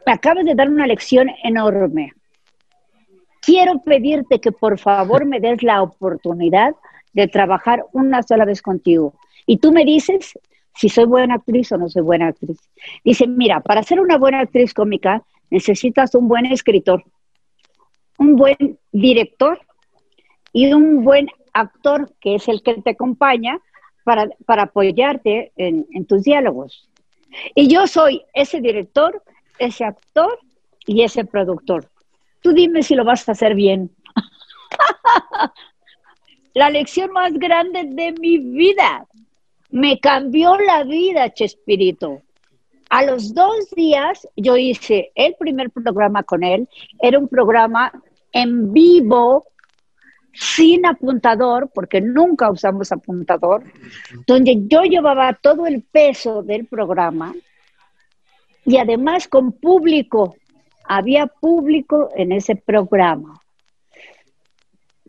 me 0.09 0.14
acabas 0.14 0.46
de 0.46 0.54
dar 0.54 0.70
una 0.70 0.86
lección 0.86 1.28
enorme. 1.44 2.14
Quiero 3.42 3.82
pedirte 3.82 4.40
que 4.40 4.52
por 4.52 4.78
favor 4.78 5.26
me 5.26 5.38
des 5.38 5.62
la 5.62 5.82
oportunidad 5.82 6.74
de 7.12 7.28
trabajar 7.28 7.84
una 7.92 8.22
sola 8.22 8.46
vez 8.46 8.62
contigo. 8.62 9.12
Y 9.44 9.59
tú 9.59 9.70
me 9.70 9.84
dices 9.84 10.32
si 10.74 10.88
soy 10.88 11.04
buena 11.04 11.34
actriz 11.34 11.70
o 11.72 11.76
no 11.76 11.90
soy 11.90 12.00
buena 12.00 12.28
actriz. 12.28 12.59
Dice, 13.04 13.26
mira, 13.26 13.61
para 13.61 13.82
ser 13.82 14.00
una 14.00 14.16
buena 14.16 14.40
actriz 14.40 14.72
cómica 14.72 15.22
necesitas 15.50 16.14
un 16.14 16.26
buen 16.26 16.46
escritor, 16.46 17.04
un 18.16 18.34
buen 18.34 18.78
director 18.90 19.61
y 20.54 20.72
un 20.72 21.04
buen 21.04 21.28
actor, 21.52 22.14
que 22.18 22.36
es 22.36 22.48
el 22.48 22.62
que 22.62 22.80
te 22.80 22.92
acompaña 22.92 23.61
para, 24.04 24.30
apoyarte 24.46 25.52
en, 25.56 25.86
en 25.92 26.06
tus 26.06 26.22
diálogos. 26.22 26.88
Y 27.54 27.68
yo 27.68 27.86
soy 27.86 28.22
ese 28.32 28.62
director 28.62 29.22
ese 29.59 29.84
actor 29.84 30.38
y 30.86 31.02
ese 31.02 31.24
productor. 31.24 31.88
Tú 32.40 32.52
dime 32.52 32.82
si 32.82 32.94
lo 32.94 33.04
vas 33.04 33.28
a 33.28 33.32
hacer 33.32 33.54
bien. 33.54 33.90
La 36.54 36.70
lección 36.70 37.12
más 37.12 37.32
grande 37.34 37.84
de 37.84 38.12
mi 38.12 38.38
vida. 38.38 39.06
Me 39.70 40.00
cambió 40.00 40.56
la 40.56 40.82
vida, 40.82 41.32
Chespirito. 41.32 42.22
A 42.88 43.04
los 43.04 43.34
dos 43.34 43.70
días 43.76 44.26
yo 44.34 44.56
hice 44.56 45.12
el 45.14 45.34
primer 45.38 45.70
programa 45.70 46.22
con 46.22 46.42
él. 46.42 46.68
Era 47.00 47.18
un 47.18 47.28
programa 47.28 47.92
en 48.32 48.72
vivo, 48.72 49.44
sin 50.32 50.86
apuntador, 50.86 51.70
porque 51.74 52.00
nunca 52.00 52.50
usamos 52.50 52.90
apuntador, 52.92 53.62
donde 54.26 54.56
yo 54.68 54.82
llevaba 54.82 55.34
todo 55.34 55.66
el 55.66 55.82
peso 55.82 56.42
del 56.42 56.66
programa 56.66 57.34
y 58.68 58.76
además 58.76 59.26
con 59.28 59.52
público. 59.52 60.36
Había 60.84 61.26
público 61.26 62.10
en 62.14 62.32
ese 62.32 62.54
programa. 62.54 63.40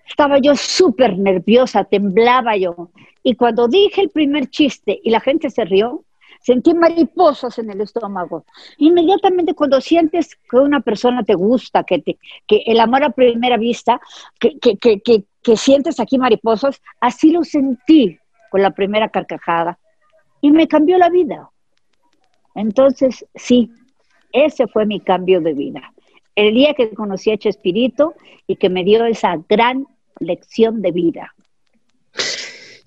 Estaba 0.07 0.39
yo 0.39 0.55
súper 0.55 1.18
nerviosa, 1.18 1.84
temblaba 1.84 2.55
yo. 2.55 2.89
Y 3.22 3.36
cuando 3.36 3.68
dije 3.68 4.01
el 4.01 4.10
primer 4.10 4.49
chiste 4.49 4.99
y 5.03 5.10
la 5.10 5.20
gente 5.20 5.49
se 5.49 5.66
rió, 5.66 6.05
sentí 6.41 6.74
mariposas 6.74 7.60
en 7.60 7.70
el 7.70 7.82
estómago. 7.82 8.45
Inmediatamente 8.78 9.53
cuando 9.53 9.82
sientes 9.82 10.38
que 10.49 10.57
una 10.57 10.80
persona 10.80 11.24
te 11.24 11.36
gusta, 11.36 11.84
que, 11.84 11.99
te, 11.99 12.18
que 12.47 12.64
el 12.66 12.80
amor 12.80 13.03
a 13.03 13.10
primera 13.10 13.57
vista, 13.57 13.99
que, 14.39 14.57
que, 14.57 14.78
que, 14.78 15.24
que 15.43 15.57
sientes 15.57 15.99
aquí 15.99 16.18
mariposas, 16.18 16.82
así 17.01 17.32
lo 17.32 17.43
sentí 17.43 18.18
con 18.49 18.62
la 18.62 18.72
primera 18.72 19.10
carcajada. 19.10 19.78
Y 20.39 20.51
me 20.51 20.68
cambió 20.70 20.97
la 20.97 21.10
vida. 21.10 21.49
Entonces, 22.56 23.26
sí, 23.36 23.72
ese 24.32 24.68
fue 24.68 24.86
mi 24.86 25.00
cambio 25.00 25.41
de 25.41 25.54
vida. 25.54 25.93
El 26.36 26.54
día 26.54 26.74
que 26.74 26.91
conocí 26.91 27.32
a 27.32 27.38
Chespirito 27.38 28.14
y 28.47 28.56
que 28.56 28.70
me 28.70 28.84
dio 28.84 29.06
esa 29.06 29.38
gran 29.47 29.88
lección 30.20 30.82
de 30.82 30.91
vida. 30.91 31.34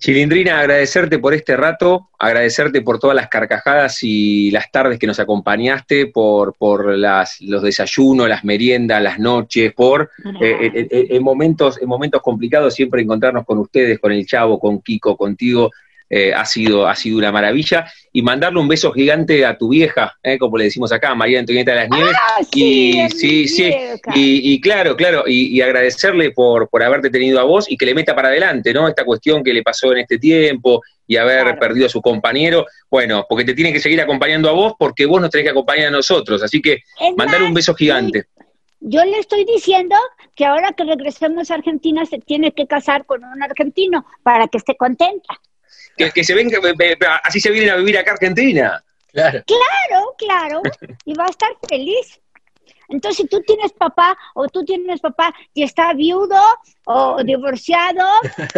Chilindrina, 0.03 0.59
agradecerte 0.59 1.17
por 1.17 1.33
este 1.33 1.55
rato, 1.55 2.09
agradecerte 2.19 2.81
por 2.81 2.99
todas 2.99 3.15
las 3.15 3.29
carcajadas 3.29 3.99
y 4.01 4.51
las 4.51 4.69
tardes 4.69 4.99
que 4.99 5.07
nos 5.07 5.17
acompañaste, 5.17 6.07
por, 6.07 6.55
por 6.57 6.97
las, 6.97 7.39
los 7.39 7.63
desayunos, 7.63 8.27
las 8.27 8.43
meriendas, 8.43 9.01
las 9.01 9.17
noches, 9.17 9.73
por 9.73 10.11
eh, 10.41 10.57
eh, 10.61 10.87
eh, 10.91 11.07
en, 11.09 11.23
momentos, 11.23 11.81
en 11.81 11.87
momentos 11.87 12.21
complicados 12.21 12.73
siempre 12.73 13.01
encontrarnos 13.01 13.45
con 13.45 13.59
ustedes, 13.59 13.97
con 13.97 14.11
el 14.11 14.25
Chavo, 14.25 14.59
con 14.59 14.81
Kiko, 14.81 15.15
contigo. 15.15 15.71
Ha, 16.35 16.45
sido, 16.45 16.87
ha 16.87 16.95
sido 16.95 17.17
una 17.17 17.31
maravilla. 17.31 17.85
Y 18.11 18.21
mandarle 18.21 18.59
un 18.59 18.67
beso 18.67 18.91
gigante 18.91 19.43
a 19.43 19.57
tu 19.57 19.69
vieja, 19.69 20.15
como 20.39 20.57
le 20.57 20.65
decimos 20.65 20.91
acá, 20.91 21.15
María 21.15 21.39
Antonieta 21.39 21.71
de 21.71 21.77
las 21.77 21.89
Nieves. 21.89 22.15
Ah, 22.15 22.43
sí, 22.43 22.99
y 22.99 23.09
sí, 23.09 23.47
sí. 23.47 23.73
Y, 24.13 24.53
y, 24.53 24.61
claro, 24.61 24.95
claro, 24.95 25.23
y, 25.25 25.47
y, 25.47 25.61
agradecerle 25.61 26.29
por, 26.29 26.69
por 26.69 26.83
haberte 26.83 27.09
tenido 27.09 27.39
a 27.39 27.43
vos 27.43 27.65
y 27.67 27.75
que 27.75 27.87
le 27.87 27.95
meta 27.95 28.13
para 28.13 28.27
adelante, 28.27 28.71
¿no? 28.71 28.87
Esta 28.87 29.03
cuestión 29.03 29.43
que 29.43 29.51
le 29.51 29.63
pasó 29.63 29.91
en 29.93 29.99
este 29.99 30.19
tiempo 30.19 30.83
y 31.07 31.17
haber 31.17 31.43
claro. 31.43 31.59
perdido 31.59 31.85
a 31.87 31.89
su 31.89 32.01
compañero. 32.01 32.65
Bueno, 32.89 33.25
porque 33.27 33.45
te 33.45 33.53
tiene 33.53 33.73
que 33.73 33.79
seguir 33.79 34.01
acompañando 34.01 34.49
a 34.49 34.53
vos 34.53 34.73
porque 34.77 35.05
vos 35.05 35.21
nos 35.21 35.29
tenés 35.29 35.45
que 35.45 35.51
acompañar 35.51 35.87
a 35.87 35.91
nosotros. 35.91 36.43
Así 36.43 36.61
que 36.61 36.79
mandar 37.17 37.41
un 37.43 37.53
beso 37.53 37.73
gigante. 37.73 38.25
Yo 38.79 39.03
le 39.05 39.17
estoy 39.17 39.45
diciendo 39.45 39.95
que 40.35 40.45
ahora 40.45 40.73
que 40.73 40.83
regresemos 40.83 41.49
a 41.49 41.55
Argentina 41.55 42.05
se 42.05 42.19
tiene 42.19 42.51
que 42.51 42.67
casar 42.67 43.05
con 43.05 43.23
un 43.23 43.41
argentino 43.41 44.05
para 44.23 44.47
que 44.47 44.57
esté 44.57 44.75
contenta. 44.75 45.39
Que, 45.97 46.11
que 46.11 46.23
se 46.23 46.33
venga, 46.33 46.59
así 47.23 47.39
se 47.39 47.51
vienen 47.51 47.71
a 47.71 47.75
vivir 47.75 47.97
acá 47.97 48.11
a 48.11 48.13
Argentina. 48.15 48.83
Claro. 49.11 49.43
Claro, 49.45 50.15
claro. 50.17 50.61
Y 51.05 51.13
va 51.13 51.25
a 51.25 51.29
estar 51.29 51.49
feliz. 51.69 52.19
Entonces, 52.89 53.17
si 53.17 53.27
tú 53.27 53.41
tienes 53.45 53.71
papá 53.73 54.17
o 54.35 54.47
tú 54.47 54.63
tienes 54.65 54.99
papá 54.99 55.33
y 55.53 55.63
está 55.63 55.93
viudo 55.93 56.39
o 56.85 57.23
divorciado 57.23 58.05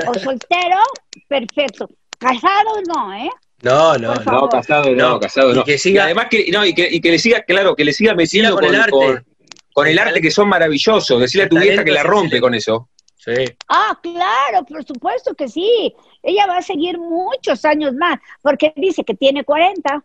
o 0.08 0.14
soltero, 0.20 0.80
perfecto. 1.28 1.90
Casado 2.18 2.82
no, 2.88 3.14
¿eh? 3.14 3.30
No, 3.62 3.98
no, 3.98 4.16
no, 4.16 4.50
casado 4.50 4.90
no, 4.92 5.10
no, 5.10 5.20
casado 5.20 5.54
no. 5.54 5.62
Y, 5.62 5.64
que 5.64 5.78
siga, 5.78 6.02
y 6.02 6.06
además 6.06 6.28
que, 6.30 6.52
no, 6.52 6.66
y 6.66 6.74
que, 6.74 6.88
y 6.90 7.00
que 7.02 7.12
le 7.12 7.20
siga, 7.20 7.42
claro, 7.42 7.76
que 7.76 7.86
le 7.86 7.94
siga 7.94 8.14
metiendo 8.14 8.52
con, 8.56 8.66
con, 8.66 8.76
el 8.76 8.82
arte. 8.82 8.92
Con, 8.92 9.26
con 9.74 9.88
el 9.88 10.00
arte 10.00 10.22
que 10.22 10.32
son 10.32 10.48
maravillosos. 10.48 11.20
Decirle 11.20 11.46
a 11.46 11.50
tu 11.50 11.60
vieja 11.60 11.84
que 11.84 11.92
la 11.92 12.04
rompe 12.04 12.40
con 12.40 12.54
eso. 12.56 12.90
Sí. 13.26 13.46
Ah, 13.68 13.98
claro, 14.04 14.64
por 14.66 14.84
supuesto 14.86 15.34
que 15.34 15.48
sí. 15.48 15.96
Ella 16.22 16.46
va 16.46 16.58
a 16.58 16.62
seguir 16.62 17.00
muchos 17.00 17.66
años 17.66 17.94
más, 17.96 18.20
porque 18.42 18.72
dice 18.76 19.04
que 19.04 19.16
tiene 19.16 19.44
40. 19.44 20.04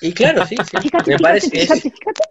Y 0.00 0.12
claro, 0.12 0.46
sí, 0.46 0.56
sí. 0.56 0.76
Fíjate, 0.80 1.10
Me 1.10 1.18
fíjate, 1.18 1.22
parece 1.22 1.50
fíjate, 1.50 1.90
fíjate. 1.90 2.22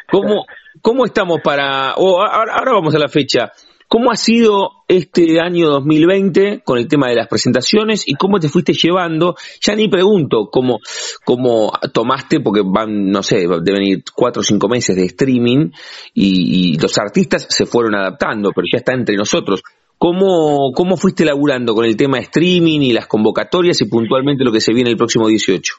¿Cómo, 0.09 0.45
cómo 0.81 1.03
estamos 1.03 1.41
para... 1.43 1.95
oh, 1.97 2.21
ahora, 2.21 2.53
ahora 2.57 2.71
vamos 2.73 2.95
a 2.95 2.99
la 2.99 3.09
fecha. 3.09 3.51
¿Cómo 3.91 4.09
ha 4.09 4.15
sido 4.15 4.69
este 4.87 5.41
año 5.41 5.67
2020 5.67 6.61
con 6.63 6.77
el 6.77 6.87
tema 6.87 7.09
de 7.09 7.15
las 7.15 7.27
presentaciones 7.27 8.07
y 8.07 8.13
cómo 8.13 8.39
te 8.39 8.47
fuiste 8.47 8.71
llevando? 8.71 9.35
Ya 9.59 9.75
ni 9.75 9.89
pregunto 9.89 10.47
cómo, 10.49 10.79
cómo 11.25 11.73
tomaste, 11.93 12.39
porque 12.39 12.61
van, 12.63 13.11
no 13.11 13.21
sé, 13.21 13.45
deben 13.61 13.83
ir 13.83 14.03
cuatro 14.15 14.39
o 14.39 14.43
cinco 14.43 14.69
meses 14.69 14.95
de 14.95 15.03
streaming 15.03 15.71
y, 16.13 16.71
y 16.71 16.79
los 16.79 16.97
artistas 16.99 17.45
se 17.49 17.65
fueron 17.65 17.93
adaptando, 17.95 18.51
pero 18.55 18.65
ya 18.71 18.77
está 18.77 18.93
entre 18.93 19.17
nosotros. 19.17 19.61
¿Cómo, 19.97 20.71
¿Cómo 20.73 20.95
fuiste 20.95 21.25
laburando 21.25 21.75
con 21.75 21.83
el 21.83 21.97
tema 21.97 22.15
de 22.15 22.23
streaming 22.23 22.79
y 22.79 22.93
las 22.93 23.07
convocatorias 23.07 23.81
y 23.81 23.89
puntualmente 23.89 24.45
lo 24.45 24.53
que 24.53 24.61
se 24.61 24.73
viene 24.73 24.89
el 24.89 24.95
próximo 24.95 25.27
18? 25.27 25.73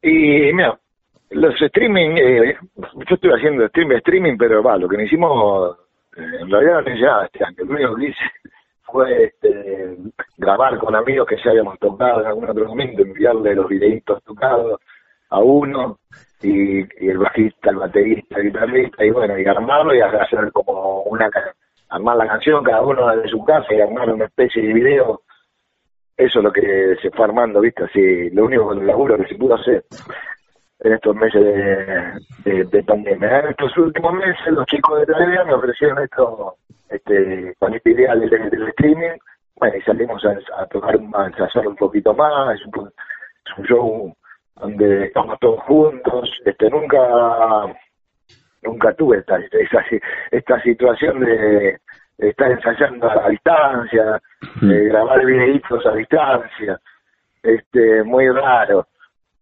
Y 0.00 0.50
mira, 0.54 0.80
los 1.28 1.60
streaming, 1.60 2.16
eh, 2.16 2.56
yo 2.74 3.14
estoy 3.16 3.32
haciendo 3.36 3.66
streaming, 3.66 3.96
streaming, 3.96 4.36
pero 4.38 4.62
va, 4.62 4.78
lo 4.78 4.88
que 4.88 5.04
hicimos, 5.04 5.76
en 6.16 6.50
realidad 6.50 6.82
no 6.82 6.96
ya 6.96 7.24
este 7.24 7.44
año, 7.44 7.56
lo 7.64 7.74
único 7.74 7.96
que 7.96 8.06
hice 8.06 8.24
fue 8.82 9.24
este, 9.24 9.96
grabar 10.38 10.78
con 10.78 10.94
amigos 10.94 11.26
que 11.26 11.36
ya 11.36 11.50
habíamos 11.50 11.78
tocado 11.78 12.20
en 12.20 12.26
algún 12.26 12.48
otro 12.48 12.66
momento, 12.66 13.02
enviarle 13.02 13.54
los 13.54 13.68
videitos 13.68 14.22
tocados 14.24 14.80
a 15.30 15.40
uno 15.40 15.98
y, 16.42 16.80
el 17.08 17.18
bajista, 17.18 17.70
el 17.70 17.76
baterista, 17.76 18.38
el 18.38 18.44
guitarrista, 18.44 19.04
y 19.04 19.10
bueno, 19.10 19.38
y 19.38 19.44
armarlo 19.44 19.94
y 19.94 20.00
hacer 20.00 20.52
como 20.52 21.02
una 21.02 21.28
armar 21.88 22.16
la 22.16 22.26
canción 22.26 22.64
cada 22.64 22.82
uno 22.82 23.14
desde 23.14 23.28
su 23.28 23.44
casa 23.44 23.72
y 23.74 23.80
armar 23.80 24.10
una 24.10 24.26
especie 24.26 24.62
de 24.62 24.72
video. 24.72 25.22
Eso 26.16 26.38
es 26.38 26.44
lo 26.44 26.52
que 26.52 26.96
se 27.02 27.10
fue 27.10 27.26
armando, 27.26 27.60
¿viste? 27.60 27.84
Así, 27.84 28.30
lo 28.30 28.46
único 28.46 28.72
laburo 28.74 29.18
que 29.18 29.28
se 29.28 29.34
pudo 29.34 29.56
hacer 29.56 29.84
en 30.80 30.92
estos 30.92 31.16
meses 31.16 31.42
de, 32.44 32.64
de, 32.64 32.82
pandemia. 32.82 33.40
En 33.40 33.48
estos 33.48 33.76
últimos 33.78 34.12
meses 34.14 34.46
los 34.48 34.66
chicos 34.66 35.00
de 35.00 35.06
Televisa 35.06 35.44
me 35.44 35.54
ofrecieron 35.54 36.02
esto, 36.02 36.56
este, 36.88 37.54
con 37.58 37.74
esta 37.74 37.90
idea 37.90 38.14
del, 38.14 38.30
del 38.30 38.68
streaming, 38.68 39.18
bueno, 39.56 39.76
y 39.76 39.82
salimos 39.82 40.22
a, 40.24 40.62
a 40.62 40.66
tocar, 40.66 40.98
a 41.14 41.26
ensayar 41.26 41.66
un 41.66 41.76
poquito 41.76 42.14
más, 42.14 42.60
es 42.60 42.66
un, 42.66 42.88
es 42.88 43.58
un 43.58 43.64
show 43.64 44.16
donde 44.56 45.06
estamos 45.06 45.38
todos 45.40 45.60
juntos, 45.62 46.30
este, 46.44 46.70
nunca 46.70 46.98
nunca 48.62 48.92
tuve 48.94 49.18
esta, 49.18 49.38
esta, 49.38 49.84
esta 50.30 50.60
situación 50.62 51.20
de 51.20 51.78
estar 52.18 52.50
ensayando 52.50 53.08
a, 53.10 53.28
distancia, 53.28 54.20
de 54.60 54.84
grabar 54.86 55.24
videitos 55.24 55.84
a 55.86 55.92
distancia, 55.92 56.80
este, 57.42 58.02
muy 58.02 58.28
raro 58.28 58.86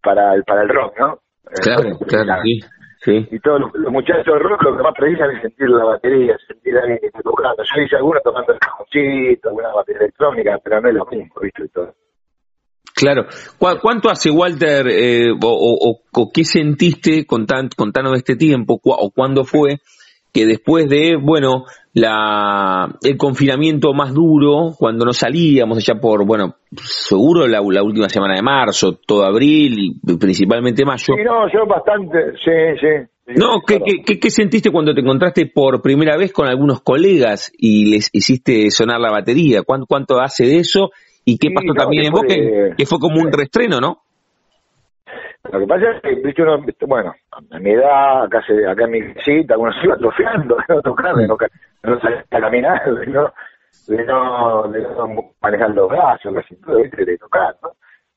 para 0.03 0.35
el, 0.35 0.45
para 0.45 0.63
el 0.63 0.69
rock, 0.69 0.99
¿no? 0.99 1.19
Claro, 1.63 1.89
eh, 1.89 2.07
claro, 2.07 2.43
sí. 2.43 2.61
Sí. 3.05 3.29
Y 3.31 3.39
todos 3.41 3.61
los, 3.61 3.93
muchachos 3.93 4.25
de 4.25 4.39
rock 4.39 4.63
lo 4.63 4.77
que 4.79 4.83
más 4.83 4.95
precisan 4.97 5.31
es 5.33 5.43
sentir 5.43 5.69
la 5.69 5.85
batería, 5.85 6.39
sentir 6.49 6.75
a 6.75 6.81
alguien 6.81 6.99
que 7.01 7.07
está 7.09 7.21
tocando. 7.21 7.63
Yo 7.63 7.83
hice 7.83 7.97
algunos 7.97 8.23
tomando 8.23 8.55
el 8.55 8.59
cajoncito, 8.59 9.49
alguna 9.51 9.75
batería 9.75 10.01
electrónica, 10.01 10.59
pero 10.65 10.81
no 10.81 10.89
es 10.89 10.95
lo 10.95 11.07
mismo, 11.07 11.35
¿viste? 11.43 11.69
todo. 11.69 11.95
Claro. 12.95 13.27
¿Cuánto 13.59 14.09
hace, 14.09 14.31
Walter, 14.31 14.87
eh, 14.89 15.33
o, 15.33 16.01
o, 16.13 16.31
qué 16.33 16.45
sentiste, 16.45 17.27
contanos 17.27 18.13
de 18.13 18.19
este 18.19 18.37
tiempo, 18.37 18.81
o 18.83 19.11
cuándo 19.11 19.45
fue, 19.45 19.81
que 20.35 20.47
después 20.47 20.89
de, 20.89 21.17
bueno, 21.17 21.65
la, 21.95 22.89
el 23.03 23.17
confinamiento 23.17 23.95
más 23.95 24.13
duro, 24.13 24.75
cuando 24.77 25.05
no 25.05 25.13
salíamos 25.13 25.79
allá 25.79 26.01
por, 26.01 26.27
bueno, 26.27 26.57
seguro 26.83 27.47
la, 27.47 27.61
la 27.61 27.83
última 27.85 28.09
semana 28.09 28.35
de 28.35 28.43
marzo, 28.43 28.99
todo 29.07 29.25
abril 29.25 30.01
y 30.03 30.17
principalmente 30.17 30.85
mayo. 30.85 31.15
Sí, 31.17 31.23
no, 31.25 31.47
yo 31.53 31.65
bastante, 31.67 32.33
sí, 32.45 32.51
sí. 32.81 33.37
No, 33.37 33.61
¿qué, 33.67 33.79
qué, 34.05 34.19
qué, 34.19 34.31
sentiste 34.31 34.71
cuando 34.71 34.93
te 34.93 35.01
encontraste 35.01 35.47
por 35.47 35.81
primera 35.81 36.17
vez 36.19 36.33
con 36.33 36.47
algunos 36.47 36.83
colegas 36.83 37.51
y 37.57 37.87
les 37.87 38.11
hiciste 38.13 38.71
sonar 38.71 39.01
la 39.01 39.11
batería? 39.11 39.63
¿Cuánto, 39.63 39.87
cuánto 39.87 40.21
hace 40.21 40.45
de 40.45 40.59
eso? 40.59 40.91
¿Y 41.25 41.39
qué 41.39 41.49
pasó 41.55 41.73
también 41.75 42.07
en 42.07 42.13
Boca? 42.13 42.35
Que, 42.77 42.85
fue 42.85 42.99
como 42.99 43.23
un 43.23 43.33
restreno, 43.33 43.79
¿no? 43.81 44.03
Lo 45.53 45.61
que 45.61 45.67
pasa 45.67 45.91
es 45.91 46.03
que, 46.03 46.15
viste, 46.15 46.43
uno, 46.43 46.65
bueno, 46.87 47.15
a 47.31 47.59
mi 47.59 47.71
edad, 47.71 48.25
acá, 48.25 48.43
se, 48.47 48.67
acá 48.67 48.85
en 48.85 48.91
mi 48.91 49.03
visita, 49.03 49.59
uno 49.59 49.73
se 49.73 49.85
iba 49.85 49.95
atrofiando, 49.95 50.57
de 50.57 50.63
no 50.75 50.83
tocar, 50.83 51.15
de 51.15 51.27
no, 51.27 52.01
salir 52.01 52.25
a 52.31 52.41
caminar, 52.41 52.95
de 52.95 53.07
no, 53.07 53.33
de 53.87 54.05
no, 54.05 54.63
de 54.69 54.81
no 54.83 55.33
manejar 55.43 55.71
los 55.71 55.89
brazos, 55.89 56.35
todo, 56.65 56.79
viste, 56.79 57.05
de 57.05 57.19
tocar, 57.19 57.55
¿no? 57.63 57.73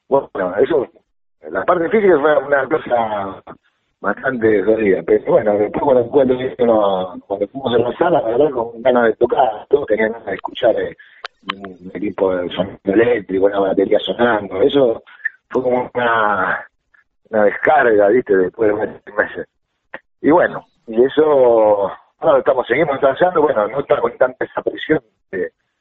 Bueno, 0.08 0.56
eso, 0.58 0.88
la 1.52 1.66
parte 1.66 1.90
física 1.90 2.18
fue 2.18 2.38
una 2.38 2.66
cosa 2.70 3.44
bastante 4.00 4.64
jodida, 4.64 5.02
pero 5.06 5.26
bueno, 5.26 5.54
después 5.58 5.84
cuando, 5.84 6.08
cuando, 6.08 6.36
cuando 7.28 7.48
fuimos 7.50 7.74
a 7.74 7.78
la 7.78 7.98
sala, 7.98 8.22
la 8.22 8.28
verdad, 8.30 8.52
con 8.52 8.82
ganas 8.82 9.04
de 9.04 9.14
tocar, 9.16 9.68
todos 9.70 9.86
tenían 9.88 10.14
ganas 10.14 10.28
de 10.28 10.36
escuchar 10.36 10.80
eh, 10.80 10.96
un 11.54 11.92
equipo 11.94 12.36
de 12.36 12.50
sonido 12.52 12.80
eléctrico, 12.86 13.46
una 13.48 13.60
batería 13.60 14.00
sonando, 14.00 14.62
eso 14.62 15.04
fue 15.50 15.64
como 15.64 15.92
una, 15.94 16.66
una 17.30 17.44
descarga, 17.44 18.08
viste, 18.10 18.36
después 18.36 18.70
de 18.76 19.14
meses. 19.14 19.48
Y 20.22 20.32
bueno, 20.32 20.66
y 20.88 21.04
eso, 21.04 21.92
ahora 22.20 22.40
estamos, 22.40 22.66
seguimos 22.68 22.96
ensayando, 22.96 23.42
bueno, 23.42 23.68
no 23.68 23.80
está 23.80 24.00
con 24.00 24.18
tanta 24.18 24.46
esa 24.46 24.62
presión, 24.62 25.02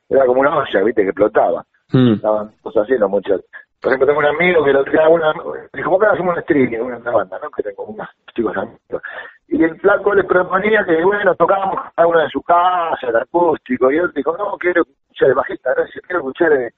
era 0.09 0.26
como 0.26 0.40
una 0.40 0.57
olla, 0.57 0.82
viste, 0.82 1.03
que 1.03 1.09
explotaba. 1.09 1.64
Mm. 1.92 2.14
Estaban 2.14 2.53
cosas 2.62 2.84
haciendo 2.84 3.09
muchas. 3.09 3.40
Por 3.80 3.92
ejemplo, 3.92 4.07
tengo 4.07 4.18
un 4.18 4.26
amigo 4.26 4.64
que 4.64 4.72
lo 4.72 4.84
trae 4.84 5.09
una, 5.09 5.32
dijo, 5.72 5.90
¿cómo 5.90 5.99
que 5.99 6.07
hacemos 6.07 6.34
un 6.34 6.40
streaming, 6.40 6.78
una, 6.78 6.99
banda, 6.99 7.38
no? 7.42 7.51
Que 7.51 7.62
tengo 7.62 7.84
unos 7.84 8.09
chicos 8.34 8.57
amigos. 8.57 9.03
Y 9.49 9.62
el 9.62 9.78
flaco 9.78 10.14
le 10.14 10.24
proponía 10.24 10.84
que, 10.84 11.05
bueno, 11.05 11.34
tocábamos 11.36 11.92
cada 11.94 12.09
uno 12.09 12.20
de 12.20 12.28
su 12.30 12.42
casa, 12.42 13.07
el 13.09 13.16
acústico, 13.16 13.90
y 13.92 13.99
él 13.99 14.11
dijo, 14.14 14.36
no, 14.36 14.57
quiero 14.59 14.82
escuchar 14.82 15.28
el 15.28 15.34
bajista, 15.34 15.74
no 15.76 15.86
sé, 15.86 16.01
quiero 16.01 16.18
escuchar 16.20 16.53
eh, 16.53 16.72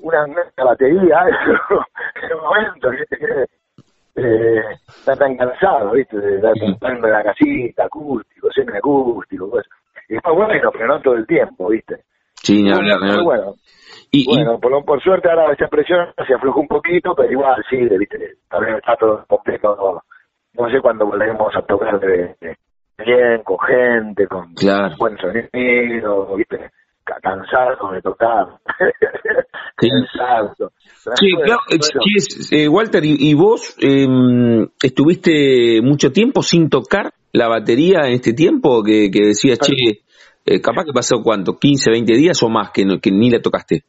una, 0.00 0.24
una 0.24 0.64
batería, 0.64 1.24
eso, 1.28 1.84
en 2.22 2.34
un 2.34 2.44
momento, 2.44 2.90
¿viste? 2.90 3.46
Eh, 4.14 4.60
está 4.86 5.16
tan 5.16 5.36
cansado, 5.36 5.92
¿viste? 5.92 6.18
De 6.18 6.36
estar 6.36 6.52
cantando 6.58 7.08
la 7.08 7.22
casita, 7.22 7.84
acústico, 7.84 8.50
semi-acústico, 8.52 9.50
pues. 9.50 9.66
Y 10.08 10.16
fue 10.18 10.32
bueno, 10.34 10.70
pero 10.72 10.86
no 10.86 11.00
todo 11.00 11.14
el 11.14 11.26
tiempo, 11.26 11.68
¿viste? 11.68 12.02
Sí, 12.34 12.62
no, 12.62 12.76
no, 12.82 12.98
no. 12.98 13.24
Bueno, 13.24 13.54
y, 14.10 14.26
bueno 14.26 14.58
por, 14.60 14.84
por, 14.84 15.02
suerte 15.02 15.30
ahora 15.30 15.52
esa 15.52 15.68
presión 15.68 16.08
se 16.26 16.34
aflojó 16.34 16.60
un 16.60 16.68
poquito, 16.68 17.14
pero 17.14 17.30
igual 17.30 17.64
sí, 17.70 17.76
¿viste? 17.76 18.34
También 18.50 18.76
está 18.76 18.96
todo 18.96 19.24
completo. 19.26 20.02
No 20.54 20.70
sé 20.70 20.80
cuándo 20.80 21.06
volveremos 21.06 21.54
a 21.56 21.62
tocar 21.62 21.98
de, 21.98 22.36
de 22.40 22.56
bien, 22.98 23.42
con 23.42 23.58
gente, 23.60 24.26
con 24.26 24.52
claro. 24.54 24.94
buen 24.98 25.16
sonido, 25.16 26.36
¿viste? 26.36 26.70
Cansado 27.20 27.92
de 27.92 28.02
tocar. 28.02 28.46
Sí, 29.80 29.88
sí 31.16 31.34
claro. 31.42 31.72
Eh, 32.52 32.68
Walter, 32.68 33.02
¿y, 33.04 33.34
vos 33.34 33.74
eh, 33.80 34.06
estuviste 34.80 35.80
mucho 35.82 36.12
tiempo 36.12 36.42
sin 36.42 36.68
tocar 36.68 37.12
la 37.32 37.48
batería 37.48 38.02
en 38.06 38.12
este 38.12 38.32
tiempo? 38.32 38.82
Que, 38.84 39.10
que 39.10 39.26
decías, 39.26 39.58
che, 39.58 40.02
eh, 40.44 40.60
capaz 40.60 40.84
que 40.84 40.92
pasó 40.92 41.22
cuánto, 41.22 41.58
15, 41.58 41.90
20 41.90 42.12
días 42.14 42.42
o 42.42 42.48
más 42.48 42.70
que, 42.70 42.84
que 43.00 43.10
ni 43.10 43.30
la 43.30 43.40
tocaste. 43.40 43.82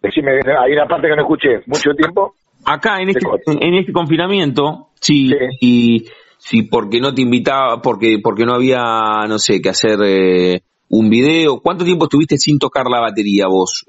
Decime, 0.00 0.32
hay 0.32 0.72
una 0.72 0.86
parte 0.86 1.08
que 1.08 1.16
no 1.16 1.22
escuché, 1.22 1.62
¿mucho 1.66 1.92
tiempo? 1.94 2.34
Acá, 2.64 2.98
en 3.00 3.10
este, 3.10 3.26
en 3.46 3.74
este 3.74 3.92
confinamiento, 3.92 4.88
sí, 5.00 5.32
y 5.60 6.06
sí, 6.38 6.62
porque 6.62 7.00
no 7.00 7.12
te 7.14 7.22
invitaba, 7.22 7.80
porque, 7.82 8.18
porque 8.22 8.44
no 8.44 8.54
había, 8.54 8.82
no 9.28 9.38
sé, 9.38 9.60
que 9.60 9.70
hacer 9.70 9.98
eh, 10.04 10.62
un 10.90 11.08
video. 11.08 11.60
¿Cuánto 11.62 11.84
tiempo 11.84 12.04
estuviste 12.04 12.36
sin 12.36 12.58
tocar 12.58 12.86
la 12.86 13.00
batería 13.00 13.46
vos? 13.46 13.86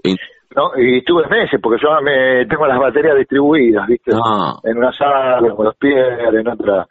No, 0.56 0.72
y 0.78 1.00
estuve 1.00 1.28
meses, 1.28 1.60
porque 1.62 1.82
yo 1.82 1.90
me 2.02 2.46
tengo 2.46 2.68
las 2.68 2.80
baterías 2.80 3.18
distribuidas, 3.18 3.88
¿viste? 3.88 4.12
Ah. 4.14 4.60
En 4.64 4.78
una 4.78 4.92
sala, 4.94 5.54
con 5.56 5.66
los 5.66 5.76
pies, 5.76 6.20
en 6.32 6.48
otra 6.48 6.88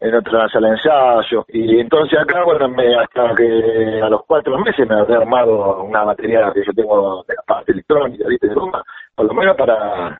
en 0.00 0.14
otra 0.14 0.48
sala 0.48 0.68
de 0.68 0.74
ensayo. 0.76 1.44
Y 1.48 1.78
entonces 1.78 2.18
acá, 2.18 2.42
bueno, 2.44 2.68
me, 2.70 2.94
hasta 2.96 3.34
que 3.34 4.00
a 4.02 4.08
los 4.08 4.22
cuatro 4.26 4.58
meses 4.58 4.88
me 4.88 4.94
había 4.98 5.18
armado 5.18 5.82
una 5.82 6.04
batería 6.04 6.50
que 6.54 6.62
yo 6.64 6.72
tengo 6.72 7.22
de 7.28 7.34
la 7.34 7.42
parte 7.42 7.72
electrónica, 7.72 8.24
¿viste? 8.26 8.48
De 8.48 8.54
goma, 8.54 8.82
por 9.14 9.26
lo 9.26 9.34
menos 9.34 9.56
para 9.56 10.18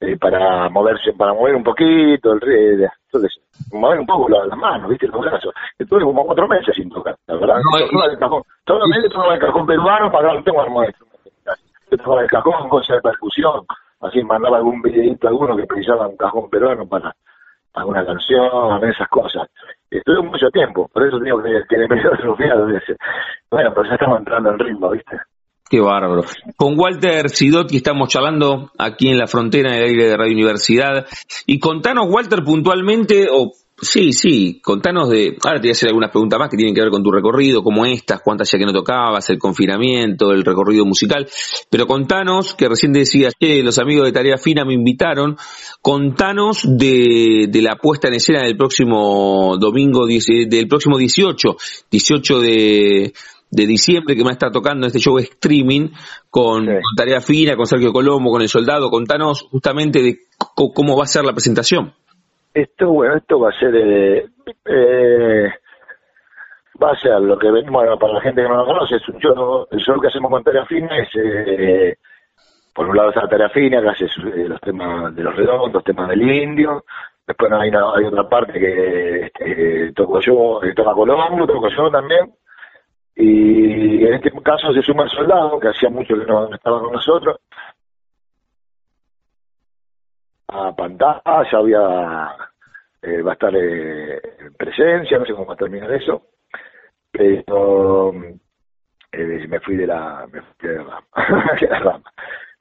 eh, 0.00 0.16
para 0.16 0.68
moverse, 0.70 1.12
para 1.12 1.34
mover 1.34 1.54
un 1.54 1.62
poquito 1.62 2.32
el 2.32 2.40
red, 2.40 2.88
entonces, 3.12 3.38
mover 3.72 4.00
un 4.00 4.06
poco 4.06 4.28
las 4.28 4.56
manos, 4.56 4.88
viste, 4.88 5.06
los 5.08 5.20
brazos. 5.20 5.52
Estuve 5.78 6.04
como 6.04 6.24
cuatro 6.24 6.48
meses 6.48 6.74
sin 6.74 6.88
tocar, 6.88 7.16
la 7.26 7.34
verdad. 7.34 7.56
No, 7.56 7.86
todo 7.90 8.10
el 8.10 8.18
cajón, 8.18 8.42
todos 8.64 8.80
los 8.80 8.88
meses 8.88 9.12
el 9.12 9.38
cajón 9.38 9.66
peruano 9.66 10.10
para 10.10 10.32
no 10.32 10.42
tengo 10.42 10.62
armado 10.62 10.86
Yo 11.90 11.96
tocaba 11.98 12.22
el 12.22 12.30
cajón, 12.30 12.68
cosa 12.68 12.94
de 12.94 13.00
percusión, 13.02 13.66
así 14.00 14.22
mandaba 14.22 14.58
algún 14.58 14.80
videito 14.80 15.28
alguno 15.28 15.56
que 15.56 15.66
precisaba 15.66 16.08
un 16.08 16.16
cajón 16.16 16.48
peruano 16.48 16.86
para 16.86 17.14
alguna 17.74 18.04
canción, 18.06 18.84
esas 18.84 19.08
cosas. 19.08 19.48
Estuve 19.90 20.22
mucho 20.22 20.48
tiempo, 20.50 20.88
por 20.92 21.06
eso 21.06 21.18
digo 21.18 21.42
que, 21.42 21.62
que 21.68 21.76
me 21.76 21.88
medio 21.88 22.14
atrofiado. 22.14 22.68
Bueno, 23.50 23.72
pero 23.74 23.88
ya 23.88 23.94
estamos 23.94 24.18
entrando 24.18 24.50
en 24.50 24.58
ritmo, 24.60 24.90
¿viste? 24.90 25.18
Qué 25.70 25.78
bárbaro. 25.78 26.24
Con 26.56 26.76
Walter 26.76 27.30
Sidotti 27.30 27.76
estamos 27.76 28.08
charlando 28.08 28.72
aquí 28.76 29.08
en 29.08 29.16
la 29.16 29.28
frontera 29.28 29.72
del 29.72 29.84
aire 29.84 30.08
de 30.08 30.16
Radio 30.16 30.32
Universidad. 30.32 31.06
Y 31.46 31.60
contanos, 31.60 32.06
Walter, 32.10 32.42
puntualmente, 32.42 33.28
o 33.30 33.52
Sí, 33.82 34.12
sí, 34.12 34.60
contanos 34.62 35.08
de, 35.08 35.38
ahora 35.42 35.58
te 35.58 35.62
voy 35.62 35.68
a 35.70 35.72
hacer 35.72 35.88
algunas 35.88 36.10
preguntas 36.10 36.38
más 36.38 36.50
que 36.50 36.56
tienen 36.58 36.74
que 36.74 36.82
ver 36.82 36.90
con 36.90 37.02
tu 37.02 37.10
recorrido, 37.10 37.62
como 37.62 37.86
estas, 37.86 38.20
cuántas 38.20 38.50
ya 38.50 38.58
que 38.58 38.66
no 38.66 38.74
tocabas, 38.74 39.30
el 39.30 39.38
confinamiento, 39.38 40.32
el 40.32 40.44
recorrido 40.44 40.84
musical, 40.84 41.26
pero 41.70 41.86
contanos, 41.86 42.52
que 42.52 42.68
recién 42.68 42.92
decías, 42.92 43.32
que 43.40 43.62
los 43.62 43.78
amigos 43.78 44.04
de 44.04 44.12
Tarea 44.12 44.36
Fina 44.36 44.66
me 44.66 44.74
invitaron, 44.74 45.38
contanos 45.80 46.60
de, 46.62 47.46
de 47.48 47.62
la 47.62 47.76
puesta 47.76 48.08
en 48.08 48.14
escena 48.14 48.42
del 48.42 48.58
próximo 48.58 49.56
domingo, 49.58 50.06
del 50.06 50.68
próximo 50.68 50.98
18, 50.98 51.56
18 51.90 52.40
de, 52.40 53.14
de 53.50 53.66
diciembre 53.66 54.14
que 54.14 54.24
me 54.24 54.30
está 54.30 54.50
tocando 54.50 54.86
este 54.86 54.98
show 54.98 55.18
streaming 55.18 55.88
con, 56.28 56.66
Tarea 56.96 57.20
Fina, 57.20 57.56
con 57.56 57.66
Sergio 57.66 57.92
Colombo, 57.92 58.30
con 58.30 58.42
El 58.42 58.48
Soldado. 58.48 58.90
Contanos 58.90 59.48
justamente 59.50 60.02
de 60.02 60.18
cómo 60.54 60.96
va 60.96 61.04
a 61.04 61.06
ser 61.06 61.24
la 61.24 61.32
presentación. 61.32 61.92
Esto, 62.54 62.90
bueno, 62.90 63.16
esto 63.16 63.38
va 63.38 63.50
a 63.50 63.58
ser, 63.58 63.74
eh, 63.76 64.26
eh, 64.64 65.52
va 66.82 66.90
a 66.90 67.00
ser 67.00 67.20
lo 67.20 67.38
que 67.38 67.50
venimos, 67.50 67.84
para 67.98 68.14
la 68.14 68.20
gente 68.20 68.42
que 68.42 68.48
no 68.48 68.56
lo 68.56 68.66
conoce, 68.66 68.96
es 68.96 69.08
un 69.08 69.20
show, 69.20 69.66
el 69.70 69.78
show 69.78 70.00
que 70.00 70.08
hacemos 70.08 70.30
con 70.30 70.42
Tarea 70.42 70.66
Fina 70.66 70.98
es, 70.98 71.08
eh, 71.14 71.96
por 72.74 72.88
un 72.88 72.96
lado 72.96 73.10
está 73.10 73.28
Tarea 73.28 73.50
Fina, 73.50 73.80
que 73.80 73.88
hace 73.88 74.06
los 74.48 74.60
temas 74.60 75.14
de 75.14 75.22
los 75.22 75.36
redondos, 75.36 75.84
temas 75.84 76.08
del 76.08 76.28
indio, 76.28 76.84
después 77.24 77.52
hay, 77.52 77.70
hay 77.70 78.04
otra 78.04 78.28
parte 78.28 78.58
que 78.58 79.26
este, 79.26 79.92
toco 79.92 80.20
yo, 80.20 80.60
toca 80.74 80.92
Colombo, 80.92 81.46
toco 81.46 81.68
yo 81.68 81.88
también, 81.88 82.32
y 83.20 84.04
en 84.04 84.14
este 84.14 84.30
caso 84.42 84.72
se 84.72 84.82
suma 84.82 85.04
el 85.04 85.10
soldado, 85.10 85.60
que 85.60 85.68
hacía 85.68 85.90
mucho 85.90 86.14
que 86.14 86.24
no 86.24 86.52
estaba 86.54 86.80
con 86.80 86.92
nosotros, 86.92 87.38
a 90.48 90.74
pantalla, 90.74 91.20
había, 91.52 92.36
eh, 93.02 93.22
va 93.22 93.32
a 93.32 93.34
estar 93.34 93.54
eh, 93.54 94.20
en 94.40 94.54
presencia, 94.54 95.18
no 95.18 95.26
sé 95.26 95.32
cómo 95.32 95.46
va 95.46 95.54
a 95.54 95.56
terminar 95.56 95.92
eso, 95.92 96.22
pero 97.10 98.12
eh, 99.12 99.46
me 99.48 99.60
fui 99.60 99.76
de 99.76 99.86
la, 99.86 100.26
me 100.32 100.40
fui 100.42 100.68
de 100.68 100.76
la 100.76 101.02
rama. 101.80 102.12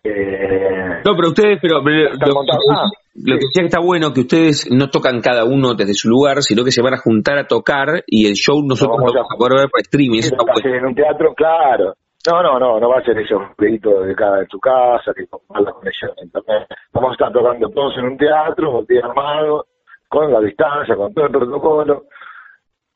Eh, 0.04 1.02
no, 1.04 1.16
pero 1.16 1.30
ustedes, 1.30 1.60
pero, 1.62 1.82
lo, 1.82 2.42
ah, 2.72 2.90
que 3.14 3.34
decía 3.34 3.62
que 3.62 3.66
está 3.66 3.82
bueno 3.82 4.14
que 4.14 4.22
ustedes 4.22 4.70
no 4.72 4.90
tocan 4.90 5.20
cada 5.20 5.44
uno 5.44 5.74
desde 5.74 5.94
su 5.94 6.08
lugar, 6.08 6.42
sino 6.42 6.64
que 6.64 6.72
se 6.72 6.82
van 6.82 6.94
a 6.94 6.98
juntar 6.98 7.38
a 7.38 7.48
tocar 7.48 8.04
y 8.08 8.28
el 8.28 8.36
show 8.36 8.62
nosotros 8.66 8.98
no 8.98 9.06
vamos 9.06 9.32
a 9.34 9.38
poder 9.38 9.60
ver 9.60 9.70
por 9.70 9.82
streaming. 9.82 10.20
Eso 10.20 10.36
en 10.64 10.86
un 10.86 10.96
teatro, 10.96 11.34
claro, 11.36 11.96
no, 12.28 12.44
no, 12.44 12.60
no, 12.60 12.80
no 12.80 12.90
va 12.90 13.00
a 13.00 13.04
ser 13.04 13.18
eso, 13.18 13.38
un 13.38 13.56
pedito 13.56 14.02
de 14.02 14.14
cada 14.14 14.40
de 14.40 14.46
tu 14.48 14.60
casa, 14.60 15.14
que 15.16 15.26
con 15.28 15.42
la 15.64 15.72
conexión 15.72 16.12
internet. 16.22 16.68
Vamos 16.94 17.12
a 17.12 17.14
estar 17.14 17.32
tocando 17.32 17.70
todos 17.70 17.98
en 17.98 18.06
un 18.06 18.18
teatro, 18.18 18.86
día 18.88 19.02
armado, 19.04 19.68
con 20.10 20.32
la 20.32 20.42
distancia, 20.42 20.96
con 20.96 21.14
todo 21.14 21.26
el 21.26 21.32
protocolo. 21.32 22.04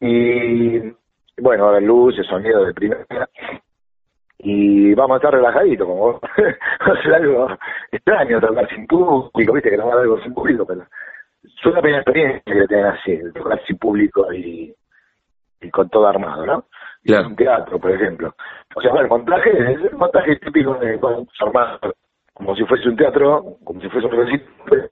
Y 0.02 0.80
bueno, 1.38 1.70
a 1.70 1.80
luz, 1.80 2.18
el 2.18 2.26
sonido 2.26 2.66
de 2.66 2.74
primera. 2.74 3.30
Y 4.44 4.94
vamos 4.94 5.16
a 5.16 5.18
estar 5.18 5.34
relajaditos, 5.34 5.88
como 5.88 6.14
va 6.20 6.20
a 6.94 7.02
ser 7.02 7.14
algo 7.14 7.48
extraño 7.92 8.42
tocar 8.42 8.68
sin 8.70 8.86
público, 8.88 9.54
viste 9.54 9.70
que 9.70 9.78
no 9.78 9.88
va 9.88 9.96
a 9.96 10.02
algo 10.02 10.20
sin 10.22 10.34
público, 10.34 10.66
pero 10.66 10.84
es 11.44 11.66
una 11.66 11.82
primera 11.82 12.02
experiencia 12.02 12.54
que 12.54 12.68
tienen 12.68 12.86
así, 12.88 13.20
tocar 13.34 13.62
sin 13.66 13.78
público 13.78 14.34
y, 14.34 14.74
y 15.62 15.70
con 15.70 15.90
todo 15.90 16.08
armado, 16.08 16.46
¿no? 16.46 16.66
Claro. 17.04 17.28
un 17.28 17.36
teatro, 17.36 17.80
por 17.80 17.92
ejemplo. 17.92 18.34
O 18.76 18.82
sea, 18.82 18.92
el 19.00 19.08
montaje 19.08 19.50
es 19.50 19.92
el 19.92 19.98
montaje 19.98 20.38
típico 20.38 20.74
de 20.76 21.00
armado 21.40 21.94
como 22.34 22.56
si 22.56 22.66
fuese 22.66 22.90
un 22.90 22.96
teatro, 22.96 23.58
como 23.64 23.80
si 23.80 23.90
fuese 23.90 24.08
un 24.08 24.14
recinto, 24.14 24.46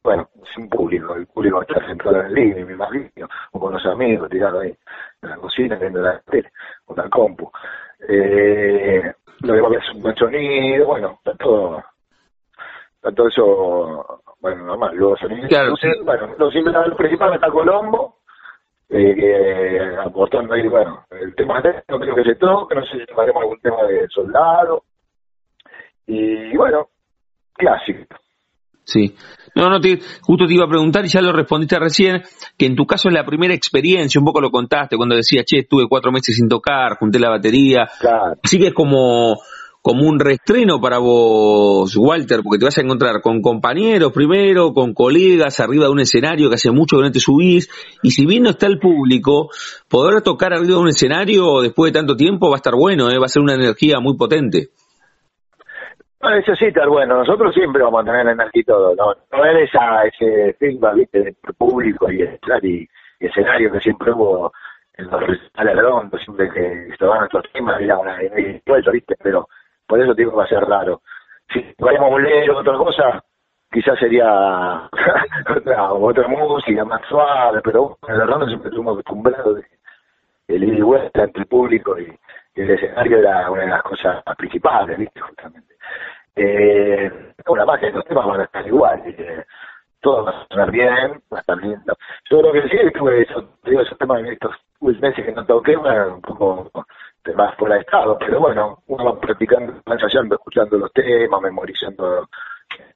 bueno, 0.03 0.29
sin 0.53 0.69
público, 0.69 1.15
el 1.15 1.25
público 1.27 1.61
está 1.61 1.85
sentado 1.87 2.19
en 2.19 2.27
el 2.27 2.33
living, 2.33 2.65
me 2.65 2.73
imagino, 2.73 3.27
o 3.51 3.59
con 3.59 3.73
los 3.73 3.85
amigos 3.87 4.29
tirado 4.29 4.59
ahí 4.59 4.75
en 5.21 5.29
la 5.29 5.37
cocina, 5.37 5.75
viendo 5.75 6.01
la 6.01 6.19
tele, 6.19 6.51
o 6.85 6.95
la 6.95 7.09
compu. 7.09 7.51
Eh, 8.07 9.11
lo 9.43 9.69
que 9.69 9.77
es 9.77 9.89
un 9.93 10.01
buen 10.01 10.15
sonido, 10.15 10.85
bueno, 10.87 11.17
está 11.17 11.35
todo, 11.35 11.83
está 12.95 13.11
todo 13.11 13.27
eso, 13.27 14.21
bueno, 14.39 14.65
normal, 14.65 14.95
luego 14.95 15.17
sonido. 15.17 15.47
Claro. 15.47 15.75
bueno, 16.03 16.35
lo, 16.37 16.49
lo 16.87 16.95
principal 16.95 17.33
está 17.33 17.49
Colombo, 17.49 18.17
eh, 18.89 19.95
aportando 20.03 20.53
ahí, 20.53 20.67
bueno, 20.67 21.05
el 21.11 21.33
tema 21.35 21.61
de 21.61 21.83
no 21.87 21.99
creo 21.99 22.15
que 22.15 22.23
se 22.23 22.35
toque, 22.35 22.75
no 22.75 22.85
sé 22.85 22.99
si 22.99 23.05
tomaremos 23.05 23.41
algún 23.41 23.59
tema 23.61 23.83
de 23.83 24.07
soldado, 24.09 24.83
y 26.05 26.55
bueno, 26.57 26.87
clásico. 27.53 28.15
Sí. 28.83 29.13
No, 29.53 29.69
no, 29.69 29.81
te, 29.81 29.99
justo 30.21 30.45
te 30.45 30.53
iba 30.53 30.65
a 30.65 30.69
preguntar 30.69 31.05
y 31.05 31.09
ya 31.09 31.21
lo 31.21 31.33
respondiste 31.33 31.77
recién, 31.77 32.21
que 32.57 32.65
en 32.65 32.75
tu 32.75 32.85
caso 32.85 33.09
es 33.09 33.13
la 33.13 33.25
primera 33.25 33.53
experiencia, 33.53 34.19
un 34.19 34.25
poco 34.25 34.39
lo 34.39 34.49
contaste 34.49 34.95
cuando 34.95 35.15
decías, 35.15 35.43
che, 35.45 35.59
estuve 35.59 35.87
cuatro 35.89 36.11
meses 36.11 36.35
sin 36.35 36.47
tocar, 36.47 36.97
junté 36.97 37.19
la 37.19 37.29
batería. 37.29 37.89
Claro. 37.99 38.35
Así 38.41 38.57
que 38.57 38.67
es 38.67 38.73
como, 38.73 39.37
como 39.81 40.07
un 40.07 40.19
reestreno 40.19 40.79
para 40.79 40.99
vos, 40.99 41.95
Walter, 41.97 42.41
porque 42.43 42.59
te 42.59 42.65
vas 42.65 42.77
a 42.77 42.81
encontrar 42.81 43.21
con 43.21 43.41
compañeros 43.41 44.13
primero, 44.13 44.73
con 44.73 44.93
colegas 44.93 45.59
arriba 45.59 45.85
de 45.85 45.91
un 45.91 45.99
escenario 45.99 46.47
que 46.47 46.55
hace 46.55 46.71
mucho 46.71 46.97
que 46.97 47.03
no 47.03 47.11
te 47.11 47.19
subís, 47.19 47.69
y 48.03 48.11
si 48.11 48.25
bien 48.25 48.43
no 48.43 48.51
está 48.51 48.67
el 48.67 48.79
público, 48.79 49.49
poder 49.89 50.21
tocar 50.21 50.53
arriba 50.53 50.75
de 50.75 50.81
un 50.81 50.89
escenario 50.89 51.61
después 51.61 51.91
de 51.91 51.99
tanto 51.99 52.15
tiempo 52.15 52.49
va 52.49 52.55
a 52.55 52.57
estar 52.57 52.75
bueno, 52.75 53.09
¿eh? 53.09 53.17
va 53.19 53.25
a 53.25 53.29
ser 53.29 53.41
una 53.41 53.55
energía 53.55 53.99
muy 53.99 54.15
potente. 54.15 54.69
No 56.21 56.29
necesita, 56.29 56.85
bueno, 56.87 57.17
nosotros 57.17 57.53
siempre 57.53 57.81
vamos 57.81 58.01
a 58.01 58.05
tener 58.05 58.27
energía 58.27 58.61
y 58.61 58.63
todo, 58.63 58.95
¿no? 58.95 59.13
No 59.31 59.45
es 59.45 59.69
esa, 59.69 60.03
ese 60.03 60.53
feedback, 60.59 60.95
¿viste? 60.95 61.19
De 61.19 61.35
público 61.57 62.11
y, 62.11 62.21
y, 62.21 62.87
escenario 63.19 63.71
que 63.71 63.79
siempre 63.79 64.11
hubo 64.11 64.51
en 64.93 65.09
los 65.09 65.21
redondos, 65.55 66.21
siempre 66.23 66.49
que 66.51 66.89
estaban 66.89 67.19
nuestros 67.19 67.51
temas, 67.51 67.81
era 67.81 67.97
una, 67.97 68.17
¿viste? 68.17 69.15
Pero 69.23 69.47
por 69.87 69.99
eso 69.99 70.13
digo 70.13 70.31
que 70.31 70.37
va 70.37 70.43
a 70.43 70.47
ser 70.47 70.63
raro. 70.63 71.01
Si 71.51 71.65
vayamos 71.79 72.21
leer 72.21 72.51
otra 72.51 72.77
cosa, 72.77 73.23
quizás 73.71 73.97
sería 73.97 74.89
otra, 75.57 75.93
otra 75.93 76.27
música 76.27 76.85
más 76.85 77.01
suave, 77.09 77.61
pero 77.63 77.97
en 78.07 78.15
el 78.15 78.27
ronda 78.27 78.45
siempre 78.45 78.69
estuvimos 78.69 78.93
acostumbrados 78.93 79.55
de 79.55 79.65
el 80.55 80.63
ida 80.65 80.77
y 80.77 80.81
vuelta 80.81 81.23
entre 81.23 81.43
el 81.43 81.47
público 81.47 81.97
y, 81.97 82.13
el 82.55 82.69
escenario 82.69 83.19
era 83.19 83.49
una 83.49 83.61
de 83.61 83.67
las 83.69 83.83
cosas 83.83 84.23
principales, 84.37 84.97
¿viste? 84.97 85.19
Justamente. 85.19 85.75
Eh, 86.35 87.33
una 87.47 87.65
más 87.65 87.83
estos 87.83 88.05
temas 88.05 88.25
van 88.25 88.41
a 88.41 88.43
estar 88.45 88.65
igual, 88.65 89.03
todo 89.99 90.25
va 90.25 90.31
a 90.31 90.47
sonar 90.47 90.71
bien, 90.71 91.21
va 91.31 91.37
a 91.37 91.41
estar 91.41 91.57
lindo. 91.57 91.97
Yo 92.29 92.39
creo 92.39 92.53
que 92.53 92.69
sí, 92.69 92.77
estuve, 92.77 93.27
digo, 93.63 93.81
esos 93.81 93.97
temas 93.97 94.19
en 94.19 94.27
estos 94.27 94.55
meses 94.79 95.25
que 95.25 95.31
no 95.31 95.45
toqué, 95.45 95.75
bueno, 95.75 96.15
un 96.15 96.21
poco 96.21 96.71
te 97.23 97.31
vas 97.33 97.55
fuera 97.55 97.75
de 97.75 97.81
estado, 97.81 98.17
pero 98.17 98.39
bueno, 98.39 98.81
uno 98.87 99.05
va 99.05 99.19
practicando, 99.19 99.81
ensayando, 99.85 100.35
escuchando 100.35 100.77
los 100.77 100.91
temas, 100.91 101.41
memorizando, 101.41 102.27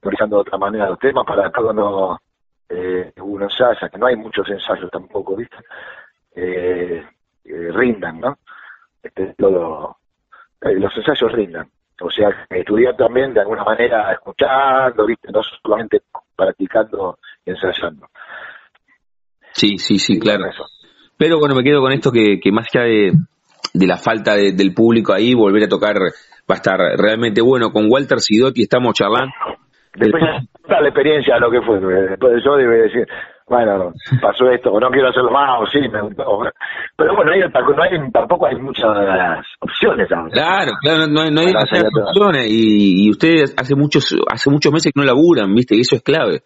memorizando 0.02 0.38
de 0.38 0.42
otra 0.42 0.58
manera 0.58 0.90
los 0.90 1.00
temas 1.00 1.26
para 1.26 1.52
que 1.52 1.62
cuando 1.62 2.20
eh, 2.70 3.12
uno 3.22 3.46
ensaya, 3.46 3.90
que 3.90 3.98
no 3.98 4.08
hay 4.08 4.16
muchos 4.16 4.50
ensayos 4.50 4.90
tampoco, 4.90 5.36
¿viste? 5.36 5.58
Eh, 6.36 7.06
eh, 7.46 7.72
rindan, 7.72 8.20
¿no? 8.20 8.38
Este, 9.06 9.36
todo, 9.38 9.98
los 10.62 10.98
ensayos 10.98 11.32
rindan. 11.32 11.68
O 12.02 12.10
sea, 12.10 12.30
estudiar 12.50 12.98
también 12.98 13.34
de 13.34 13.42
alguna 13.42 13.64
manera 13.64 14.12
escuchando, 14.12 15.06
¿viste? 15.06 15.32
No 15.32 15.42
solamente 15.64 16.02
practicando 16.36 17.20
y 17.46 17.52
ensayando. 17.52 18.08
Sí, 19.54 19.78
sí, 19.78 20.00
sí, 20.00 20.20
claro. 20.20 20.46
Pero 21.18 21.40
bueno, 21.40 21.56
me 21.56 21.64
quedo 21.64 21.80
con 21.80 21.94
esto 21.94 22.12
que, 22.12 22.40
que 22.42 22.52
más 22.52 22.68
allá 22.74 22.84
de, 22.84 23.12
de 23.74 23.88
la 23.88 23.98
falta 23.98 24.36
del 24.36 24.74
público 24.74 25.14
ahí, 25.14 25.34
volver 25.34 25.64
a 25.64 25.70
tocar 25.70 25.96
va 25.96 26.56
a 26.56 26.56
estar 26.56 26.78
realmente 26.98 27.42
bueno. 27.42 27.72
Con 27.72 27.90
Walter 27.90 28.20
Sidotti 28.20 28.64
estamos 28.64 28.96
charlando. 28.96 29.32
Después 29.94 30.24
está 30.62 30.82
la 30.82 30.90
experiencia 30.90 31.40
lo 31.40 31.50
que 31.52 31.62
fue. 31.62 31.80
Después 31.80 32.34
de 32.34 32.40
eso 32.40 32.56
debe 32.58 32.82
decir, 32.82 33.08
bueno, 33.48 33.94
pasó 34.22 34.50
esto, 34.50 34.72
o 34.72 34.80
no 34.80 34.90
quiero 34.90 35.10
hacerlo 35.10 35.32
más, 35.32 35.62
o 35.62 35.66
sí, 35.68 35.80
me 35.88 36.02
gustó. 36.02 36.24
Pero 36.98 37.16
bueno, 37.16 37.32
no 37.32 37.84
hay, 37.84 38.12
tampoco 38.12 38.48
hay 38.48 38.56
muchas 38.56 38.90
opciones. 39.60 40.08
Claro, 40.08 40.72
claro, 40.82 41.08
no, 41.08 41.22
hay, 41.22 41.32
no 41.32 41.42
hay 41.42 41.54
opciones. 41.54 42.48
Y, 42.48 43.06
y 43.06 43.12
ustedes 43.12 43.54
hace 43.58 43.76
muchos 43.76 44.16
hace 44.32 44.50
muchos 44.50 44.72
meses 44.74 44.92
que 44.92 45.00
no 45.00 45.06
laburan, 45.06 45.54
¿viste? 45.54 45.76
Y 45.76 45.82
eso 45.82 45.96
es 45.96 46.02
clave. 46.02 46.42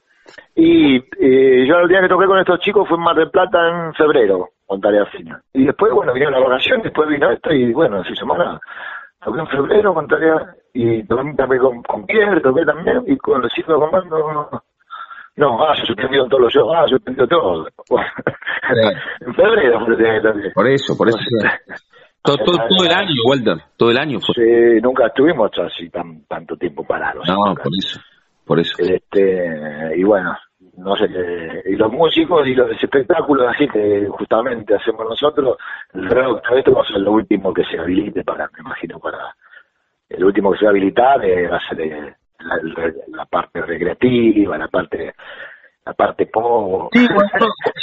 Y 0.55 0.97
eh, 0.97 1.65
yo 1.67 1.79
el 1.79 1.87
día 1.87 2.01
que 2.01 2.09
toqué 2.09 2.25
con 2.25 2.39
estos 2.39 2.59
chicos 2.59 2.87
fue 2.87 2.97
en 2.97 3.03
Mar 3.03 3.15
del 3.15 3.31
Plata 3.31 3.57
en 3.69 3.93
febrero 3.93 4.49
con 4.65 4.81
tarea 4.81 5.05
fina. 5.05 5.41
Y 5.53 5.65
después, 5.65 5.91
bueno, 5.93 6.13
vinieron 6.13 6.39
la 6.39 6.47
vacación, 6.47 6.81
después 6.83 7.09
vino 7.09 7.31
esto 7.31 7.51
y 7.51 7.73
bueno, 7.73 8.01
así 8.01 8.15
semana. 8.15 8.59
Toqué 9.23 9.39
en 9.39 9.47
febrero 9.47 9.93
con 9.93 10.07
tarea 10.07 10.53
y 10.73 11.03
también 11.03 11.61
con, 11.61 11.81
con 11.83 12.05
Pierre, 12.05 12.41
toqué 12.41 12.65
también 12.65 13.03
y 13.07 13.17
con 13.17 13.41
los 13.41 13.57
hijos 13.57 13.75
de 13.75 13.85
comando. 13.85 14.61
No, 15.35 15.63
ah, 15.63 15.73
yo 15.77 15.85
suspendido 15.85 16.27
todos 16.27 16.43
los 16.43 16.53
shows, 16.53 16.73
ah, 16.75 16.85
yo 16.89 16.97
suspendido 16.97 17.27
todo. 17.27 17.67
en 19.21 19.33
febrero 19.33 19.85
Por 20.53 20.67
eso, 20.67 20.97
por 20.97 21.09
eso. 21.09 21.17
todo, 22.21 22.37
todo, 22.45 22.85
el 22.85 22.91
año, 22.91 23.21
Walter, 23.25 23.57
todo 23.77 23.91
el 23.91 23.97
año 23.97 24.19
fue. 24.19 24.35
Sí, 24.35 24.81
nunca 24.81 25.07
estuvimos 25.07 25.51
así 25.57 25.89
tan, 25.89 26.23
tanto 26.25 26.55
tiempo 26.57 26.83
parados. 26.83 27.27
No, 27.27 27.55
por 27.55 27.71
eso, 27.77 27.99
por 28.45 28.59
eso. 28.59 28.75
Este, 28.79 29.93
y 29.95 30.03
bueno, 30.03 30.35
no 30.79 30.95
sé 30.95 31.07
y 31.65 31.75
los 31.75 31.91
músicos 31.91 32.47
y 32.47 32.55
los 32.55 32.71
espectáculos 32.71 33.47
así 33.47 33.67
que 33.67 34.07
justamente 34.09 34.75
hacemos 34.75 35.05
nosotros, 35.07 35.57
el 35.93 36.09
rock, 36.09 36.41
esto 36.55 36.73
va 36.73 36.81
a 36.81 36.85
ser 36.85 37.01
lo 37.01 37.13
último 37.13 37.53
que 37.53 37.63
se 37.65 37.77
habilite 37.77 38.23
para, 38.23 38.49
me 38.53 38.59
imagino, 38.59 38.99
para 38.99 39.35
el 40.09 40.23
último 40.23 40.51
que 40.51 40.59
se 40.59 40.65
va 40.65 40.69
a 40.69 40.71
habilitar 40.71 41.23
eh, 41.23 41.47
va 41.47 41.57
a 41.57 41.69
ser 41.69 42.17
la, 42.39 43.25
parte 43.25 43.61
recreativa, 43.61 44.57
la 44.57 44.67
parte 44.67 45.13
la 45.85 45.93
parte 45.93 46.27
pop. 46.27 46.91
Sí, 46.93 47.07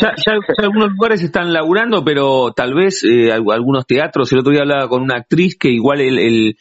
ya, 0.00 0.14
algunos 0.62 0.90
lugares 0.90 1.22
están 1.22 1.52
laburando, 1.52 2.04
pero 2.04 2.52
tal 2.52 2.74
vez 2.74 3.02
eh, 3.04 3.32
algunos 3.32 3.86
teatros, 3.86 4.32
el 4.32 4.40
otro 4.40 4.52
día 4.52 4.62
hablaba 4.62 4.88
con 4.88 5.02
una 5.02 5.16
actriz 5.16 5.56
que 5.58 5.68
igual 5.68 6.00
el 6.00 6.56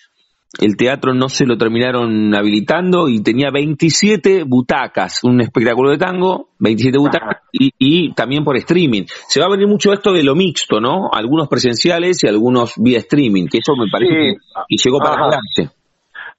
el 0.59 0.77
teatro 0.77 1.13
no 1.13 1.29
se 1.29 1.45
lo 1.45 1.57
terminaron 1.57 2.33
habilitando 2.33 3.09
y 3.09 3.21
tenía 3.21 3.49
27 3.51 4.43
butacas, 4.43 5.23
un 5.23 5.41
espectáculo 5.41 5.91
de 5.91 5.97
tango, 5.97 6.49
27 6.59 6.97
butacas 6.97 7.41
y, 7.51 8.13
también 8.13 8.43
por 8.43 8.55
streaming. 8.57 9.03
Se 9.27 9.39
va 9.39 9.47
a 9.47 9.49
venir 9.49 9.67
mucho 9.67 9.91
esto 9.93 10.13
de 10.13 10.23
lo 10.23 10.35
mixto, 10.35 10.79
¿no? 10.79 11.09
Algunos 11.11 11.47
presenciales 11.47 12.23
y 12.23 12.27
algunos 12.27 12.73
vía 12.77 12.99
streaming, 12.99 13.47
que 13.47 13.59
eso 13.59 13.75
me 13.75 13.89
parece 13.91 14.13
que 14.13 14.33
y 14.69 14.77
llegó 14.77 14.99
para 14.99 15.15
quedarse. 15.15 15.75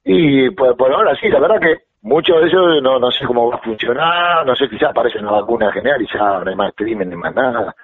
Y 0.08 0.50
por, 0.50 0.76
por, 0.76 0.92
ahora 0.92 1.16
sí, 1.16 1.28
la 1.28 1.40
verdad 1.40 1.60
que 1.60 1.78
mucho 2.02 2.34
de 2.38 2.46
eso 2.46 2.80
no, 2.80 3.00
no 3.00 3.10
sé 3.10 3.26
cómo 3.26 3.50
va 3.50 3.56
a 3.56 3.60
funcionar, 3.60 4.46
no 4.46 4.54
sé, 4.54 4.68
quizás 4.68 4.90
aparece 4.90 5.18
una 5.18 5.32
vacuna 5.32 5.72
general 5.72 6.00
y 6.00 6.06
ya 6.06 6.38
no 6.38 6.48
hay 6.48 6.54
más 6.54 6.68
streaming 6.68 7.06
ni 7.08 7.16
más 7.16 7.34
nada. 7.34 7.74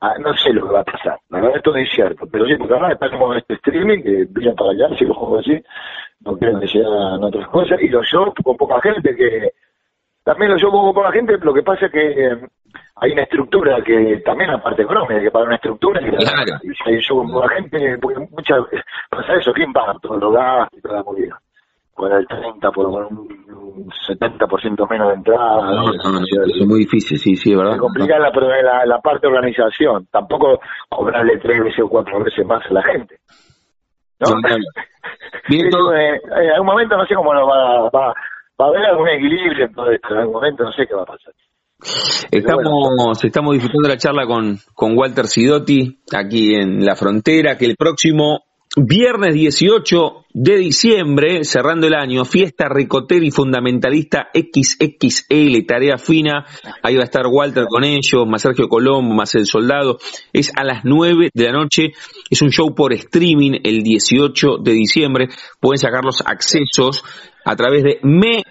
Ah, 0.00 0.14
no 0.18 0.32
sé 0.32 0.50
lo 0.54 0.66
que 0.66 0.72
va 0.72 0.80
a 0.80 0.84
pasar, 0.84 1.18
la 1.28 1.40
verdad 1.40 1.56
esto 1.56 1.76
es 1.76 1.90
cierto, 1.90 2.26
pero 2.32 2.46
sí, 2.46 2.54
porque 2.56 2.72
ahora 2.72 2.92
está 2.92 3.10
como 3.10 3.34
este 3.34 3.54
streaming 3.54 4.02
que 4.02 4.26
viene 4.30 4.54
para 4.54 4.70
allá, 4.70 4.96
si 4.96 5.04
lo 5.04 5.12
juego 5.12 5.40
así, 5.40 5.62
no 6.20 6.38
quieren 6.38 6.60
que 6.60 6.68
sean 6.68 7.22
otras 7.22 7.48
cosas, 7.48 7.82
y 7.82 7.88
los 7.88 8.06
shows 8.06 8.32
con 8.42 8.56
poca 8.56 8.80
gente, 8.80 9.14
que 9.14 9.52
también 10.24 10.52
los 10.52 10.62
shows 10.62 10.72
con 10.72 10.94
poca 10.94 11.12
gente, 11.12 11.36
lo 11.36 11.52
que 11.52 11.62
pasa 11.64 11.86
es 11.86 11.92
que 11.92 12.26
eh, 12.26 12.38
hay 12.96 13.12
una 13.12 13.24
estructura 13.24 13.82
que 13.82 14.22
también 14.24 14.50
aparte 14.50 14.82
económica, 14.82 15.20
que 15.20 15.30
para 15.30 15.44
una 15.44 15.56
estructura, 15.56 16.00
y, 16.00 16.74
si 16.74 16.90
hay 16.90 17.00
show 17.00 17.18
con 17.18 17.32
poca 17.32 17.56
gente, 17.56 17.98
porque 17.98 18.20
muchas 18.30 18.60
pasa 19.10 19.34
eso, 19.34 19.52
¿quién 19.52 19.72
paga 19.72 19.96
todos 20.00 20.18
los 20.18 20.32
gastos 20.32 20.78
y 20.78 20.80
toda 20.80 20.94
la 20.94 21.02
movida? 21.02 21.38
Con 21.98 22.12
el 22.12 22.26
30 22.26 22.70
por 22.70 22.86
un 22.86 23.28
70% 24.08 24.88
menos 24.88 25.08
de 25.08 25.14
entrada. 25.14 25.72
No, 25.72 25.92
es 25.92 26.66
muy 26.66 26.80
difícil, 26.80 27.18
sí, 27.18 27.34
sí, 27.36 27.54
¿verdad? 27.54 27.72
Se 27.72 27.78
complica 27.78 28.18
la, 28.18 28.30
la, 28.86 29.00
parte 29.00 29.26
de 29.26 29.34
organización. 29.34 30.06
Tampoco 30.10 30.60
cobrarle 30.88 31.38
tres 31.38 31.62
veces 31.64 31.80
o 31.84 31.88
cuatro 31.88 32.22
veces 32.22 32.46
más 32.46 32.64
a 32.70 32.72
la 32.72 32.82
gente. 32.82 33.16
¿no? 34.20 34.36
Bien, 35.48 35.68
todo... 35.70 35.94
Eh, 35.94 36.20
en 36.24 36.50
algún 36.52 36.66
momento 36.66 36.96
no 36.96 37.04
sé 37.06 37.14
cómo 37.14 37.34
lo 37.34 37.46
va, 37.46 37.90
va, 37.90 38.14
va 38.60 38.64
a 38.64 38.68
haber 38.68 38.84
algún 38.86 39.08
equilibrio 39.08 39.66
en 39.66 39.74
todo 39.74 39.90
esto. 39.90 40.08
En 40.12 40.18
algún 40.18 40.34
momento 40.34 40.64
no 40.64 40.72
sé 40.72 40.86
qué 40.86 40.94
va 40.94 41.02
a 41.02 41.06
pasar. 41.06 41.34
Estamos, 42.30 43.24
estamos 43.24 43.54
disfrutando 43.54 43.88
la 43.88 43.96
charla 43.96 44.26
con, 44.26 44.56
con 44.74 44.96
Walter 44.98 45.26
Sidotti 45.26 46.00
aquí 46.16 46.54
en 46.54 46.84
la 46.84 46.96
frontera, 46.96 47.56
que 47.56 47.66
el 47.66 47.76
próximo 47.76 48.47
Viernes 48.86 49.34
18 49.34 50.26
de 50.34 50.56
diciembre, 50.56 51.42
cerrando 51.42 51.88
el 51.88 51.94
año, 51.94 52.24
fiesta 52.24 52.68
ricotera 52.68 53.24
y 53.24 53.32
fundamentalista 53.32 54.28
XXL, 54.32 55.66
tarea 55.66 55.98
fina. 55.98 56.46
Ahí 56.82 56.94
va 56.94 57.00
a 57.00 57.04
estar 57.04 57.26
Walter 57.26 57.64
con 57.68 57.82
ellos, 57.82 58.24
más 58.28 58.42
Sergio 58.42 58.68
Colombo, 58.68 59.14
más 59.14 59.34
el 59.34 59.46
soldado. 59.46 59.98
Es 60.32 60.52
a 60.54 60.62
las 60.62 60.84
9 60.84 61.30
de 61.34 61.44
la 61.44 61.52
noche. 61.52 61.90
Es 62.30 62.40
un 62.40 62.50
show 62.50 62.72
por 62.72 62.92
streaming 62.92 63.58
el 63.64 63.82
18 63.82 64.58
de 64.62 64.72
diciembre. 64.72 65.28
Pueden 65.58 65.78
sacar 65.78 66.04
los 66.04 66.20
accesos 66.24 67.02
a 67.44 67.56
través 67.56 67.82
de 67.82 67.98
me 68.04 68.44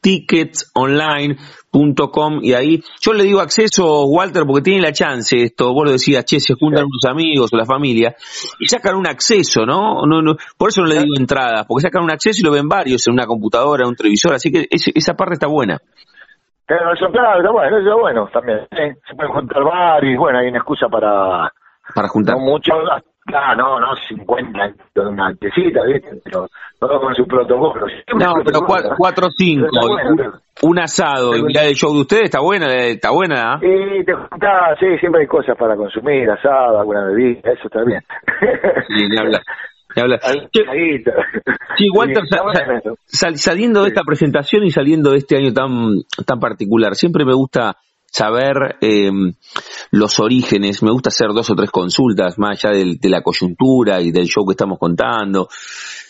tickets 0.00 0.68
online, 0.74 1.36
meticketsonline.com 1.76 2.38
y 2.42 2.54
ahí 2.54 2.80
yo 3.00 3.12
le 3.12 3.24
digo 3.24 3.40
acceso, 3.40 4.06
Walter, 4.06 4.44
porque 4.46 4.62
tiene 4.62 4.82
la 4.82 4.92
chance 4.92 5.36
esto, 5.36 5.72
vos 5.72 5.84
lo 5.84 5.92
decías, 5.92 6.24
che, 6.24 6.40
se 6.40 6.54
juntan 6.54 6.84
unos 6.84 7.04
amigos 7.08 7.52
o 7.52 7.56
la 7.56 7.64
familia 7.64 8.14
y 8.58 8.66
sacan 8.66 8.96
un 8.96 9.06
acceso, 9.06 9.64
¿no? 9.66 10.06
no, 10.06 10.22
no 10.22 10.36
por 10.56 10.68
eso 10.68 10.82
no 10.82 10.88
le 10.88 10.94
digo 10.94 11.14
entradas, 11.18 11.66
porque 11.66 11.82
sacan 11.82 12.02
un 12.02 12.10
acceso 12.10 12.40
y 12.40 12.44
lo 12.44 12.52
ven 12.52 12.68
varios 12.68 13.06
en 13.06 13.14
una 13.14 13.26
computadora, 13.26 13.84
en 13.84 13.90
un 13.90 13.96
televisor, 13.96 14.34
así 14.34 14.50
que 14.50 14.66
esa 14.70 15.14
parte 15.14 15.34
está 15.34 15.46
buena. 15.46 15.78
Claro, 16.66 16.94
eso, 16.94 17.06
claro, 17.12 17.38
está 17.40 17.52
bueno, 17.52 17.78
eso 17.78 17.98
bueno 17.98 18.28
también. 18.32 18.66
Se 19.08 19.14
pueden 19.14 19.32
juntar 19.32 19.62
varios, 19.62 20.18
bueno, 20.18 20.38
hay 20.38 20.48
una 20.48 20.58
excusa 20.58 20.88
para... 20.88 21.52
Para 21.94 22.08
juntar. 22.08 22.34
No 22.36 22.42
mucho, 22.42 22.72
Claro, 23.26 23.56
no, 23.56 23.80
no, 23.80 23.86
50 24.08 24.74
una 24.96 25.26
antecita, 25.26 25.80
¿viste? 25.84 26.20
Pero 26.24 26.48
todo 26.78 27.00
con 27.00 27.14
su 27.14 27.26
protocolo. 27.26 27.86
No, 28.14 28.34
pero 28.44 28.60
4 28.96 29.26
o 29.26 29.30
5. 29.30 29.66
Un 30.62 30.78
asado 30.78 31.36
y 31.36 31.42
mirar 31.42 31.66
el 31.66 31.74
show 31.74 31.92
de 31.92 32.00
ustedes 32.00 32.24
está 32.24 32.40
buena, 32.40 32.72
está 32.72 33.10
buena. 33.10 33.58
¿eh? 33.60 33.98
Sí, 33.98 34.04
te 34.04 34.14
juntás, 34.14 34.78
sí, 34.78 34.86
siempre 35.00 35.22
hay 35.22 35.26
cosas 35.26 35.56
para 35.58 35.76
consumir, 35.76 36.30
asado, 36.30 36.78
alguna 36.78 37.04
bebida, 37.06 37.52
eso 37.52 37.64
está 37.64 37.82
bien. 37.84 38.00
Sí, 38.88 39.08
ni 39.08 39.18
hablar. 39.18 39.42
Sí, 41.76 41.88
Walter, 41.94 42.22
saliendo 43.06 43.82
de 43.82 43.88
esta 43.88 44.02
presentación 44.06 44.64
y 44.64 44.70
saliendo 44.70 45.10
de 45.10 45.18
este 45.18 45.36
año 45.36 45.52
tan, 45.52 46.02
tan 46.26 46.38
particular, 46.38 46.94
siempre 46.94 47.24
me 47.24 47.34
gusta 47.34 47.76
saber 48.16 48.76
eh, 48.80 49.10
los 49.90 50.20
orígenes, 50.20 50.82
me 50.82 50.90
gusta 50.90 51.10
hacer 51.10 51.28
dos 51.34 51.50
o 51.50 51.54
tres 51.54 51.70
consultas 51.70 52.38
más 52.38 52.64
allá 52.64 52.74
de, 52.74 53.10
la 53.10 53.20
coyuntura 53.20 54.00
y 54.00 54.10
del 54.10 54.26
show 54.26 54.46
que 54.46 54.52
estamos 54.52 54.78
contando. 54.78 55.48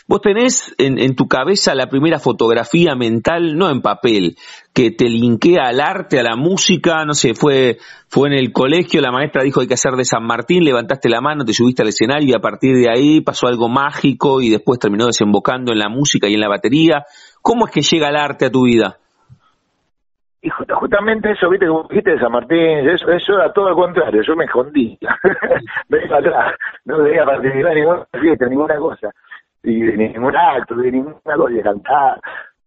Vos 0.06 0.20
tenés 0.20 0.72
en, 0.78 1.16
tu 1.16 1.26
cabeza 1.26 1.74
la 1.74 1.88
primera 1.88 2.20
fotografía 2.20 2.94
mental, 2.94 3.58
no 3.58 3.70
en 3.70 3.82
papel, 3.82 4.36
que 4.72 4.92
te 4.92 5.08
linkea 5.08 5.66
al 5.66 5.80
arte, 5.80 6.20
a 6.20 6.22
la 6.22 6.36
música, 6.36 7.04
no 7.04 7.12
sé, 7.12 7.34
fue, 7.34 7.78
fue 8.06 8.28
en 8.28 8.34
el 8.34 8.52
colegio, 8.52 9.00
la 9.00 9.10
maestra 9.10 9.42
dijo 9.42 9.60
hay 9.60 9.66
que 9.66 9.74
hacer 9.74 9.94
de 9.96 10.04
San 10.04 10.24
Martín, 10.24 10.62
levantaste 10.62 11.08
la 11.08 11.20
mano, 11.20 11.44
te 11.44 11.52
subiste 11.52 11.82
al 11.82 11.88
escenario 11.88 12.28
y 12.28 12.38
a 12.38 12.40
partir 12.40 12.76
de 12.76 12.88
ahí 12.88 13.20
pasó 13.20 13.48
algo 13.48 13.68
mágico 13.68 14.40
y 14.40 14.50
después 14.50 14.78
terminó 14.78 15.06
desembocando 15.06 15.72
en 15.72 15.80
la 15.80 15.88
música 15.88 16.28
y 16.28 16.34
en 16.34 16.40
la 16.40 16.48
batería. 16.48 17.04
¿Cómo 17.42 17.66
es 17.66 17.72
que 17.72 17.82
llega 17.82 18.10
el 18.10 18.16
arte 18.16 18.44
a 18.44 18.50
tu 18.52 18.66
vida? 18.66 19.00
Y 20.42 20.50
justamente 20.50 21.32
eso, 21.32 21.48
viste, 21.48 21.66
como 21.66 21.84
dijiste 21.84 22.12
de 22.12 22.20
San 22.20 22.32
Martín, 22.32 22.88
eso, 22.88 23.10
eso 23.10 23.34
era 23.34 23.52
todo 23.52 23.68
al 23.68 23.74
contrario, 23.74 24.22
yo 24.22 24.36
me 24.36 24.44
escondí, 24.44 24.98
venía 25.88 26.16
atrás, 26.18 26.54
no 26.84 26.98
debía 26.98 27.24
participar 27.24 27.72
en 27.72 27.78
ninguna 27.78 28.06
fiesta, 28.20 28.46
ninguna 28.46 28.76
cosa, 28.76 29.10
y 29.62 29.80
de 29.80 29.96
ningún 29.96 30.36
acto, 30.36 30.76
de 30.76 30.92
ninguna 30.92 31.36
cosa, 31.36 31.54
de 31.54 31.62
cantar, 31.62 32.20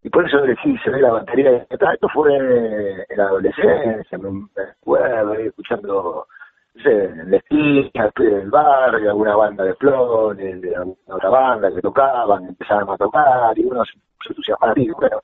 y 0.04 0.10
por 0.10 0.26
eso 0.26 0.44
elegí 0.44 0.78
ve 0.88 1.00
la 1.00 1.12
batería, 1.12 1.66
esto 1.70 2.10
fue 2.14 2.36
en 2.36 3.06
la 3.16 3.24
adolescencia, 3.26 4.18
me 4.18 4.48
acuerdo, 4.64 5.34
escuchando, 5.36 6.28
no 6.74 6.84
sé, 6.84 7.06
en 7.06 7.32
la 7.32 7.38
esquina, 7.38 8.12
del 8.18 8.50
barrio, 8.50 9.12
alguna 9.12 9.36
banda 9.36 9.64
de 9.64 9.76
flores, 9.76 10.62
de 10.62 10.76
otra 11.08 11.30
banda 11.30 11.72
que 11.72 11.82
tocaban, 11.82 12.46
empezaban 12.46 12.90
a 12.90 12.98
tocar, 12.98 13.58
y 13.58 13.66
uno 13.66 13.86
se, 13.86 13.94
se 13.94 14.30
entusiasmaba, 14.30 14.74
y 14.76 14.90
bueno, 14.90 15.22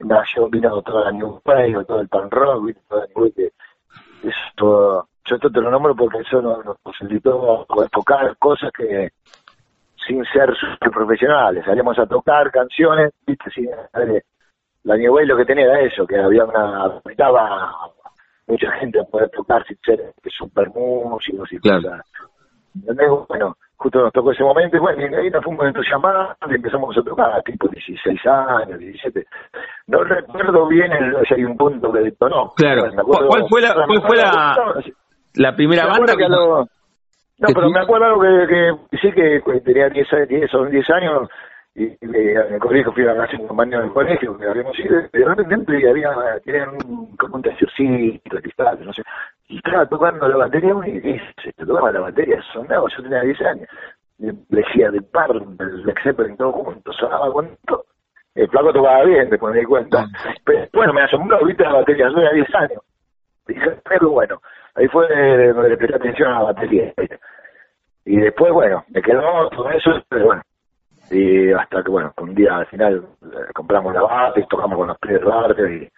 nació, 0.00 0.48
vino 0.48 0.82
toda 0.82 1.04
la 1.04 1.12
New 1.12 1.40
Wave, 1.44 1.84
todo 1.84 2.00
el 2.00 2.08
pan 2.08 2.30
rock, 2.30 2.76
todo 2.88 3.04
el 3.04 3.52
eso, 4.22 5.08
yo 5.24 5.36
esto 5.36 5.50
te 5.50 5.60
lo 5.60 5.70
nombro 5.70 5.94
porque 5.94 6.18
eso 6.18 6.40
nos, 6.40 6.64
nos 6.64 6.78
posibilitó 6.78 7.66
tocar 7.90 8.36
cosas 8.38 8.70
que 8.72 9.10
sin 10.06 10.24
ser 10.26 10.54
super 10.56 10.90
profesionales, 10.90 11.64
salíamos 11.64 11.98
a 11.98 12.06
tocar 12.06 12.50
canciones, 12.50 13.12
viste, 13.26 13.50
sin 13.50 13.70
la 14.82 14.96
New 14.96 15.14
Wave 15.14 15.26
lo 15.26 15.36
que 15.36 15.46
tenía 15.46 15.64
era 15.64 15.80
eso, 15.80 16.06
que 16.06 16.18
había 16.18 16.44
una, 16.44 17.00
estaba 17.10 17.72
mucha 18.46 18.70
gente 18.72 19.00
a 19.00 19.04
poder 19.04 19.30
tocar 19.30 19.66
sin 19.66 19.78
ser 19.84 20.12
super 20.36 20.68
músicos 20.70 21.50
y 21.52 21.58
cosas. 21.58 22.02
Bueno, 22.74 23.56
justo 23.84 24.00
nos 24.00 24.12
tocó 24.14 24.32
ese 24.32 24.42
momento 24.42 24.78
y 24.78 24.80
bueno, 24.80 25.02
y 25.02 25.14
ahí 25.14 25.30
nos 25.30 25.44
fuimos 25.44 25.66
entusiasmados 25.66 26.36
y 26.48 26.54
empezamos 26.54 26.96
a 26.96 27.02
tocar, 27.02 27.42
tipo 27.42 27.68
16 27.68 28.26
años, 28.26 28.78
17. 28.78 29.26
No 29.88 30.02
recuerdo 30.04 30.66
bien, 30.68 30.90
el, 30.90 31.12
sea, 31.28 31.36
hay 31.36 31.44
un 31.44 31.54
punto 31.54 31.92
que 31.92 31.98
detonó. 32.00 32.52
Claro. 32.56 32.84
¿Cuál 33.04 33.44
fue 33.50 33.60
la, 33.60 33.74
cuál 33.74 34.02
fue 34.06 34.16
la, 34.16 34.56
la 35.34 35.54
primera 35.54 35.86
banda 35.86 36.16
que... 36.16 36.26
no, 36.26 36.66
pero 37.38 37.68
me 37.68 37.80
acuerdo 37.80 38.06
algo 38.06 38.20
que, 38.22 38.72
que 38.90 38.98
sí 38.98 39.12
que 39.12 39.42
tenía 39.60 39.90
10, 39.90 40.08
10 40.28 40.54
o 40.54 40.64
10 40.64 40.90
años 40.90 41.28
y, 41.74 41.96
en 42.00 42.14
el 42.54 42.60
colegio 42.60 42.92
fui 42.92 43.06
a 43.06 43.22
hacer 43.22 43.40
un 43.40 43.48
compañero 43.48 43.82
del 43.82 43.92
colegio 43.92 44.38
que 44.38 44.46
habíamos 44.46 44.78
ido, 44.78 45.02
de 45.12 45.24
repente 45.24 45.88
había, 45.88 46.12
tenían 46.44 46.76
como 47.18 47.36
un 47.36 47.42
terciorcito, 47.42 48.36
cristal, 48.40 48.78
no 48.84 48.92
sé, 48.92 49.02
y 49.48 49.56
estaba 49.56 49.86
tocando 49.86 50.28
la 50.28 50.36
batería 50.36 50.72
y, 50.86 51.20
se 51.42 51.52
tocaba 51.64 51.90
la 51.90 52.00
batería, 52.00 52.40
sonaba, 52.52 52.88
yo 52.96 53.02
tenía 53.02 53.22
10 53.22 53.40
años, 53.42 53.68
le 54.18 54.34
decía 54.50 54.90
de 54.90 55.02
par, 55.02 55.30
el 55.32 55.94
Zeppelin 56.02 56.36
todo 56.36 56.52
junto, 56.52 56.92
sonaba 56.92 57.32
cuánto, 57.32 57.86
el 58.36 58.48
flaco 58.48 58.72
tocaba 58.72 59.04
bien, 59.04 59.28
después 59.30 59.52
me 59.52 59.60
di 59.60 59.66
cuenta, 59.66 60.06
pero 60.44 60.68
bueno, 60.72 60.92
me 60.92 61.02
asombró, 61.02 61.44
viste 61.44 61.64
la 61.64 61.72
batería, 61.72 62.08
yo 62.08 62.14
tenía 62.14 62.30
10 62.30 62.54
años, 62.54 62.82
dije, 63.48 63.78
pero 63.88 64.10
bueno, 64.10 64.40
ahí 64.76 64.86
fue 64.88 65.08
donde 65.52 65.70
le 65.70 65.76
presté 65.76 65.96
atención 65.96 66.28
a 66.28 66.38
la 66.38 66.44
batería, 66.52 66.94
y 68.04 68.16
después, 68.16 68.52
bueno, 68.52 68.84
me 68.90 69.02
quedó 69.02 69.48
todo 69.48 69.70
eso, 69.70 69.90
pero 70.08 70.26
bueno, 70.26 70.42
y 71.10 71.52
hasta 71.52 71.82
que, 71.82 71.90
bueno, 71.90 72.12
un 72.18 72.34
día 72.34 72.56
al 72.56 72.66
final 72.66 73.04
eh, 73.22 73.52
compramos 73.54 73.94
la 73.94 74.02
base 74.02 74.40
y 74.40 74.46
tocamos 74.46 74.76
con 74.76 74.88
los 74.88 74.98
pies 74.98 75.20
de 75.20 75.84
y 75.84 75.88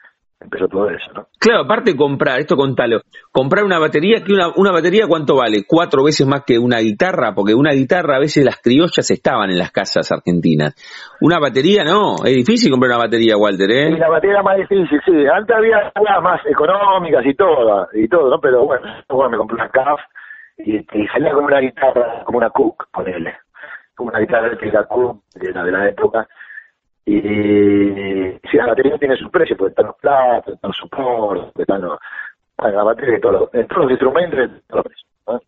empezó 0.41 0.69
todo 0.69 0.91
eso, 0.91 1.13
¿no? 1.15 1.27
Claro, 1.39 1.63
aparte 1.63 1.93
de 1.93 1.97
comprar, 1.97 2.39
esto 2.41 2.57
contalo, 2.57 3.01
comprar 3.33 3.65
una 3.65 3.79
batería, 3.79 4.23
que 4.25 4.33
una, 4.33 4.49
una 4.57 4.73
batería 4.73 5.07
cuánto 5.09 5.37
vale? 5.37 5.65
Cuatro 5.67 6.05
veces 6.05 6.27
más 6.27 6.45
que 6.45 6.59
una 6.59 6.79
guitarra, 6.81 7.33
porque 7.35 7.55
una 7.55 7.73
guitarra 7.73 8.17
a 8.17 8.21
veces 8.21 8.45
las 8.45 8.61
criollas 8.61 9.11
estaban 9.11 9.51
en 9.51 9.59
las 9.59 9.71
casas 9.71 10.11
argentinas. 10.13 10.75
Una 11.21 11.39
batería 11.39 11.85
no, 11.85 12.17
es 12.25 12.35
difícil 12.35 12.71
comprar 12.71 12.91
una 12.93 13.05
batería, 13.05 13.37
Walter, 13.37 13.71
¿eh? 13.71 13.93
Sí, 13.93 13.99
la 13.99 14.09
batería 14.09 14.35
era 14.35 14.43
más 14.43 14.57
difícil, 14.57 15.01
sí. 15.05 15.27
Antes 15.27 15.57
había 15.57 16.21
más 16.21 16.41
económicas 16.47 17.25
y 17.25 17.35
todo, 17.35 17.89
y 17.95 18.09
todo, 18.09 18.31
¿no? 18.31 18.41
Pero 18.41 18.67
bueno, 18.67 18.87
bueno 19.09 19.31
me 19.31 19.37
compré 19.39 19.55
una 19.55 19.71
CAF 19.71 20.01
y, 20.59 20.77
y 20.77 21.07
salía 21.09 21.33
con 21.33 21.45
una 21.45 21.61
guitarra, 21.61 22.25
como 22.25 22.39
una 22.39 22.51
Cook, 22.51 22.89
ponele. 22.93 23.35
Como 23.97 24.11
una 24.11 24.21
guitarra 24.21 24.47
eléctrica 24.47 24.87
de 25.35 25.53
la, 25.53 25.65
de 25.65 25.73
la 25.73 25.89
época 25.89 26.29
y 27.09 27.21
si 28.51 28.57
la 28.57 28.67
batería 28.67 28.99
tiene 28.99 29.17
su 29.17 29.31
precio, 29.31 29.57
porque 29.57 29.71
están 29.71 29.87
los 29.87 29.97
platos, 29.97 30.55
están 30.55 30.69
los 30.71 30.77
soportes, 30.77 31.53
están 31.57 31.81
los, 31.81 31.99
bueno, 32.59 32.77
la 32.77 32.83
batería 32.83 33.15
de 33.15 33.21
todos 33.21 33.41
los, 33.41 33.51
todos 33.69 33.83
los 33.83 33.91
instrumentos, 33.93 34.39
de 34.39 34.49
todos 34.67 34.85
los 34.85 34.85
precios, 34.85 35.09
¿no? 35.29 35.41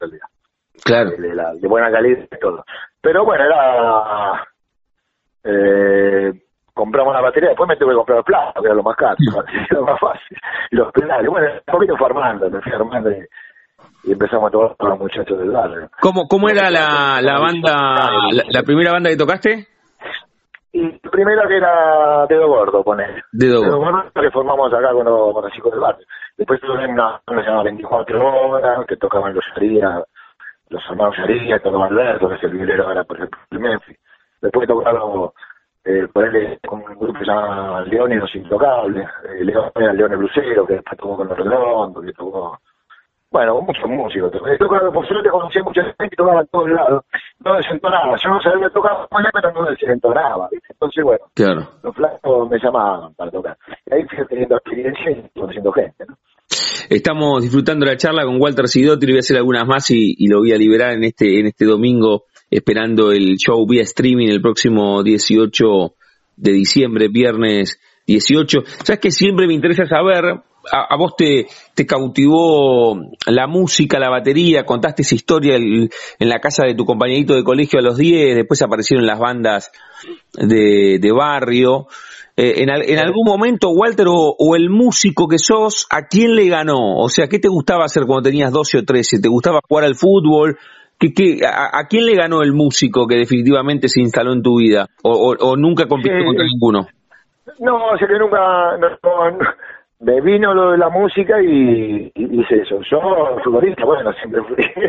Claro. 0.84 1.10
De, 1.10 1.34
la, 1.34 1.52
de 1.54 1.66
buena 1.66 1.90
calidad 1.90 2.28
y 2.30 2.38
todo. 2.38 2.64
Pero 3.00 3.24
bueno, 3.24 3.44
era... 3.44 4.48
Eh, 5.42 6.32
compramos 6.72 7.12
la 7.12 7.22
batería, 7.22 7.48
después 7.48 7.68
me 7.68 7.76
tuve 7.76 7.90
que 7.90 7.96
comprar 7.96 8.18
los 8.18 8.26
platos, 8.26 8.62
que 8.62 8.66
era 8.68 8.74
lo 8.76 8.82
más 8.84 8.96
caro, 8.96 9.16
era 9.20 9.66
lo 9.80 9.82
más 9.82 9.98
fácil. 9.98 10.38
Y 10.70 10.76
los 10.76 10.92
pedales, 10.92 11.28
bueno, 11.28 11.48
un 11.50 11.72
poquito 11.72 11.96
fue 11.96 12.06
armando, 12.06 12.48
me 12.48 12.60
fui 12.60 12.72
armando 12.72 13.10
y, 13.10 13.26
y 14.04 14.12
empezamos 14.12 14.48
a 14.48 14.50
tocar 14.50 14.76
con 14.76 14.90
los 14.90 14.98
muchachos 14.98 15.38
del 15.38 15.50
barrio. 15.50 15.90
¿Cómo, 16.00 16.28
cómo 16.28 16.48
era 16.48 16.70
la, 16.70 17.20
la 17.20 17.38
banda, 17.38 18.10
la, 18.32 18.44
la 18.48 18.62
primera 18.62 18.92
banda 18.92 19.10
que 19.10 19.16
tocaste? 19.16 19.66
Y 20.72 20.98
primero 21.10 21.48
que 21.48 21.56
era 21.56 22.26
Dedo 22.28 22.46
Gordo, 22.46 22.84
poner. 22.84 23.22
Dedo 23.32 23.62
Dedo 23.62 23.78
Gordo. 23.78 23.92
Gordo 23.92 24.10
que 24.20 24.30
formamos 24.30 24.72
acá 24.72 24.92
con 24.92 25.04
los, 25.04 25.32
con 25.32 25.42
los 25.42 25.52
chicos 25.52 25.72
del 25.72 25.80
barrio. 25.80 26.06
Después 26.36 26.60
tuve 26.60 26.86
una 26.86 27.20
que 27.26 27.34
se 27.34 27.42
llama 27.42 27.62
24 27.64 28.26
horas, 28.26 28.86
que 28.86 28.96
tocaban 28.96 29.34
los 29.34 29.44
Sharia, 29.54 30.04
los 30.68 30.82
hermanos 30.88 31.16
Sharia, 31.16 31.58
tocaba 31.60 31.86
Alberto, 31.86 32.28
que 32.28 32.34
es 32.36 32.42
el 32.44 32.50
violero 32.50 32.86
ahora, 32.86 33.04
por 33.04 33.16
ejemplo, 33.16 33.40
de 33.50 33.58
Memphis. 33.58 33.98
Después 34.40 34.68
tocaron, 34.68 35.30
eh, 35.84 36.06
con 36.66 36.80
un 36.80 36.98
grupo 36.98 37.14
que 37.14 37.24
se 37.24 37.24
llama 37.24 37.80
León 37.82 38.12
y 38.12 38.16
los 38.16 38.34
Intocables. 38.34 39.08
Eh, 39.24 39.44
León 39.44 39.72
era 39.74 39.92
León 39.92 40.12
el 40.12 40.20
Lucero, 40.20 40.66
que 40.66 40.74
después 40.74 40.98
tocó 40.98 41.16
con 41.16 41.28
los 41.28 41.38
Redondos, 41.38 42.04
que 42.04 42.12
tocó 42.12 42.58
bueno, 43.30 43.60
muchos 43.60 43.88
músicos. 43.88 44.32
He 44.34 44.56
tocado, 44.56 44.92
por 44.92 45.06
suerte 45.06 45.28
conocí 45.30 45.58
a 45.58 45.62
mucha 45.62 45.82
gente 45.82 46.08
que 46.10 46.16
tocaba 46.16 46.40
en 46.40 46.46
todos 46.48 46.70
lados. 46.70 47.04
No 47.44 47.54
desentonaba. 47.56 48.16
Yo 48.22 48.30
no 48.30 48.40
sabía 48.40 48.70
tocar 48.70 49.08
pero 49.32 49.52
no 49.52 49.70
desentonaba. 49.70 50.48
Entonces, 50.68 51.04
bueno, 51.04 51.24
Claro. 51.34 51.68
los 51.82 51.94
flacos 51.94 52.50
me 52.50 52.58
llamaban 52.58 53.14
para 53.14 53.30
tocar. 53.30 53.56
Y 53.86 53.94
ahí 53.94 54.04
fui 54.04 54.26
teniendo 54.26 54.56
experiencia 54.56 55.10
y 55.10 55.28
conociendo 55.38 55.72
gente, 55.72 56.04
¿no? 56.08 56.16
Estamos 56.88 57.42
disfrutando 57.42 57.84
la 57.84 57.96
charla 57.98 58.24
con 58.24 58.40
Walter 58.40 58.66
Sidotti, 58.66 59.04
le 59.06 59.12
voy 59.12 59.18
a 59.18 59.20
hacer 59.20 59.36
algunas 59.36 59.66
más 59.66 59.90
y, 59.90 60.14
y 60.16 60.28
lo 60.28 60.38
voy 60.38 60.52
a 60.52 60.56
liberar 60.56 60.94
en 60.94 61.04
este, 61.04 61.38
en 61.38 61.46
este 61.46 61.66
domingo, 61.66 62.24
esperando 62.50 63.12
el 63.12 63.36
show 63.36 63.66
vía 63.68 63.82
streaming 63.82 64.28
el 64.28 64.40
próximo 64.40 65.02
18 65.02 65.66
de 66.36 66.52
diciembre, 66.52 67.08
viernes 67.08 67.78
18. 68.06 68.60
Sabes 68.64 69.00
que 69.00 69.10
siempre 69.10 69.46
me 69.46 69.52
interesa 69.52 69.84
saber, 69.84 70.40
a, 70.72 70.94
a 70.94 70.96
vos 70.96 71.14
te, 71.16 71.46
te 71.74 71.86
cautivó 71.86 72.96
la 73.26 73.46
música, 73.46 73.98
la 73.98 74.10
batería, 74.10 74.64
contaste 74.64 75.02
esa 75.02 75.14
historia 75.14 75.56
el- 75.56 75.90
en 76.18 76.28
la 76.28 76.40
casa 76.40 76.64
de 76.64 76.74
tu 76.74 76.84
compañerito 76.84 77.34
de 77.34 77.44
colegio 77.44 77.78
a 77.78 77.82
los 77.82 77.96
10, 77.96 78.36
después 78.36 78.60
aparecieron 78.62 79.06
las 79.06 79.18
bandas 79.18 79.70
de, 80.34 80.98
de 81.00 81.12
barrio. 81.12 81.86
Eh, 82.36 82.62
en, 82.62 82.70
al- 82.70 82.88
en 82.88 82.98
algún 82.98 83.24
momento, 83.26 83.70
Walter, 83.70 84.06
o, 84.08 84.34
o 84.38 84.54
el 84.56 84.70
músico 84.70 85.26
que 85.26 85.38
sos, 85.38 85.86
¿a 85.90 86.06
quién 86.06 86.36
le 86.36 86.48
ganó? 86.48 86.96
O 86.98 87.08
sea, 87.08 87.26
¿qué 87.28 87.38
te 87.38 87.48
gustaba 87.48 87.84
hacer 87.84 88.04
cuando 88.06 88.28
tenías 88.28 88.52
12 88.52 88.78
o 88.78 88.84
13? 88.84 89.20
¿Te 89.20 89.28
gustaba 89.28 89.60
jugar 89.68 89.84
al 89.84 89.96
fútbol? 89.96 90.56
¿Qué, 91.00 91.12
qué, 91.12 91.40
a, 91.46 91.78
a 91.78 91.86
quién 91.88 92.06
le 92.06 92.14
ganó 92.14 92.42
el 92.42 92.52
músico 92.52 93.06
que 93.06 93.16
definitivamente 93.16 93.88
se 93.88 94.00
instaló 94.00 94.32
en 94.32 94.42
tu 94.42 94.58
vida? 94.58 94.86
¿O, 95.02 95.10
o- 95.12 95.36
o 95.50 95.56
nunca 95.56 95.86
compitió 95.86 96.18
Sí. 96.18 96.24
contra 96.26 96.44
ninguno? 96.44 96.86
No, 97.60 97.74
o 97.92 97.98
sea 97.98 98.06
que 98.06 98.18
nunca 98.18 98.38
no, 98.78 98.88
no- 98.88 99.30
no- 99.32 99.46
me 100.00 100.20
vino 100.20 100.54
lo 100.54 100.72
de 100.72 100.78
la 100.78 100.88
música 100.88 101.40
y, 101.40 102.12
y 102.14 102.40
hice 102.40 102.62
eso. 102.62 102.80
Yo, 102.82 103.40
futbolista, 103.42 103.84
bueno, 103.84 104.12
siempre 104.14 104.42
fui, 104.42 104.56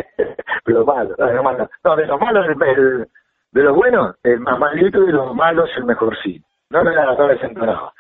pero 0.64 0.86
malo, 0.86 1.16
no, 1.18 1.44
malo. 1.44 1.70
No, 1.84 1.96
de 1.96 2.06
los 2.06 2.20
malos, 2.20 2.46
el, 2.48 3.08
de 3.52 3.64
los 3.64 3.76
buenos, 3.76 4.16
el 4.24 4.40
más 4.40 4.60
malito 4.60 5.04
y 5.04 5.08
de 5.08 5.14
los 5.14 5.34
malos, 5.36 5.70
el 5.78 5.86
mejorcito. 5.86 6.48
No, 6.70 6.84
no, 6.84 6.94
no, 6.94 7.16
no 7.16 7.28
desentonaba. 7.28 7.94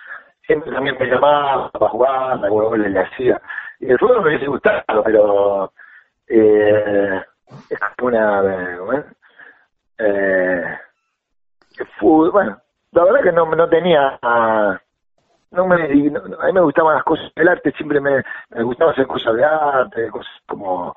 Siempre 0.45 0.71
también 0.71 0.95
me 0.99 1.07
llamaba 1.07 1.69
para 1.71 1.89
jugar, 1.89 2.43
algunos 2.43 2.69
goles 2.69 2.91
le 2.91 2.99
hacía. 2.99 3.41
Y 3.79 3.89
el 3.89 3.97
fútbol 3.97 4.21
me 4.21 4.29
hubiese 4.29 4.47
gustado, 4.47 5.03
pero 5.03 5.71
eh, 6.27 7.23
es 7.69 7.79
una, 8.01 8.41
eh, 8.41 8.77
¿cómo 8.77 8.93
es? 8.93 9.05
Eh, 9.97 10.77
el 11.79 11.87
fútbol, 11.99 12.31
bueno, 12.31 12.61
la 12.91 13.03
verdad 13.03 13.23
que 13.23 13.31
no, 13.31 13.45
no 13.45 13.69
tenía, 13.69 14.19
ah, 14.21 14.79
no 15.51 15.65
me, 15.67 15.87
no- 16.11 16.27
no- 16.27 16.39
a 16.41 16.45
mí 16.47 16.53
me 16.53 16.61
gustaban 16.61 16.95
las 16.95 17.03
cosas, 17.03 17.31
el 17.35 17.47
arte 17.47 17.71
siempre 17.71 17.99
me, 17.99 18.23
me 18.49 18.63
gustaba 18.63 18.91
hacer 18.91 19.07
cosas 19.07 19.35
de 19.35 19.43
arte, 19.45 20.09
cosas 20.09 20.31
como, 20.47 20.95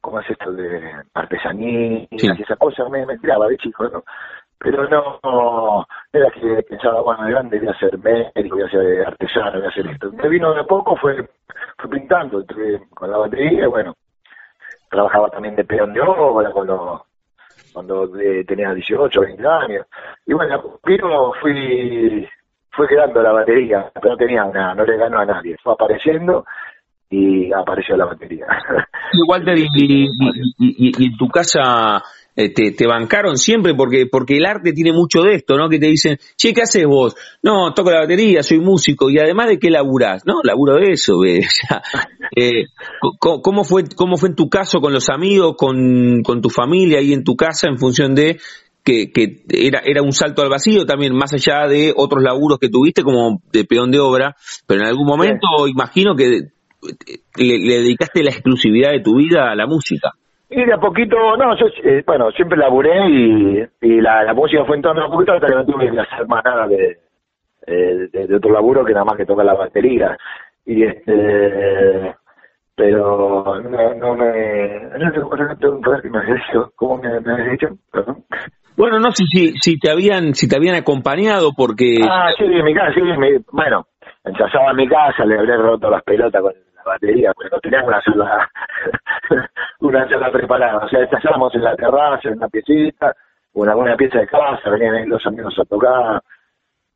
como 0.00 0.20
es 0.20 0.30
esto 0.30 0.52
de 0.52 0.92
artesanía 1.14 2.06
Sí. 2.10 2.28
y 2.36 2.42
esas 2.42 2.58
cosas, 2.58 2.88
me, 2.90 3.06
me 3.06 3.18
tiraba 3.18 3.46
de 3.48 3.56
chico, 3.58 3.84
¿no? 3.88 4.02
Pero 4.58 4.88
no, 4.88 5.18
no 5.24 5.86
era 6.12 6.30
que 6.30 6.62
pensaba, 6.68 7.00
bueno, 7.00 7.24
de 7.24 7.30
grande 7.32 7.58
voy 7.58 7.68
a 7.68 7.74
ser 7.78 7.98
médico, 7.98 8.56
voy 8.56 8.62
a 8.64 8.70
ser 8.70 9.06
artesano, 9.06 9.52
voy 9.58 9.64
a 9.66 9.68
hacer 9.70 9.86
esto. 9.88 10.12
Me 10.12 10.28
vino 10.28 10.54
de 10.54 10.62
poco, 10.64 10.94
fue, 10.96 11.28
fue 11.78 11.90
pintando, 11.90 12.40
entré 12.40 12.80
con 12.94 13.10
la 13.10 13.18
batería, 13.18 13.64
y 13.64 13.66
bueno, 13.66 13.94
trabajaba 14.88 15.30
también 15.30 15.56
de 15.56 15.64
peón 15.64 15.92
de 15.92 16.00
obra 16.00 16.50
con 16.52 16.66
los 16.68 17.00
cuando 17.72 18.04
eh, 18.20 18.44
tenía 18.44 18.72
18, 18.74 19.20
20 19.20 19.46
años. 19.48 19.86
Y 20.26 20.34
bueno, 20.34 20.78
pero 20.82 21.32
fui, 21.40 22.28
fue 22.74 22.88
quedando 22.88 23.22
la 23.22 23.32
batería, 23.32 23.90
pero 23.94 24.10
no 24.14 24.16
tenía 24.16 24.44
nada, 24.44 24.74
no 24.74 24.84
le 24.84 24.96
ganó 24.96 25.18
a 25.20 25.26
nadie. 25.26 25.56
Fue 25.62 25.72
apareciendo 25.74 26.44
y 27.10 27.52
apareció 27.52 27.96
la 27.96 28.06
batería. 28.06 28.46
Sí, 29.12 29.18
Walter, 29.28 29.58
y, 29.58 29.66
y- 29.76 30.04
y- 30.58 30.88
y- 30.88 30.92
y 30.98 31.06
en 31.08 31.16
tu 31.18 31.28
casa 31.28 32.02
eh, 32.34 32.48
te, 32.54 32.70
te 32.72 32.86
bancaron 32.86 33.36
siempre 33.36 33.74
porque 33.74 34.06
porque 34.10 34.38
el 34.38 34.46
arte 34.46 34.72
tiene 34.72 34.90
mucho 34.90 35.22
de 35.22 35.34
esto, 35.34 35.54
¿no? 35.58 35.68
Que 35.68 35.78
te 35.78 35.86
dicen, 35.88 36.16
che, 36.34 36.54
¿qué 36.54 36.62
haces 36.62 36.86
vos? 36.86 37.14
No, 37.42 37.74
toco 37.74 37.90
la 37.90 38.00
batería, 38.00 38.42
soy 38.42 38.60
músico, 38.60 39.10
y 39.10 39.18
además 39.18 39.48
de 39.48 39.58
qué 39.58 39.68
laburás, 39.68 40.24
¿no? 40.24 40.40
Laburo 40.42 40.76
de 40.76 40.92
eso, 40.92 41.18
ve. 41.20 41.40
O 41.46 41.50
sea, 41.50 41.82
eh, 42.34 42.64
¿Cómo 43.18 43.64
fue 43.64 43.84
cómo 43.94 44.16
fue 44.16 44.30
en 44.30 44.34
tu 44.36 44.48
caso 44.48 44.80
con 44.80 44.94
los 44.94 45.10
amigos, 45.10 45.56
con, 45.58 46.22
con 46.22 46.40
tu 46.40 46.48
familia 46.48 47.00
ahí 47.00 47.12
en 47.12 47.22
tu 47.24 47.36
casa, 47.36 47.68
en 47.68 47.76
función 47.76 48.14
de 48.14 48.38
que, 48.84 49.12
que 49.12 49.44
era, 49.48 49.80
era 49.84 50.02
un 50.02 50.12
salto 50.12 50.42
al 50.42 50.48
vacío 50.48 50.84
también, 50.84 51.14
más 51.14 51.32
allá 51.32 51.66
de 51.68 51.92
otros 51.96 52.22
laburos 52.22 52.58
que 52.58 52.68
tuviste 52.68 53.02
como 53.02 53.40
de 53.52 53.64
peón 53.64 53.90
de 53.90 54.00
obra, 54.00 54.34
pero 54.66 54.80
en 54.80 54.86
algún 54.86 55.06
momento 55.06 55.46
imagino 55.68 56.14
que 56.14 56.50
le, 57.36 57.58
le 57.58 57.74
dedicaste 57.82 58.22
la 58.22 58.30
exclusividad 58.30 58.90
de 58.90 59.00
tu 59.00 59.16
vida 59.16 59.50
a 59.50 59.54
la 59.54 59.66
música. 59.66 60.10
Y 60.50 60.64
de 60.64 60.74
a 60.74 60.78
poquito, 60.78 61.16
no, 61.38 61.56
yo, 61.58 61.66
eh, 61.82 62.02
bueno, 62.06 62.30
siempre 62.32 62.58
laburé 62.58 63.08
y, 63.08 63.62
y 63.80 64.00
la, 64.02 64.22
la 64.22 64.34
música 64.34 64.64
fue 64.66 64.76
entrando 64.76 65.02
a 65.02 65.10
poquito 65.10 65.32
hasta 65.32 65.46
que 65.46 65.54
no 65.54 65.64
tuve 65.64 65.90
que 65.90 65.98
hacer 65.98 66.26
más 66.28 66.44
nada 66.44 66.66
de, 66.66 66.98
eh, 67.66 68.08
de, 68.12 68.26
de 68.26 68.36
otro 68.36 68.52
laburo 68.52 68.84
que 68.84 68.92
nada 68.92 69.06
más 69.06 69.16
que 69.16 69.24
tocar 69.24 69.46
la 69.46 69.54
batería. 69.54 70.14
Y 70.66 70.84
este, 70.84 72.14
pero 72.74 73.60
no, 73.62 73.94
no 73.94 74.14
me, 74.14 74.80
no 74.98 75.24
acuerdas 75.24 75.56
que 76.02 76.10
me 76.10 76.18
habías 76.18 76.36
dicho, 76.46 76.72
¿cómo 76.76 76.98
me, 76.98 77.20
me 77.20 77.32
habías 77.32 77.52
dicho? 77.52 77.68
Perdón. 77.90 78.24
Bueno, 78.76 78.98
no 78.98 79.12
sé 79.12 79.24
si, 79.30 79.52
si 79.60 79.78
te 79.78 79.90
habían 79.90 80.34
si 80.34 80.48
te 80.48 80.56
habían 80.56 80.74
acompañado 80.74 81.50
porque 81.56 81.98
Ah, 82.08 82.30
sí, 82.36 82.44
en 82.44 82.64
mi 82.64 82.74
casa, 82.74 82.92
sí, 82.94 83.00
mi- 83.02 83.38
bueno, 83.52 83.86
ensayaba 84.24 84.70
en 84.70 84.76
mi 84.76 84.88
casa, 84.88 85.24
le 85.24 85.38
habré 85.38 85.56
roto 85.56 85.90
las 85.90 86.02
pelotas 86.02 86.40
con 86.42 86.52
la 86.76 86.82
batería, 86.84 87.32
pero 87.36 87.50
no 87.50 87.60
teníamos 87.60 87.88
una 87.88 88.00
sola, 88.02 88.50
una 89.80 90.08
sola 90.08 90.30
preparada. 90.32 90.78
O 90.84 90.88
sea, 90.88 91.00
ensayábamos 91.00 91.54
en 91.54 91.62
la 91.64 91.76
terraza, 91.76 92.28
en 92.28 92.38
una 92.38 92.48
piecita, 92.48 93.14
o 93.54 93.64
en 93.64 93.70
alguna 93.70 93.96
pieza 93.96 94.18
de 94.18 94.26
casa, 94.26 94.70
venían 94.70 94.94
ahí 94.94 95.06
los 95.06 95.24
amigos 95.26 95.54
a 95.58 95.64
tocar. 95.64 96.22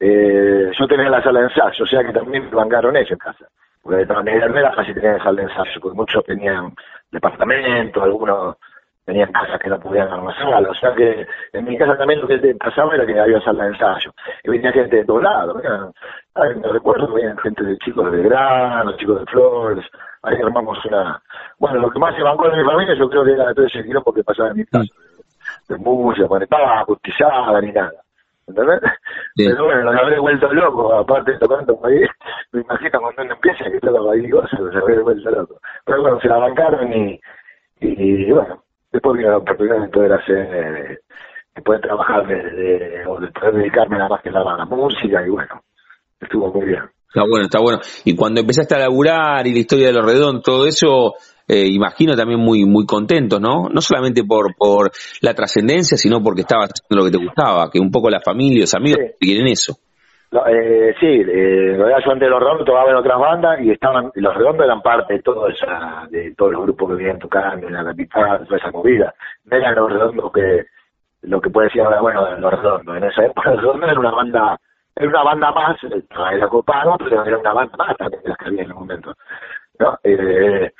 Eh, 0.00 0.70
yo 0.78 0.86
tenía 0.86 1.08
la 1.10 1.22
sala 1.22 1.40
de 1.40 1.46
ensayo, 1.46 1.84
o 1.84 1.86
sea 1.86 2.04
que 2.04 2.12
también 2.12 2.44
me 2.44 2.50
bancaron 2.56 2.96
ellos 2.96 3.12
en 3.12 3.18
casa. 3.18 3.46
Porque 3.82 3.98
de 3.98 4.06
todas 4.06 4.24
maneras 4.24 4.50
no 4.50 4.58
era 4.58 4.72
fácil 4.72 4.94
tener 4.94 5.22
sala 5.22 5.42
de 5.42 5.48
ensayo, 5.48 5.80
porque 5.80 5.96
muchos 5.96 6.24
tenían 6.24 6.72
departamentos, 7.12 8.02
algunos 8.02 8.56
tenían 9.06 9.32
casas 9.32 9.60
que 9.60 9.70
no 9.70 9.78
podían 9.78 10.08
almacenar, 10.08 10.68
o 10.68 10.74
sea 10.74 10.92
que 10.94 11.26
en 11.52 11.64
mi 11.64 11.78
casa 11.78 11.96
también 11.96 12.20
lo 12.20 12.26
que 12.26 12.38
te 12.38 12.54
pasaba 12.56 12.94
era 12.96 13.06
que 13.06 13.18
había 13.18 13.40
sala 13.40 13.64
de 13.64 13.70
ensayo, 13.70 14.12
y 14.42 14.50
venía 14.50 14.72
gente 14.72 14.96
de 14.96 15.04
todos 15.04 15.22
lados, 15.22 15.62
me 16.34 16.68
recuerdo 16.68 17.06
que 17.06 17.14
venían 17.14 17.38
gente 17.38 17.62
de 17.64 17.78
chicos 17.78 18.04
de 18.04 18.16
Belgrano, 18.16 18.96
chicos 18.96 19.20
de 19.20 19.26
Flores, 19.26 19.86
ahí 20.22 20.36
armamos 20.42 20.84
una, 20.84 21.22
bueno, 21.58 21.78
lo 21.78 21.90
que 21.90 22.00
más 22.00 22.16
se 22.16 22.22
bancó 22.22 22.50
de 22.50 22.56
mi 22.56 22.64
familia 22.64 22.94
yo 22.96 23.08
creo 23.08 23.24
que 23.24 23.32
era 23.32 23.54
todo 23.54 23.64
ese 23.64 23.84
quilombo 23.84 24.12
que 24.12 24.24
pasaba 24.24 24.50
en 24.50 24.56
mi 24.56 24.64
casa, 24.64 24.92
de 25.68 25.76
música, 25.78 26.26
porque 26.26 26.44
estaba 26.44 26.80
acustizada 26.80 27.60
ni 27.60 27.70
nada, 27.70 27.92
¿entendés? 28.48 28.80
Pero 29.36 29.66
bueno, 29.66 29.82
nos 29.84 30.02
habré 30.02 30.18
vuelto 30.18 30.52
loco, 30.52 30.92
aparte 30.94 31.38
tocando 31.38 31.78
ahí, 31.84 32.00
me 32.50 32.60
imagino 32.62 33.00
cuando 33.00 33.22
uno 33.22 33.34
empieza 33.34 33.70
que 33.70 33.78
toca 33.78 34.12
ahí 34.12 34.28
cosas, 34.30 34.58
se 34.72 34.78
habré 34.78 34.98
vuelto 34.98 35.30
loco. 35.30 35.60
Pero 35.84 36.02
bueno, 36.02 36.20
se 36.20 36.28
la 36.28 36.38
bancaron 36.38 36.92
y, 36.92 37.20
y, 37.80 38.32
bueno, 38.32 38.62
después 38.96 39.18
vino 39.18 39.30
la 39.30 39.38
oportunidad 39.38 39.80
de 39.80 39.88
poder 39.88 40.12
hacer, 40.12 41.00
de 41.54 41.62
poder 41.62 41.80
trabajar, 41.80 42.26
de, 42.26 43.04
o 43.06 43.20
de 43.20 43.28
poder 43.28 43.54
dedicarme 43.54 43.98
nada 43.98 44.08
más 44.08 44.22
que 44.22 44.30
nada 44.30 44.54
a 44.54 44.58
la 44.58 44.64
música 44.64 45.24
y 45.26 45.30
bueno, 45.30 45.62
estuvo 46.20 46.52
muy 46.52 46.66
bien. 46.66 46.82
Está 47.08 47.22
bueno, 47.28 47.44
está 47.44 47.60
bueno. 47.60 47.78
Y 48.04 48.16
cuando 48.16 48.40
empezaste 48.40 48.74
a 48.74 48.78
laburar 48.78 49.46
y 49.46 49.52
la 49.52 49.58
historia 49.60 49.86
de 49.86 49.92
los 49.92 50.04
redondos, 50.04 50.42
todo 50.42 50.66
eso, 50.66 51.14
eh, 51.46 51.66
imagino 51.68 52.16
también 52.16 52.40
muy 52.40 52.64
muy 52.64 52.84
contento, 52.84 53.38
¿no? 53.38 53.68
No 53.70 53.80
solamente 53.80 54.24
por 54.24 54.54
por 54.56 54.90
la 55.20 55.34
trascendencia, 55.34 55.96
sino 55.96 56.22
porque 56.22 56.42
estabas 56.42 56.70
haciendo 56.70 57.04
lo 57.04 57.10
que 57.10 57.16
te 57.16 57.24
gustaba, 57.24 57.70
que 57.70 57.78
un 57.78 57.90
poco 57.90 58.10
la 58.10 58.20
familia, 58.20 58.62
los 58.62 58.74
amigos 58.74 58.98
quieren 59.18 59.46
eso. 59.46 59.78
Eh, 60.48 60.94
sí, 60.98 61.24
eh, 61.26 61.76
yo 61.76 62.12
antes 62.12 62.20
de 62.20 62.28
los 62.28 62.40
redondos 62.40 62.66
tocaba 62.66 62.90
en 62.90 62.96
otras 62.96 63.18
bandas 63.18 63.60
y 63.60 63.70
estaban 63.70 64.10
los 64.14 64.34
redondos 64.34 64.66
eran 64.66 64.82
parte 64.82 65.14
de 65.14 65.22
todo 65.22 65.48
esa, 65.48 66.06
de 66.10 66.34
todos 66.34 66.52
los 66.52 66.62
grupos 66.62 66.90
que 66.90 66.96
venían 66.96 67.18
tocando 67.18 67.66
en 67.66 67.74
la 67.74 67.84
capital, 67.84 68.44
toda 68.44 68.58
esa 68.58 68.70
movida. 68.70 69.14
No 69.44 69.56
eran 69.56 69.74
los 69.74 69.92
redondos 69.92 70.32
que 70.32 70.66
lo 71.22 71.40
que 71.40 71.50
puede 71.50 71.68
decir 71.68 71.82
ahora, 71.82 72.00
bueno, 72.00 72.36
los 72.38 72.52
redondos. 72.52 72.96
En 72.96 73.04
esa 73.04 73.24
época 73.24 73.50
los 73.52 73.62
redondos 73.62 73.90
era 73.90 74.00
una 74.00 74.10
banda 74.10 74.58
era 74.96 75.08
una 75.08 75.22
banda 75.22 75.52
más, 75.52 75.76
era 76.32 76.48
copado, 76.48 76.96
pero 76.98 77.24
era 77.24 77.38
una 77.38 77.52
banda 77.52 77.76
más 77.76 77.96
también 77.98 78.22
de 78.22 78.28
las 78.30 78.38
que 78.38 78.46
había 78.46 78.62
en 78.62 78.68
el 78.68 78.74
momento. 78.74 79.14
¿no? 79.78 79.98
Eh, 80.02 80.72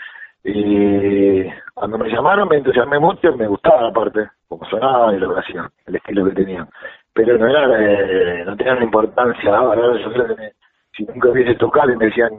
y 0.45 1.45
cuando 1.75 1.99
me 1.99 2.09
llamaron 2.09 2.49
me 2.49 2.57
entusiasmé 2.57 2.99
mucho, 2.99 3.37
me 3.37 3.47
gustaba 3.47 3.89
aparte, 3.89 4.31
como 4.49 4.65
sonaba 4.71 5.15
y 5.15 5.19
lo 5.19 5.35
que 5.35 5.41
hacían, 5.41 5.69
el 5.87 5.97
estilo 5.97 6.25
que 6.25 6.33
tenían. 6.33 6.69
Pero 7.17 7.39
no 7.39 7.49
era, 7.49 7.65
eh, 7.81 8.45
no 8.45 8.55
tenía 8.59 8.75
una 8.75 8.85
importancia, 8.85 9.57
ahora 9.57 9.99
yo 9.99 10.37
si 10.95 11.05
nunca 11.05 11.31
hubiese 11.31 11.55
tocado 11.55 11.91
y 11.91 11.97
me 11.97 12.07
decían 12.07 12.31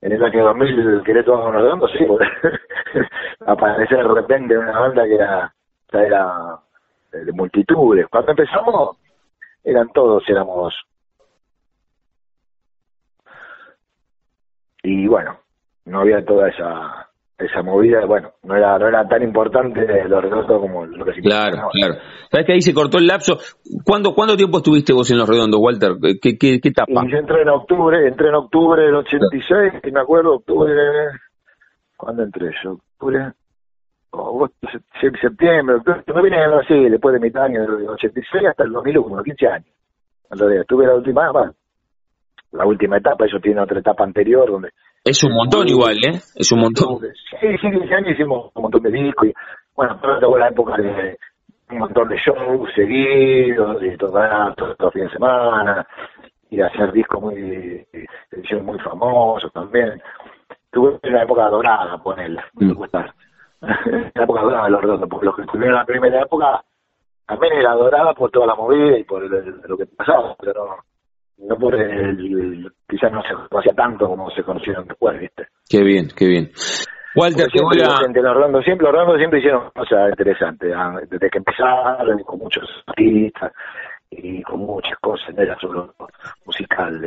en 0.00 0.12
el 0.12 0.24
año 0.24 0.44
2000 0.44 1.02
querés 1.04 1.26
tocar 1.26 1.46
unos 1.46 1.62
redondos, 1.62 1.90
sí, 1.92 2.06
aparecer 3.46 3.98
de 3.98 4.14
repente 4.14 4.56
una 4.56 4.80
banda 4.80 5.04
que 5.04 5.14
era, 5.14 5.54
era 5.92 6.58
de 7.12 7.32
multitudes. 7.32 8.06
Cuando 8.08 8.30
empezamos 8.30 8.96
eran 9.62 9.90
todos, 9.92 10.26
éramos 10.26 10.74
y 14.82 15.06
bueno, 15.06 15.38
no 15.84 16.00
había 16.00 16.24
toda 16.24 16.48
esa 16.48 17.10
esa 17.38 17.62
movida, 17.62 18.04
bueno, 18.06 18.30
no 18.44 18.54
era 18.56 18.78
no 18.78 18.86
era 18.86 19.08
tan 19.08 19.22
importante 19.22 19.80
los 20.08 20.22
redondos 20.22 20.60
como 20.60 20.86
lo 20.86 21.04
que 21.04 21.14
sí 21.14 21.20
Claro, 21.20 21.68
claro. 21.72 21.94
¿Sabes 22.30 22.46
que 22.46 22.52
ahí 22.52 22.60
se 22.60 22.72
cortó 22.72 22.98
el 22.98 23.06
lapso? 23.06 23.38
¿Cuándo, 23.84 24.14
¿Cuánto 24.14 24.36
tiempo 24.36 24.58
estuviste 24.58 24.92
vos 24.92 25.10
en 25.10 25.18
los 25.18 25.28
redondos, 25.28 25.60
Walter? 25.60 25.92
¿Qué, 26.22 26.38
qué, 26.38 26.60
qué 26.60 26.68
etapa? 26.68 26.92
Y 26.92 27.10
yo 27.10 27.18
entré 27.18 27.42
en 27.42 27.48
octubre, 27.48 28.06
entré 28.06 28.28
en 28.28 28.34
octubre 28.36 28.82
del 28.82 28.94
86, 28.94 29.82
y 29.84 29.90
me 29.90 30.00
acuerdo, 30.00 30.36
octubre, 30.36 30.72
¿cuándo 31.96 32.22
entré 32.22 32.50
yo? 32.62 32.78
Octubre, 32.94 33.32
agosto, 34.12 34.68
septiembre, 35.20 35.76
octubre, 35.76 36.02
me 36.14 36.22
vine 36.22 36.44
así, 36.44 36.88
después 36.88 37.14
de 37.14 37.20
mitad 37.20 37.44
año 37.44 37.62
del 37.62 37.88
86 37.88 38.46
hasta 38.48 38.62
el 38.62 38.72
2001, 38.72 39.22
15 39.22 39.46
años. 39.48 39.68
En 40.30 40.38
realidad, 40.38 40.62
estuve 40.62 40.86
la 40.86 40.94
última, 40.94 41.32
bueno, 41.32 41.52
la 42.52 42.64
última 42.64 42.98
etapa, 42.98 43.26
eso 43.26 43.40
tiene 43.40 43.60
otra 43.60 43.80
etapa 43.80 44.04
anterior 44.04 44.48
donde... 44.48 44.70
Es 45.04 45.22
un 45.22 45.34
montón 45.34 45.68
igual, 45.68 45.96
¿eh? 45.98 46.18
Es 46.34 46.50
un 46.50 46.60
montón. 46.60 46.98
Sí, 47.38 47.46
sí, 47.60 47.66
ese 47.66 47.94
año 47.94 48.10
hicimos 48.10 48.50
un 48.54 48.62
montón 48.62 48.82
de 48.82 48.90
discos 48.90 49.28
y, 49.28 49.34
bueno, 49.76 49.98
pero 50.00 50.38
la 50.38 50.48
época 50.48 50.76
de 50.78 51.18
un 51.70 51.78
montón 51.78 52.08
de 52.08 52.16
shows 52.16 52.70
seguidos, 52.74 53.82
y 53.82 53.96
tocar 53.98 54.54
todos 54.54 54.74
los 54.78 54.92
fines 54.94 55.10
de 55.10 55.14
semana, 55.14 55.86
y 56.48 56.58
hacer 56.60 56.90
discos 56.92 57.20
muy, 57.20 57.86
ediciones 58.30 58.64
muy 58.64 58.78
famosos 58.78 59.52
también. 59.52 60.00
Tuve 60.70 60.98
una 61.02 61.22
época 61.22 61.50
dorada, 61.50 61.98
ponele, 61.98 62.40
mm. 62.54 62.82
la 63.60 64.22
época 64.22 64.40
dorada 64.40 64.64
de 64.64 64.70
los 64.70 64.80
redondos, 64.80 65.08
porque 65.10 65.26
los 65.26 65.36
que 65.36 65.42
estuvieron 65.42 65.74
en 65.74 65.80
la 65.80 65.84
primera 65.84 66.22
época 66.22 66.64
también 67.26 67.52
era 67.54 67.74
dorada 67.74 68.14
por 68.14 68.30
toda 68.30 68.46
la 68.46 68.54
movida 68.54 68.98
y 68.98 69.04
por 69.04 69.22
lo 69.22 69.76
que 69.76 69.86
pasaba, 69.86 70.34
pero 70.40 70.64
no 70.64 70.93
no 71.38 71.56
por 71.56 71.74
el, 71.74 72.70
quizás 72.88 73.12
no 73.12 73.22
se 73.22 73.34
conocía 73.48 73.72
tanto 73.74 74.06
como 74.06 74.30
se 74.30 74.42
conocieron 74.42 74.86
después, 74.86 75.18
¿viste? 75.20 75.48
Qué 75.68 75.82
bien, 75.82 76.08
qué 76.16 76.26
bien. 76.26 76.50
Walter, 77.16 77.46
te 77.48 77.62
voy 77.62 77.80
a... 77.80 78.30
Orlando 78.30 78.60
siempre, 78.62 78.88
Orlando 78.88 79.16
siempre 79.16 79.38
hicieron 79.38 79.70
cosas 79.70 80.10
interesantes, 80.10 80.72
ah, 80.76 80.98
desde 81.08 81.30
que 81.30 81.38
empezaron, 81.38 82.18
con 82.24 82.38
muchos 82.40 82.68
artistas 82.86 83.52
y 84.10 84.42
con 84.42 84.60
muchas 84.60 84.98
cosas, 85.00 85.34
no 85.34 85.42
era 85.42 85.56
solo 85.60 85.94
musical, 86.44 87.04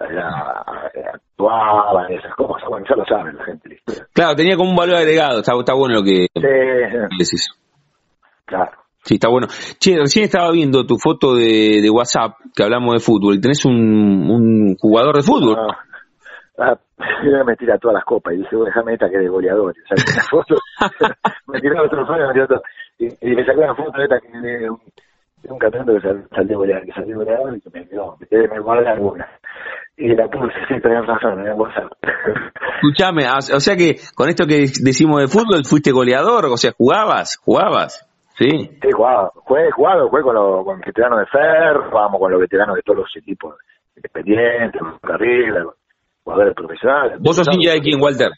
era, 0.00 0.64
actuaban, 1.14 2.12
esas 2.12 2.34
cosas, 2.34 2.68
bueno, 2.68 2.86
ya 2.88 2.96
lo 2.96 3.04
saben 3.04 3.36
la 3.36 3.44
gente. 3.44 3.80
Claro, 4.12 4.34
tenía 4.34 4.56
como 4.56 4.70
un 4.70 4.76
valor 4.76 4.96
agregado, 4.96 5.40
está, 5.40 5.52
está 5.58 5.74
bueno 5.74 5.96
lo 5.96 6.02
que 6.02 6.26
sí. 6.34 6.42
decís. 7.18 7.48
Claro. 8.44 8.72
Sí, 9.08 9.14
está 9.14 9.30
bueno. 9.30 9.46
Che, 9.80 9.96
recién 9.96 10.26
estaba 10.26 10.52
viendo 10.52 10.84
tu 10.84 10.98
foto 10.98 11.34
de, 11.34 11.80
de 11.80 11.88
WhatsApp, 11.88 12.34
que 12.54 12.62
hablamos 12.62 12.92
de 12.92 13.00
fútbol, 13.00 13.36
y 13.36 13.40
tenés 13.40 13.64
un, 13.64 13.72
un 13.74 14.76
jugador 14.78 15.16
de 15.16 15.22
fútbol. 15.22 15.56
Ah, 16.58 16.74
ah, 16.76 16.78
me 17.46 17.56
tira 17.56 17.78
todas 17.78 17.94
las 17.94 18.04
copas, 18.04 18.34
y 18.34 18.36
dije, 18.36 18.54
bueno, 18.54 18.66
déjame 18.66 18.92
esta 18.92 19.08
que 19.08 19.16
de 19.16 19.28
goleador. 19.28 19.70
O 19.70 19.96
sea, 19.96 20.14
la 20.14 20.22
foto, 20.24 20.56
me 21.46 21.58
tiró 21.58 21.82
otro 21.82 22.04
me 22.04 22.32
tiró. 22.34 22.62
Y, 22.98 23.06
y 23.06 23.34
me 23.34 23.46
sacó 23.46 23.60
una 23.60 23.74
foto 23.74 23.96
de 23.96 24.04
esta 24.04 24.20
que 24.20 24.28
de 24.28 24.68
un, 24.68 24.78
de 25.42 25.52
un 25.52 25.58
campeonato 25.58 25.94
que 25.94 26.00
sal, 26.02 26.28
salió 26.36 26.58
goleador, 26.58 26.84
que 26.84 26.92
salió 26.92 27.16
goleador 27.16 27.56
y 27.56 27.60
que 27.62 27.70
me 27.70 27.88
quedó, 27.88 28.16
me, 28.30 28.46
me 28.46 28.60
guardé 28.60 28.90
alguna. 28.90 29.26
Y 29.96 30.14
la 30.14 30.28
puse, 30.28 30.52
sí, 30.68 30.74
tenés 30.82 31.06
razón, 31.06 31.46
en 31.46 31.58
WhatsApp. 31.58 31.92
Escuchame, 32.82 33.24
o 33.26 33.60
sea 33.60 33.74
que 33.74 33.96
con 34.14 34.28
esto 34.28 34.44
que 34.46 34.66
decimos 34.82 35.22
de 35.22 35.28
fútbol, 35.28 35.64
fuiste 35.64 35.92
goleador, 35.92 36.44
o 36.44 36.58
sea, 36.58 36.72
jugabas, 36.76 37.38
jugabas. 37.38 38.04
Sí. 38.38 38.48
Sí, 38.80 38.88
jugaba. 38.94 39.32
Jugué, 39.34 39.70
jugado, 39.72 40.08
jugué 40.08 40.22
con, 40.22 40.34
los, 40.34 40.64
con 40.64 40.80
veteranos 40.80 41.18
de 41.18 41.26
FER, 41.26 41.90
jugábamos 41.90 42.20
con 42.20 42.30
los 42.30 42.40
veteranos 42.40 42.76
de 42.76 42.82
todos 42.82 43.00
los 43.00 43.16
equipos 43.16 43.56
independientes, 43.96 44.80
carriles, 45.02 45.64
jugadores 46.22 46.54
profesionales. 46.54 47.18
¿Vos 47.20 47.34
sos 47.34 47.48
hincha 47.52 47.72
de 47.72 47.80
quién, 47.80 48.00
Walter? 48.00 48.30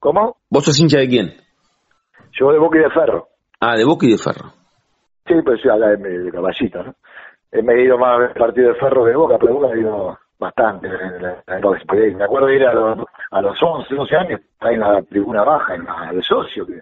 ¿Cómo? 0.00 0.38
¿Vos 0.50 0.64
sos 0.64 0.78
hincha 0.80 0.98
de 0.98 1.08
quién? 1.08 1.34
Yo 2.32 2.50
de 2.50 2.58
Boca 2.58 2.78
y 2.78 2.82
de 2.82 2.90
Ferro. 2.90 3.28
Ah, 3.60 3.76
de 3.76 3.84
Boca 3.84 4.06
y 4.06 4.10
de 4.10 4.18
Ferro. 4.18 4.50
Sí, 5.26 5.34
pues 5.44 5.60
sí, 5.62 5.68
habla 5.68 5.90
de, 5.90 5.96
de 5.96 6.32
caballito, 6.32 6.82
¿no? 6.82 6.94
He 7.52 7.62
medido 7.62 7.98
más 7.98 8.32
partido 8.36 8.70
de 8.70 8.74
Ferro 8.74 9.04
de 9.04 9.14
Boca, 9.14 9.36
pero 9.38 9.54
Boca 9.54 9.68
ha 9.72 9.78
ido 9.78 10.18
bastante 10.40 10.88
en 10.88 11.22
la, 11.22 11.44
en 11.46 12.16
Me 12.18 12.24
acuerdo 12.24 12.48
de 12.48 12.56
ir 12.56 12.66
a 12.66 12.74
los, 12.74 13.06
a 13.30 13.40
los 13.40 13.56
11, 13.62 13.94
12 13.94 14.16
años, 14.16 14.40
ahí 14.58 14.74
en 14.74 14.80
la 14.80 15.02
tribuna 15.02 15.44
baja, 15.44 15.76
en 15.76 15.84
la 15.84 16.10
de 16.12 16.22
socio, 16.22 16.66
que 16.66 16.80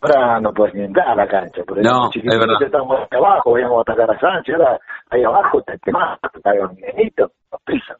ahora 0.00 0.40
no 0.40 0.52
puedes 0.52 0.74
ni 0.74 0.84
entrar 0.84 1.08
a 1.08 1.14
la 1.14 1.26
cancha. 1.26 1.62
Por 1.64 1.82
no, 1.82 2.10
es 2.12 2.22
verdad. 2.22 2.62
Estábamos 2.62 3.00
abajo, 3.10 3.52
veíamos 3.52 3.78
a 3.78 3.92
atacar 3.92 4.10
a 4.10 4.18
Sánchez, 4.18 4.54
ahora 4.56 4.80
ahí 5.10 5.24
abajo 5.24 5.62
te, 5.62 5.78
te 5.78 5.92
matan, 5.92 6.30
te 6.32 6.40
caen 6.40 6.68
nenitos, 6.80 7.30
nos 7.50 7.62
pisan. 7.62 7.96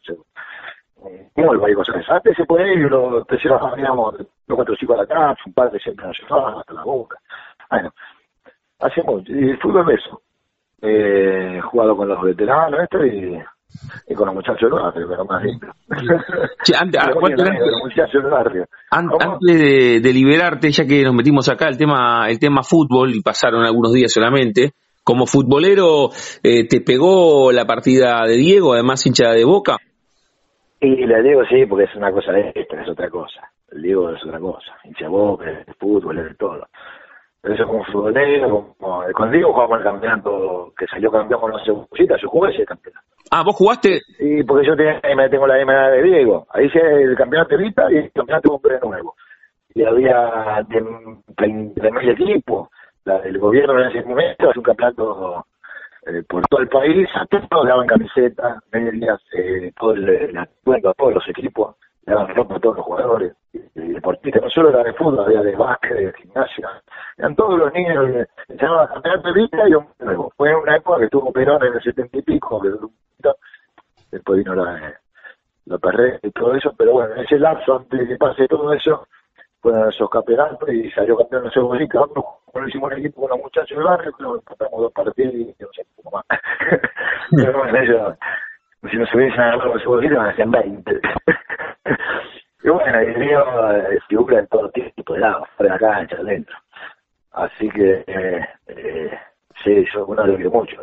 Muy 1.36 1.58
hay 1.66 1.74
cosas. 1.74 2.04
Antes 2.08 2.36
se 2.36 2.44
puede 2.44 2.74
ir, 2.74 2.90
los 2.90 3.26
terceros 3.26 3.60
veníamos 3.74 4.14
los 4.18 4.56
cuatro 4.56 4.74
chicos 4.76 4.96
a 4.98 5.02
la 5.02 5.06
cancha, 5.06 5.42
un 5.46 5.52
padre 5.52 5.78
siempre 5.78 6.06
nos 6.06 6.18
llevaba 6.18 6.60
hasta 6.60 6.74
la 6.74 6.84
boca. 6.84 7.18
Bueno, 7.70 7.90
hacemos, 8.80 9.22
y 9.28 9.50
el 9.50 9.58
fútbol 9.58 9.90
es 9.92 10.00
eso. 10.00 10.20
Eh, 10.82 11.60
jugado 11.62 11.96
con 11.96 12.08
los 12.08 12.22
veteranos, 12.22 12.80
esto, 12.80 13.04
y 13.04 13.42
y 14.08 14.14
con 14.14 14.26
los 14.26 14.34
muchachos 14.34 14.70
del 14.70 14.80
barrio, 14.80 15.08
pero 15.08 15.24
más 15.24 15.42
lindo. 15.42 15.66
antes, 16.78 17.00
antes, 18.90 20.02
de, 20.02 20.12
liberarte, 20.12 20.70
ya 20.70 20.84
que 20.86 21.02
nos 21.02 21.14
metimos 21.14 21.48
acá 21.48 21.68
el 21.68 21.78
tema, 21.78 22.28
el 22.28 22.38
tema 22.38 22.62
fútbol 22.62 23.14
y 23.14 23.20
pasaron 23.20 23.64
algunos 23.64 23.92
días 23.92 24.12
solamente, 24.12 24.72
como 25.02 25.26
futbolero, 25.26 26.10
eh, 26.42 26.66
¿te 26.68 26.80
pegó 26.80 27.52
la 27.52 27.64
partida 27.64 28.26
de 28.26 28.36
Diego, 28.36 28.74
además 28.74 29.06
hincha 29.06 29.30
de 29.30 29.44
Boca? 29.44 29.76
Y 30.80 31.06
la 31.06 31.20
Diego 31.20 31.42
sí, 31.48 31.66
porque 31.66 31.84
es 31.84 31.94
una 31.94 32.10
cosa 32.10 32.32
de 32.32 32.52
esta, 32.54 32.80
es 32.82 32.88
otra 32.88 33.10
cosa. 33.10 33.50
El 33.70 33.82
Diego 33.82 34.10
es 34.10 34.24
otra 34.24 34.40
cosa. 34.40 34.72
Hincha 34.84 35.04
de 35.04 35.10
Boca, 35.10 35.50
es 35.50 35.76
fútbol, 35.78 36.18
es 36.18 36.24
de 36.24 36.34
todo. 36.34 36.66
Eso 37.42 37.66
como 37.66 37.84
futbolero, 37.84 38.74
como, 38.78 39.02
con 39.14 39.30
Diego 39.30 39.52
jugamos 39.52 39.78
el 39.78 39.84
campeonato 39.84 40.72
que 40.76 40.86
salió 40.86 41.10
campeón 41.10 41.40
con 41.40 41.50
los 41.52 41.64
Cebollitas, 41.64 42.20
yo 42.20 42.28
jugué 42.28 42.52
ese 42.52 42.66
campeonato. 42.66 43.06
Ah, 43.30 43.42
¿vos 43.42 43.56
jugaste? 43.56 44.00
Sí, 44.18 44.42
porque 44.42 44.66
yo 44.66 44.76
tengo 44.76 45.46
la 45.46 45.64
MA 45.64 45.90
de 45.90 46.02
Diego. 46.02 46.46
Ahí 46.50 46.66
hice 46.66 46.80
el 46.80 47.16
campeonato 47.16 47.56
de 47.56 47.62
Vita 47.62 47.90
y 47.90 47.96
el 47.96 48.12
campeonato 48.12 48.60
de 48.62 48.80
nuevo. 48.80 49.14
Y 49.74 49.84
había 49.84 50.66
de, 50.68 51.72
de, 51.74 51.90
medio 51.90 52.12
equipo. 52.12 52.70
La 53.04 53.20
del 53.20 53.38
gobierno 53.38 53.80
en 53.80 53.88
ese 53.88 54.06
momento, 54.06 54.50
hace 54.50 54.58
un 54.58 54.64
campeonato 54.64 55.46
eh, 56.06 56.22
por 56.28 56.46
todo 56.48 56.60
el 56.60 56.68
país. 56.68 57.08
A 57.14 57.24
todos 57.26 57.66
daban 57.66 57.86
camisetas, 57.86 58.62
medias, 58.72 59.20
eh, 59.32 59.72
todo 59.78 59.92
el, 59.92 60.08
el 60.08 60.36
atuendo 60.36 60.90
a 60.90 60.94
todos 60.94 61.14
los 61.14 61.28
equipos. 61.28 61.76
Daban 62.10 62.34
ropa 62.34 62.58
todos 62.58 62.76
los 62.76 62.84
jugadores 62.84 63.32
deportistas, 63.74 64.42
no 64.42 64.50
solo 64.50 64.68
era 64.70 64.82
de 64.82 64.92
fútbol, 64.94 65.24
había 65.24 65.42
de 65.42 65.56
básquet, 65.56 65.96
de 65.96 66.12
gimnasia, 66.14 66.68
eran 67.16 67.36
todos 67.36 67.58
los 67.58 67.72
niños, 67.72 68.08
eh, 68.08 68.26
se 68.48 68.56
llamaba 68.56 68.88
Campeonato 68.88 69.32
Vista 69.32 69.68
y 69.68 69.74
un 69.74 69.86
nuevo. 70.00 70.32
Fue 70.36 70.54
una 70.54 70.76
época 70.76 71.00
que 71.00 71.08
tuvo 71.08 71.32
Perón 71.32 71.64
en 71.64 71.74
el 71.74 71.82
setenta 71.82 72.18
y 72.18 72.22
pico, 72.22 72.60
después 74.10 74.38
vino 74.38 74.54
la, 74.54 74.94
la 75.66 75.78
perrera 75.78 76.18
y 76.22 76.30
todo 76.32 76.54
eso, 76.54 76.74
pero 76.76 76.92
bueno, 76.92 77.14
en 77.14 77.20
ese 77.24 77.38
lapso, 77.38 77.76
antes 77.76 78.00
de 78.00 78.08
que 78.08 78.16
pase 78.16 78.48
todo 78.48 78.72
eso, 78.72 79.06
fueron 79.60 79.88
esos 79.90 80.08
campeonatos 80.10 80.68
y 80.70 80.90
salió 80.90 81.16
campeón 81.16 81.44
de 81.44 81.50
Cebollita, 81.52 81.98
nosotros 81.98 82.24
cuando 82.46 82.68
hicimos 82.68 82.90
un 82.92 82.98
equipo 82.98 83.20
con 83.20 83.30
los 83.30 83.38
muchachos 83.40 83.76
del 83.76 83.84
barrio, 83.84 84.12
pero 84.16 84.34
empatamos 84.36 84.80
dos 84.80 84.92
partidos 84.92 85.34
y 85.34 85.54
no 85.58 85.68
sé 85.72 85.86
cómo 85.96 86.16
más. 86.16 86.24
pero 87.36 87.58
bueno, 87.58 87.78
ellos, 87.78 88.16
si 88.88 88.96
no 88.96 89.06
se 89.06 89.16
hubiesen 89.16 89.40
agarrado 89.40 89.74
los 89.74 89.82
Cebollita, 89.82 90.28
hacían 90.28 90.50
20. 90.50 90.92
y 92.64 92.68
bueno, 92.68 93.02
y 93.02 93.06
Río 93.14 93.44
figura 94.08 94.38
en 94.38 94.46
todo 94.46 94.70
tipo 94.70 95.14
de 95.14 95.20
lados, 95.20 95.48
fuera 95.56 95.76
de 95.76 95.80
la 95.80 95.92
cancha, 95.92 96.16
adentro. 96.16 96.56
Así 97.32 97.68
que, 97.70 98.04
eh, 98.06 98.48
eh, 98.66 99.18
sí, 99.62 99.84
yo 99.92 100.06
uno 100.06 100.26
lo 100.26 100.34
quiere 100.34 100.50
mucho. 100.50 100.76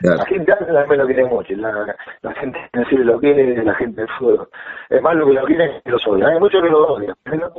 La 0.00 0.24
gente 0.26 0.52
también 0.54 1.00
lo 1.00 1.06
quiere 1.06 1.24
mucho, 1.24 1.54
la, 1.56 1.96
la 2.22 2.32
gente 2.34 2.58
en 2.72 2.84
sí 2.86 2.96
lo 2.98 3.18
quiere, 3.18 3.64
la 3.64 3.74
gente 3.74 4.00
del 4.00 4.10
fútbol. 4.10 4.48
Es 4.88 5.02
más 5.02 5.14
lo 5.16 5.26
que 5.26 5.32
lo 5.32 5.44
quieren 5.44 5.80
que 5.82 5.90
los 5.90 6.06
odian. 6.06 6.30
Hay 6.30 6.38
muchos 6.38 6.62
que 6.62 6.68
lo 6.68 6.94
odian, 6.94 7.14
pero 7.22 7.52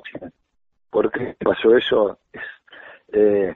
¿Por 0.90 1.12
qué 1.12 1.36
pasó 1.44 1.76
eso? 1.76 2.20
Es, 2.32 2.42
eh, 3.14 3.56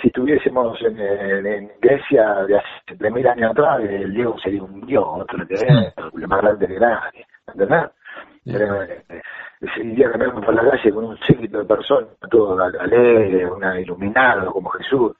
si 0.00 0.08
estuviésemos 0.08 0.80
en, 0.82 0.98
en, 0.98 1.72
Grecia 1.80 2.44
de 2.46 2.56
hace 2.56 2.98
3.000 2.98 3.28
años 3.28 3.50
atrás, 3.50 3.80
el 3.82 4.12
Diego 4.12 4.36
sería 4.38 4.62
un 4.62 4.86
dios, 4.86 5.04
otro 5.06 5.44
es, 5.48 6.28
más 6.28 6.42
grande 6.42 6.66
que 6.66 6.80
nadie, 6.80 7.26
¿entendés? 7.46 7.90
Eh, 8.46 9.22
día 9.94 10.10
caminando 10.10 10.40
por 10.40 10.54
la 10.54 10.70
calle 10.70 10.92
con 10.92 11.04
un 11.04 11.18
séquito 11.26 11.58
de 11.58 11.64
personas, 11.64 12.10
todo 12.30 12.58
alegre, 12.60 13.50
una 13.50 13.80
iluminado 13.80 14.52
como 14.52 14.70
Jesús. 14.70 15.12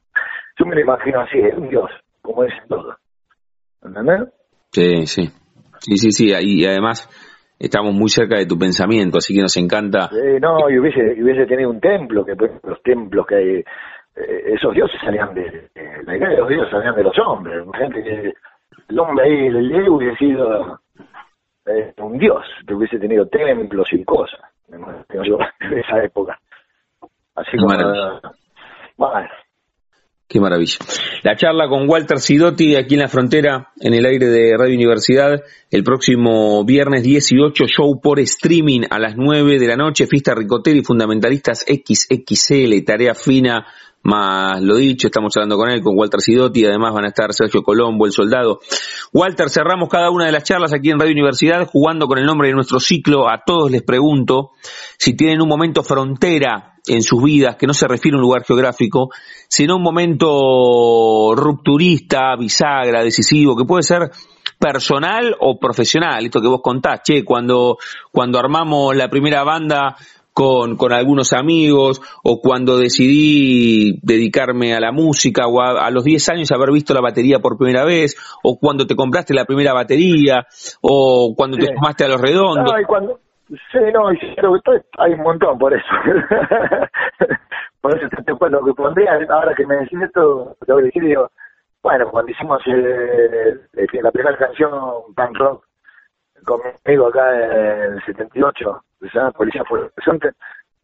Yo 0.59 0.67
me 0.67 0.75
lo 0.75 0.81
imagino 0.83 1.21
así, 1.21 1.39
es 1.39 1.55
un 1.57 1.69
dios 1.69 1.91
como 2.23 2.45
es 2.45 2.53
todo. 2.69 2.97
¿Entendés? 3.83 4.29
Sí, 4.71 5.07
sí. 5.07 5.29
Sí, 5.79 5.97
sí, 5.97 6.11
sí. 6.11 6.33
Y 6.41 6.67
además 6.67 7.09
estamos 7.59 7.95
muy 7.95 8.09
cerca 8.09 8.37
de 8.37 8.47
tu 8.47 8.59
pensamiento, 8.59 9.19
así 9.19 9.35
que 9.35 9.43
nos 9.43 9.57
encanta. 9.57 10.11
No, 10.41 10.71
y 10.71 10.79
hubiese, 10.79 11.23
hubiese 11.23 11.47
tenido 11.47 11.71
un 11.71 11.81
templo, 11.81 12.25
que 12.25 12.35
los 12.35 12.83
templos 12.83 13.27
que 13.27 13.35
hay, 13.35 13.49
eh, 13.49 13.65
esos 14.17 14.75
dioses 14.75 15.01
salían 15.01 15.35
de, 15.35 15.69
la 16.05 16.17
idea 16.17 16.29
de 16.31 16.37
los 16.39 16.49
dioses 16.49 16.71
salían 16.71 16.95
de 16.95 17.03
los 17.03 17.19
hombres. 17.19 17.65
Gente 17.77 18.03
que 18.03 18.35
el 18.89 18.99
hombre 18.99 19.25
ahí, 19.25 19.47
el 19.47 19.69
Diego 19.69 19.97
hubiese 19.97 20.17
sido 20.17 20.81
eh, 21.67 21.93
un 21.99 22.19
dios, 22.19 22.45
que 22.67 22.75
hubiese 22.75 22.99
tenido 22.99 23.27
templos 23.27 23.89
y 23.93 24.05
cosas, 24.05 24.41
en 24.69 24.83
esa 25.79 26.03
época. 26.03 26.39
Así 27.35 27.57
como. 27.59 27.75
Bueno, 28.97 29.29
Qué 30.29 30.41
maravilla. 30.41 30.79
La 31.23 31.37
charla 31.37 31.69
con 31.69 31.89
Walter 31.89 32.19
Sidotti 32.19 32.75
aquí 32.75 32.95
en 32.95 33.01
la 33.01 33.09
frontera, 33.09 33.69
en 33.79 33.95
el 33.95 34.05
aire 34.05 34.27
de 34.27 34.57
Radio 34.59 34.75
Universidad, 34.75 35.41
el 35.71 35.85
próximo 35.85 36.65
viernes 36.65 37.05
18, 37.05 37.67
show 37.67 38.01
por 38.01 38.19
streaming 38.19 38.83
a 38.91 38.99
las 38.99 39.17
9 39.17 39.61
de 39.61 39.67
la 39.69 39.77
noche, 39.77 40.09
Fiesta 40.09 40.35
Ricotera 40.35 40.79
y 40.79 40.83
Fundamentalistas 40.83 41.61
XXL, 41.61 42.85
tarea 42.85 43.15
fina, 43.15 43.67
más 44.07 44.63
lo 44.63 44.77
dicho, 44.77 45.09
estamos 45.09 45.37
hablando 45.37 45.57
con 45.57 45.69
él, 45.69 45.83
con 45.83 45.99
Walter 45.99 46.21
Sidotti, 46.21 46.65
además 46.65 46.95
van 46.95 47.05
a 47.07 47.09
estar 47.09 47.33
Sergio 47.35 47.63
Colombo, 47.63 48.07
el 48.07 48.13
soldado. 48.13 48.61
Walter, 49.13 49.51
cerramos 49.51 49.89
cada 49.89 50.11
una 50.11 50.27
de 50.27 50.33
las 50.33 50.45
charlas 50.45 50.73
aquí 50.73 50.91
en 50.91 50.99
Radio 50.99 51.13
Universidad, 51.13 51.67
jugando 51.67 52.07
con 52.07 52.19
el 52.19 52.25
nombre 52.25 52.49
de 52.49 52.55
nuestro 52.55 52.79
ciclo. 52.79 53.29
A 53.29 53.43
todos 53.45 53.71
les 53.71 53.83
pregunto 53.83 54.53
si 54.97 55.17
tienen 55.17 55.43
un 55.43 55.49
momento 55.49 55.83
frontera 55.83 56.75
en 56.87 57.03
sus 57.03 57.23
vidas, 57.23 57.57
que 57.57 57.67
no 57.67 57.75
se 57.75 57.89
refiere 57.89 58.15
a 58.15 58.19
un 58.19 58.23
lugar 58.23 58.45
geográfico, 58.45 59.11
sino 59.49 59.77
un 59.77 59.83
momento 59.83 61.35
rupturista, 61.35 62.37
bisagra, 62.39 63.03
decisivo, 63.03 63.57
que 63.57 63.65
puede 63.65 63.83
ser 63.83 64.11
personal 64.59 65.37
o 65.41 65.59
profesional, 65.59 66.25
esto 66.25 66.41
que 66.41 66.49
vos 66.49 66.61
contás, 66.63 67.01
che, 67.03 67.25
cuando, 67.25 67.77
cuando 68.11 68.39
armamos 68.39 68.97
la 68.97 69.09
primera 69.09 69.43
banda 69.43 69.97
con, 70.37 70.77
con 70.77 70.93
algunos 70.93 71.33
amigos, 71.33 72.03
o 72.23 72.43
cuando 72.43 72.77
decidí 72.77 73.99
dedicarme 74.03 74.75
a 74.75 74.81
la 74.81 74.93
música, 74.93 75.47
o 75.47 75.63
a, 75.63 75.91
los 75.91 76.05
10 76.05 76.29
años 76.29 76.53
haber 76.53 76.73
visto 76.73 76.93
la 76.93 77.01
batería 77.01 77.39
por 77.39 77.57
primera 77.57 77.87
vez, 77.87 78.17
o 78.43 78.59
cuando 78.61 78.85
te 78.85 78.95
compraste 78.95 79.33
la 79.33 79.47
primera 79.47 79.73
batería, 79.73 80.45
o 80.83 81.33
cuando 81.35 81.57
te 81.57 81.75
sumaste 81.75 82.05
a 82.05 82.09
los 82.09 82.21
redondos. 82.21 82.71
Sí, 83.49 83.79
no, 83.95 84.09
hay 84.09 85.13
un 85.15 85.23
montón 85.23 85.59
por 85.59 85.73
eso. 85.73 85.87
por 87.81 87.97
eso 87.97 88.07
te, 88.11 88.51
lo 88.51 88.63
que 88.63 88.75
pondría, 88.75 89.13
ahora 89.31 89.55
que 89.57 89.65
me 89.65 89.77
decís 89.77 90.03
esto, 90.03 90.55
te 90.67 90.71
voy 90.71 90.83
a 90.83 90.85
decir, 90.85 91.03
digo, 91.03 91.31
bueno, 91.83 92.11
cuando 92.11 92.31
hicimos 92.31 92.61
eh, 92.67 93.55
la 94.03 94.11
primera 94.11 94.37
canción 94.37 94.71
punk 95.17 95.39
rock 95.39 95.66
conmigo 96.47 97.09
acá 97.09 97.35
en 97.35 97.95
el 97.95 98.05
78, 98.05 98.83
que 99.01 99.09
se 99.09 99.19
llama 99.19 99.33
Policía 99.33 99.65
fue 99.69 99.91
presente, 99.91 100.31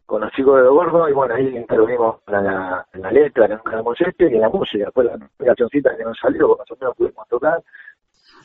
con 0.05 0.21
los 0.21 0.33
chicos 0.33 0.61
de 0.61 0.69
Gordo, 0.69 1.09
y 1.09 1.13
bueno, 1.13 1.35
ahí 1.35 1.57
intervenimos 1.57 2.17
en 2.27 2.45
la, 2.45 2.87
en 2.93 3.01
la 3.01 3.11
letra, 3.11 3.47
que 3.47 3.55
nunca 3.55 3.79
hemos 3.79 4.01
hecho, 4.01 4.27
y 4.27 4.35
en 4.35 4.41
la 4.41 4.49
música, 4.49 4.85
después 4.85 5.07
la 5.07 5.47
cancioncita 5.47 5.97
que 5.97 6.05
nos 6.05 6.19
salió, 6.19 6.49
más 6.57 6.71
o 6.71 6.77
menos 6.79 6.97
pudimos 6.97 7.29
tocar. 7.29 7.63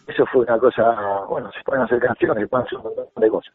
Eso 0.07 0.23
fue 0.31 0.43
una 0.43 0.57
cosa, 0.57 1.25
bueno, 1.27 1.51
se 1.51 1.61
pueden 1.65 1.83
hacer 1.83 1.99
canciones, 1.99 2.43
se 2.43 2.47
pueden 2.47 2.65
hacer 2.65 2.77
un 2.77 2.83
montón 2.85 3.07
de 3.15 3.29
cosas. 3.29 3.53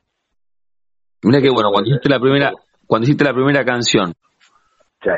Mira 1.22 1.40
qué 1.40 1.48
bueno, 1.50 1.70
cuando 1.70 1.88
hiciste 1.88 2.08
la 2.10 2.20
primera, 2.20 2.52
cuando 2.86 3.04
hiciste 3.04 3.24
la 3.24 3.32
primera 3.32 3.64
canción. 3.64 4.12
Sí. 5.02 5.10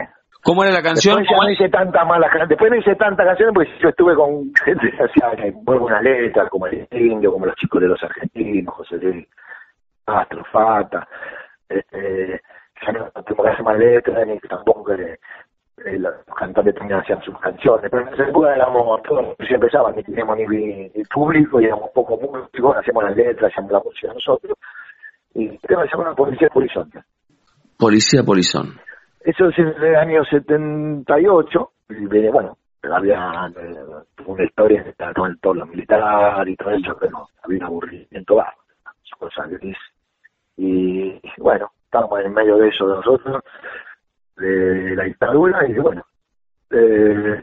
¿Cómo 0.44 0.62
era 0.62 0.74
la 0.74 0.82
canción? 0.82 1.20
Después 1.20 1.40
no 1.42 1.50
hice 1.50 1.68
tanta 1.70 2.04
mala 2.04 2.28
después 2.46 2.70
no 2.70 2.76
hice 2.76 2.94
tantas 2.96 3.26
canciones 3.26 3.54
porque 3.54 3.70
yo 3.82 3.88
estuve 3.88 4.14
con 4.14 4.52
gente 4.62 4.90
que 4.90 5.02
hacía 5.02 5.52
buenas 5.62 6.02
letras, 6.02 6.50
como 6.50 6.66
el 6.66 6.86
indio, 6.90 7.32
como 7.32 7.46
los 7.46 7.56
chicos 7.56 7.80
de 7.80 7.88
los 7.88 8.02
argentinos, 8.02 8.74
José 8.74 8.96
Luis 8.98 9.26
Castro, 10.04 10.44
Fata, 10.52 11.08
este, 11.66 12.42
ya 12.84 12.92
no 12.92 13.10
tengo 13.26 13.42
que 13.42 13.48
hacer 13.48 13.64
más 13.64 13.78
letras, 13.78 14.26
ni 14.26 14.38
tampoco 14.40 14.84
que 14.84 15.18
eh, 15.86 15.98
los 15.98 16.12
cantantes 16.36 16.74
también 16.74 17.00
hacían 17.00 17.22
sus 17.22 17.38
canciones, 17.38 17.90
pero 17.90 18.06
en 18.06 18.12
esa 18.12 18.28
época 18.28 18.54
éramos 18.54 19.02
todos, 19.02 19.34
si 19.48 19.54
empezaban, 19.54 19.96
ni 19.96 20.02
teníamos 20.02 20.36
ni, 20.36 20.90
ni 20.94 21.04
público, 21.04 21.58
y 21.58 21.64
éramos 21.64 21.88
poco 21.94 22.18
músicos, 22.18 22.76
hacíamos 22.76 23.04
las 23.04 23.16
letras, 23.16 23.50
hacíamos 23.50 23.72
la 23.72 23.80
música 23.80 24.12
nosotros, 24.12 24.58
y 25.32 25.48
el 25.48 25.60
tema 25.60 25.84
se 25.84 25.96
llama 25.96 26.14
Policía 26.14 26.48
Polizón. 26.52 26.90
Policía 27.78 28.22
Polizón. 28.22 28.78
Eso 29.24 29.48
es 29.48 29.58
en 29.58 29.68
el 29.68 29.96
año 29.96 30.22
78, 30.22 31.72
y 31.88 32.28
bueno, 32.28 32.58
había 32.92 33.50
eh, 33.56 33.84
una 34.26 34.44
historia 34.44 34.84
con 35.16 35.38
todo 35.38 35.54
lo 35.54 35.66
militar 35.66 36.46
y 36.46 36.54
todo 36.56 36.70
eso, 36.72 36.94
pero 37.00 37.26
había 37.42 37.58
un 37.58 37.64
aburrimiento 37.64 38.34
bajo, 38.34 38.60
cosas 39.18 39.48
gris. 39.48 39.78
Y 40.58 41.18
bueno, 41.38 41.70
estábamos 41.86 42.20
en 42.20 42.34
medio 42.34 42.58
de 42.58 42.68
eso 42.68 42.86
nosotros, 42.86 43.42
de 44.36 44.94
la 44.94 45.04
dictadura, 45.04 45.66
y 45.68 45.72
bueno, 45.72 46.04
eh, 46.70 47.42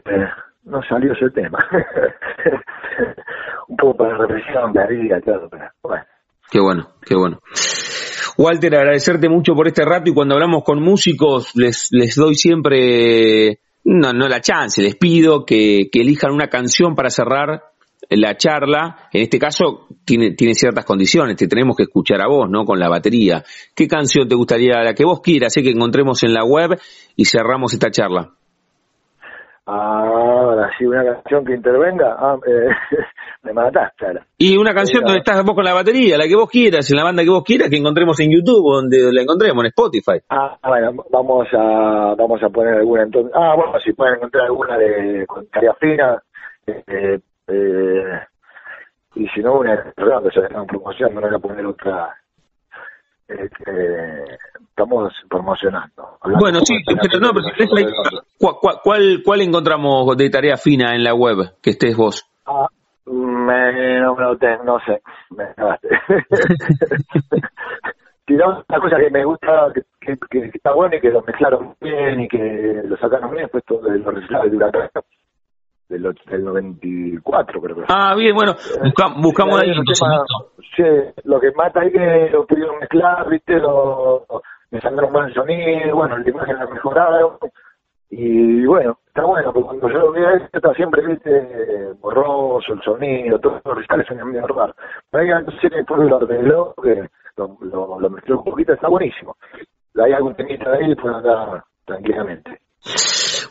no 0.62 0.82
salió 0.84 1.14
ese 1.14 1.30
tema. 1.30 1.58
un 3.66 3.76
poco 3.76 3.96
para 3.96 4.12
la 4.12 4.18
represión, 4.18 4.72
la 4.72 4.86
vida, 4.86 5.20
claro, 5.20 5.48
pero 5.50 5.68
bueno. 5.82 6.04
Qué 6.48 6.60
bueno, 6.60 6.88
qué 7.04 7.16
bueno. 7.16 7.40
Walter, 8.36 8.74
agradecerte 8.74 9.28
mucho 9.28 9.54
por 9.54 9.68
este 9.68 9.84
rato 9.84 10.10
y 10.10 10.14
cuando 10.14 10.34
hablamos 10.34 10.64
con 10.64 10.82
músicos 10.82 11.50
les, 11.54 11.88
les 11.90 12.14
doy 12.16 12.34
siempre, 12.34 13.60
no, 13.84 14.12
no 14.12 14.28
la 14.28 14.40
chance, 14.40 14.82
les 14.82 14.96
pido 14.96 15.44
que, 15.44 15.88
que 15.90 16.00
elijan 16.00 16.32
una 16.32 16.48
canción 16.48 16.94
para 16.94 17.10
cerrar 17.10 17.62
la 18.10 18.36
charla, 18.36 19.08
en 19.12 19.22
este 19.22 19.38
caso 19.38 19.86
tiene, 20.04 20.32
tiene 20.32 20.54
ciertas 20.54 20.84
condiciones, 20.84 21.36
te 21.36 21.48
tenemos 21.48 21.76
que 21.76 21.84
escuchar 21.84 22.20
a 22.20 22.28
vos, 22.28 22.48
¿no? 22.50 22.64
Con 22.64 22.78
la 22.78 22.88
batería. 22.88 23.44
¿Qué 23.74 23.86
canción 23.88 24.28
te 24.28 24.34
gustaría, 24.34 24.82
la 24.82 24.94
que 24.94 25.04
vos 25.04 25.20
quieras, 25.20 25.52
sé 25.52 25.62
que 25.62 25.70
encontremos 25.70 26.22
en 26.22 26.34
la 26.34 26.44
web 26.44 26.78
y 27.16 27.24
cerramos 27.24 27.72
esta 27.72 27.90
charla? 27.90 28.32
Ahora 29.64 30.70
sí, 30.76 30.84
una 30.84 31.04
canción 31.04 31.44
que 31.44 31.54
intervenga. 31.54 32.16
Ah, 32.18 32.36
eh, 32.46 32.68
me 33.42 33.52
mataste 33.52 34.06
ahora. 34.06 34.26
Y 34.36 34.56
una 34.56 34.74
canción 34.74 35.04
donde 35.04 35.20
estás 35.20 35.44
vos 35.44 35.54
con 35.54 35.64
la 35.64 35.72
batería, 35.72 36.18
la 36.18 36.26
que 36.26 36.34
vos 36.34 36.50
quieras, 36.50 36.90
en 36.90 36.96
la 36.96 37.04
banda 37.04 37.22
que 37.22 37.30
vos 37.30 37.44
quieras, 37.44 37.70
que 37.70 37.76
encontremos 37.76 38.18
en 38.20 38.32
YouTube 38.32 38.72
donde 38.74 39.12
la 39.12 39.22
encontremos, 39.22 39.62
en 39.62 39.68
Spotify. 39.68 40.20
Ah, 40.30 40.58
bueno, 40.64 41.04
vamos 41.10 41.46
a 41.52 42.14
vamos 42.16 42.42
a 42.42 42.48
poner 42.48 42.74
alguna 42.74 43.04
entonces. 43.04 43.32
Ah, 43.34 43.54
bueno, 43.56 43.78
si 43.84 43.92
pueden 43.92 44.16
encontrar 44.16 44.46
alguna 44.46 44.76
de 44.78 45.26
con 45.26 45.46
fina. 45.78 46.20
Eh, 46.66 47.20
eh, 47.48 48.20
y 49.14 49.28
si 49.28 49.40
no, 49.42 49.58
una 49.58 49.92
perdón, 49.94 50.24
que 50.24 50.30
se 50.30 50.46
están 50.46 50.66
promocionando, 50.66 51.20
no 51.20 51.28
voy 51.28 51.36
a 51.36 51.38
poner 51.38 51.66
otra. 51.66 52.16
Eh, 53.28 53.48
estamos 54.68 55.12
promocionando. 55.28 56.18
Bueno, 56.38 56.60
sí, 56.64 56.74
pero 56.86 57.20
no, 57.20 57.30
pero 57.32 57.44
si 57.44 57.52
¿cuál, 58.42 58.76
cuál, 58.82 59.22
¿cuál 59.24 59.40
encontramos 59.42 60.16
de 60.16 60.30
tarea 60.30 60.56
fina 60.56 60.94
en 60.94 61.04
la 61.04 61.14
web 61.14 61.36
que 61.62 61.70
estés 61.70 61.96
vos? 61.96 62.28
Ah, 62.46 62.66
Me, 63.06 64.00
no, 64.00 64.16
no, 64.16 64.34
no 64.64 64.80
sé, 64.80 65.00
me 65.30 65.44
tiramos 68.26 68.64
una 68.68 68.80
cosa 68.80 68.96
que 68.96 69.10
me 69.10 69.24
gusta, 69.24 69.72
que, 70.00 70.16
que, 70.30 70.50
está 70.54 70.72
bueno 70.72 70.96
y 70.96 71.00
que 71.00 71.10
lo 71.10 71.22
mezclaron 71.22 71.74
bien 71.80 72.20
y 72.20 72.28
que 72.28 72.82
lo 72.84 72.96
sacaron 72.96 73.30
bien, 73.30 73.44
después 73.44 73.64
todo 73.64 73.82
de 73.82 73.98
los 73.98 74.14
reciclados 74.14 74.50
de 74.50 74.56
Huracán 74.56 74.88
del, 75.88 76.14
del 76.26 76.44
94 76.44 77.60
creo 77.60 77.76
que 77.76 77.82
Ah, 77.88 78.14
bien, 78.16 78.34
bueno, 78.34 78.54
buscamos 79.18 79.60
ahí 79.60 79.72
Sí, 80.74 80.82
lo 81.24 81.38
que 81.38 81.50
mata 81.52 81.80
ahí 81.80 81.92
que 81.92 82.30
lo 82.32 82.46
pudieron 82.46 82.78
mezclar, 82.78 83.28
viste, 83.28 83.58
lo, 83.58 84.24
me 84.70 84.80
sacaron 84.80 85.12
buen 85.12 85.34
sonido, 85.34 85.94
bueno, 85.94 86.16
la 86.16 86.30
imagen 86.30 86.56
la 86.56 86.66
mejoraron 86.66 87.36
y 88.14 88.66
bueno, 88.66 88.98
está 89.06 89.24
bueno, 89.24 89.54
porque 89.54 89.68
cuando 89.68 89.88
yo 89.88 89.98
lo 89.98 90.12
vi 90.12 90.20
está 90.52 90.74
siempre, 90.74 91.00
viste, 91.06 91.94
borroso, 91.98 92.74
el 92.74 92.82
sonido, 92.82 93.38
todos 93.38 93.62
los 93.64 93.74
recitales 93.74 94.06
son 94.06 94.30
medio 94.30 94.46
raro. 94.48 94.74
Pero 95.10 95.24
hay 95.24 95.30
entonces 95.30 95.70
después 95.70 96.10
lo 96.10 96.16
arregló, 96.18 96.74
que 96.82 97.08
lo, 97.38 97.56
lo, 97.62 97.98
lo 97.98 98.10
mezcló 98.10 98.40
un 98.40 98.44
poquito, 98.44 98.74
está 98.74 98.88
buenísimo. 98.88 99.34
Hay 99.96 100.12
algún 100.12 100.34
temita 100.34 100.72
de 100.72 100.90
y 100.90 100.94
puede 100.94 101.14
andar 101.14 101.64
tranquilamente. 101.86 102.60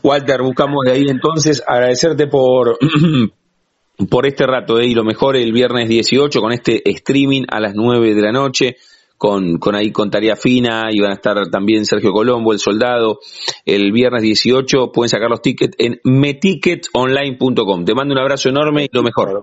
Walter, 0.04 0.44
buscamos 0.44 0.86
de 0.86 0.92
ahí 0.92 1.06
entonces 1.10 1.64
agradecerte 1.68 2.28
por, 2.28 2.78
por 4.12 4.28
este 4.28 4.46
rato 4.46 4.76
de 4.76 4.84
¿eh? 4.84 4.90
y 4.90 4.94
lo 4.94 5.04
mejor 5.04 5.38
el 5.38 5.54
viernes 5.54 5.90
18 5.90 6.40
con 6.40 6.52
este 6.52 6.88
streaming 6.88 7.46
a 7.50 7.60
las 7.60 7.74
9 7.74 8.14
de 8.14 8.22
la 8.22 8.32
noche. 8.32 8.76
Con, 9.22 9.60
con 9.60 9.76
ahí 9.76 9.92
con 9.92 10.10
tarea 10.10 10.36
fina 10.36 10.86
y 10.90 11.00
van 11.00 11.12
a 11.12 11.14
estar 11.14 11.36
también 11.52 11.86
Sergio 11.86 12.12
Colombo, 12.12 12.54
el 12.54 12.58
soldado, 12.58 13.20
el 13.68 13.92
viernes 13.92 14.24
18, 14.24 14.92
pueden 14.92 15.10
sacar 15.10 15.30
los 15.30 15.44
tickets 15.44 15.76
en 15.78 16.00
meticketsonline.com. 16.04 17.86
Te 17.86 17.94
mando 17.94 18.16
un 18.16 18.20
abrazo 18.20 18.50
enorme 18.50 18.86
y 18.86 18.90
lo 18.92 19.04
mejor. 19.04 19.40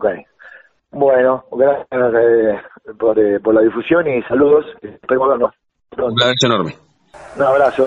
Bueno, 0.91 1.45
gracias 1.53 1.87
eh, 1.93 2.59
por, 2.99 3.21
eh, 3.21 3.39
por, 3.39 3.55
la 3.55 3.61
difusión 3.61 4.09
y 4.09 4.21
saludos. 4.23 4.67
Espero 4.83 5.29
vernos 5.29 5.55
Un 5.97 6.23
abrazo 6.23 6.47
enorme. 6.47 6.75
Un 7.37 7.43
abrazo. 7.45 7.87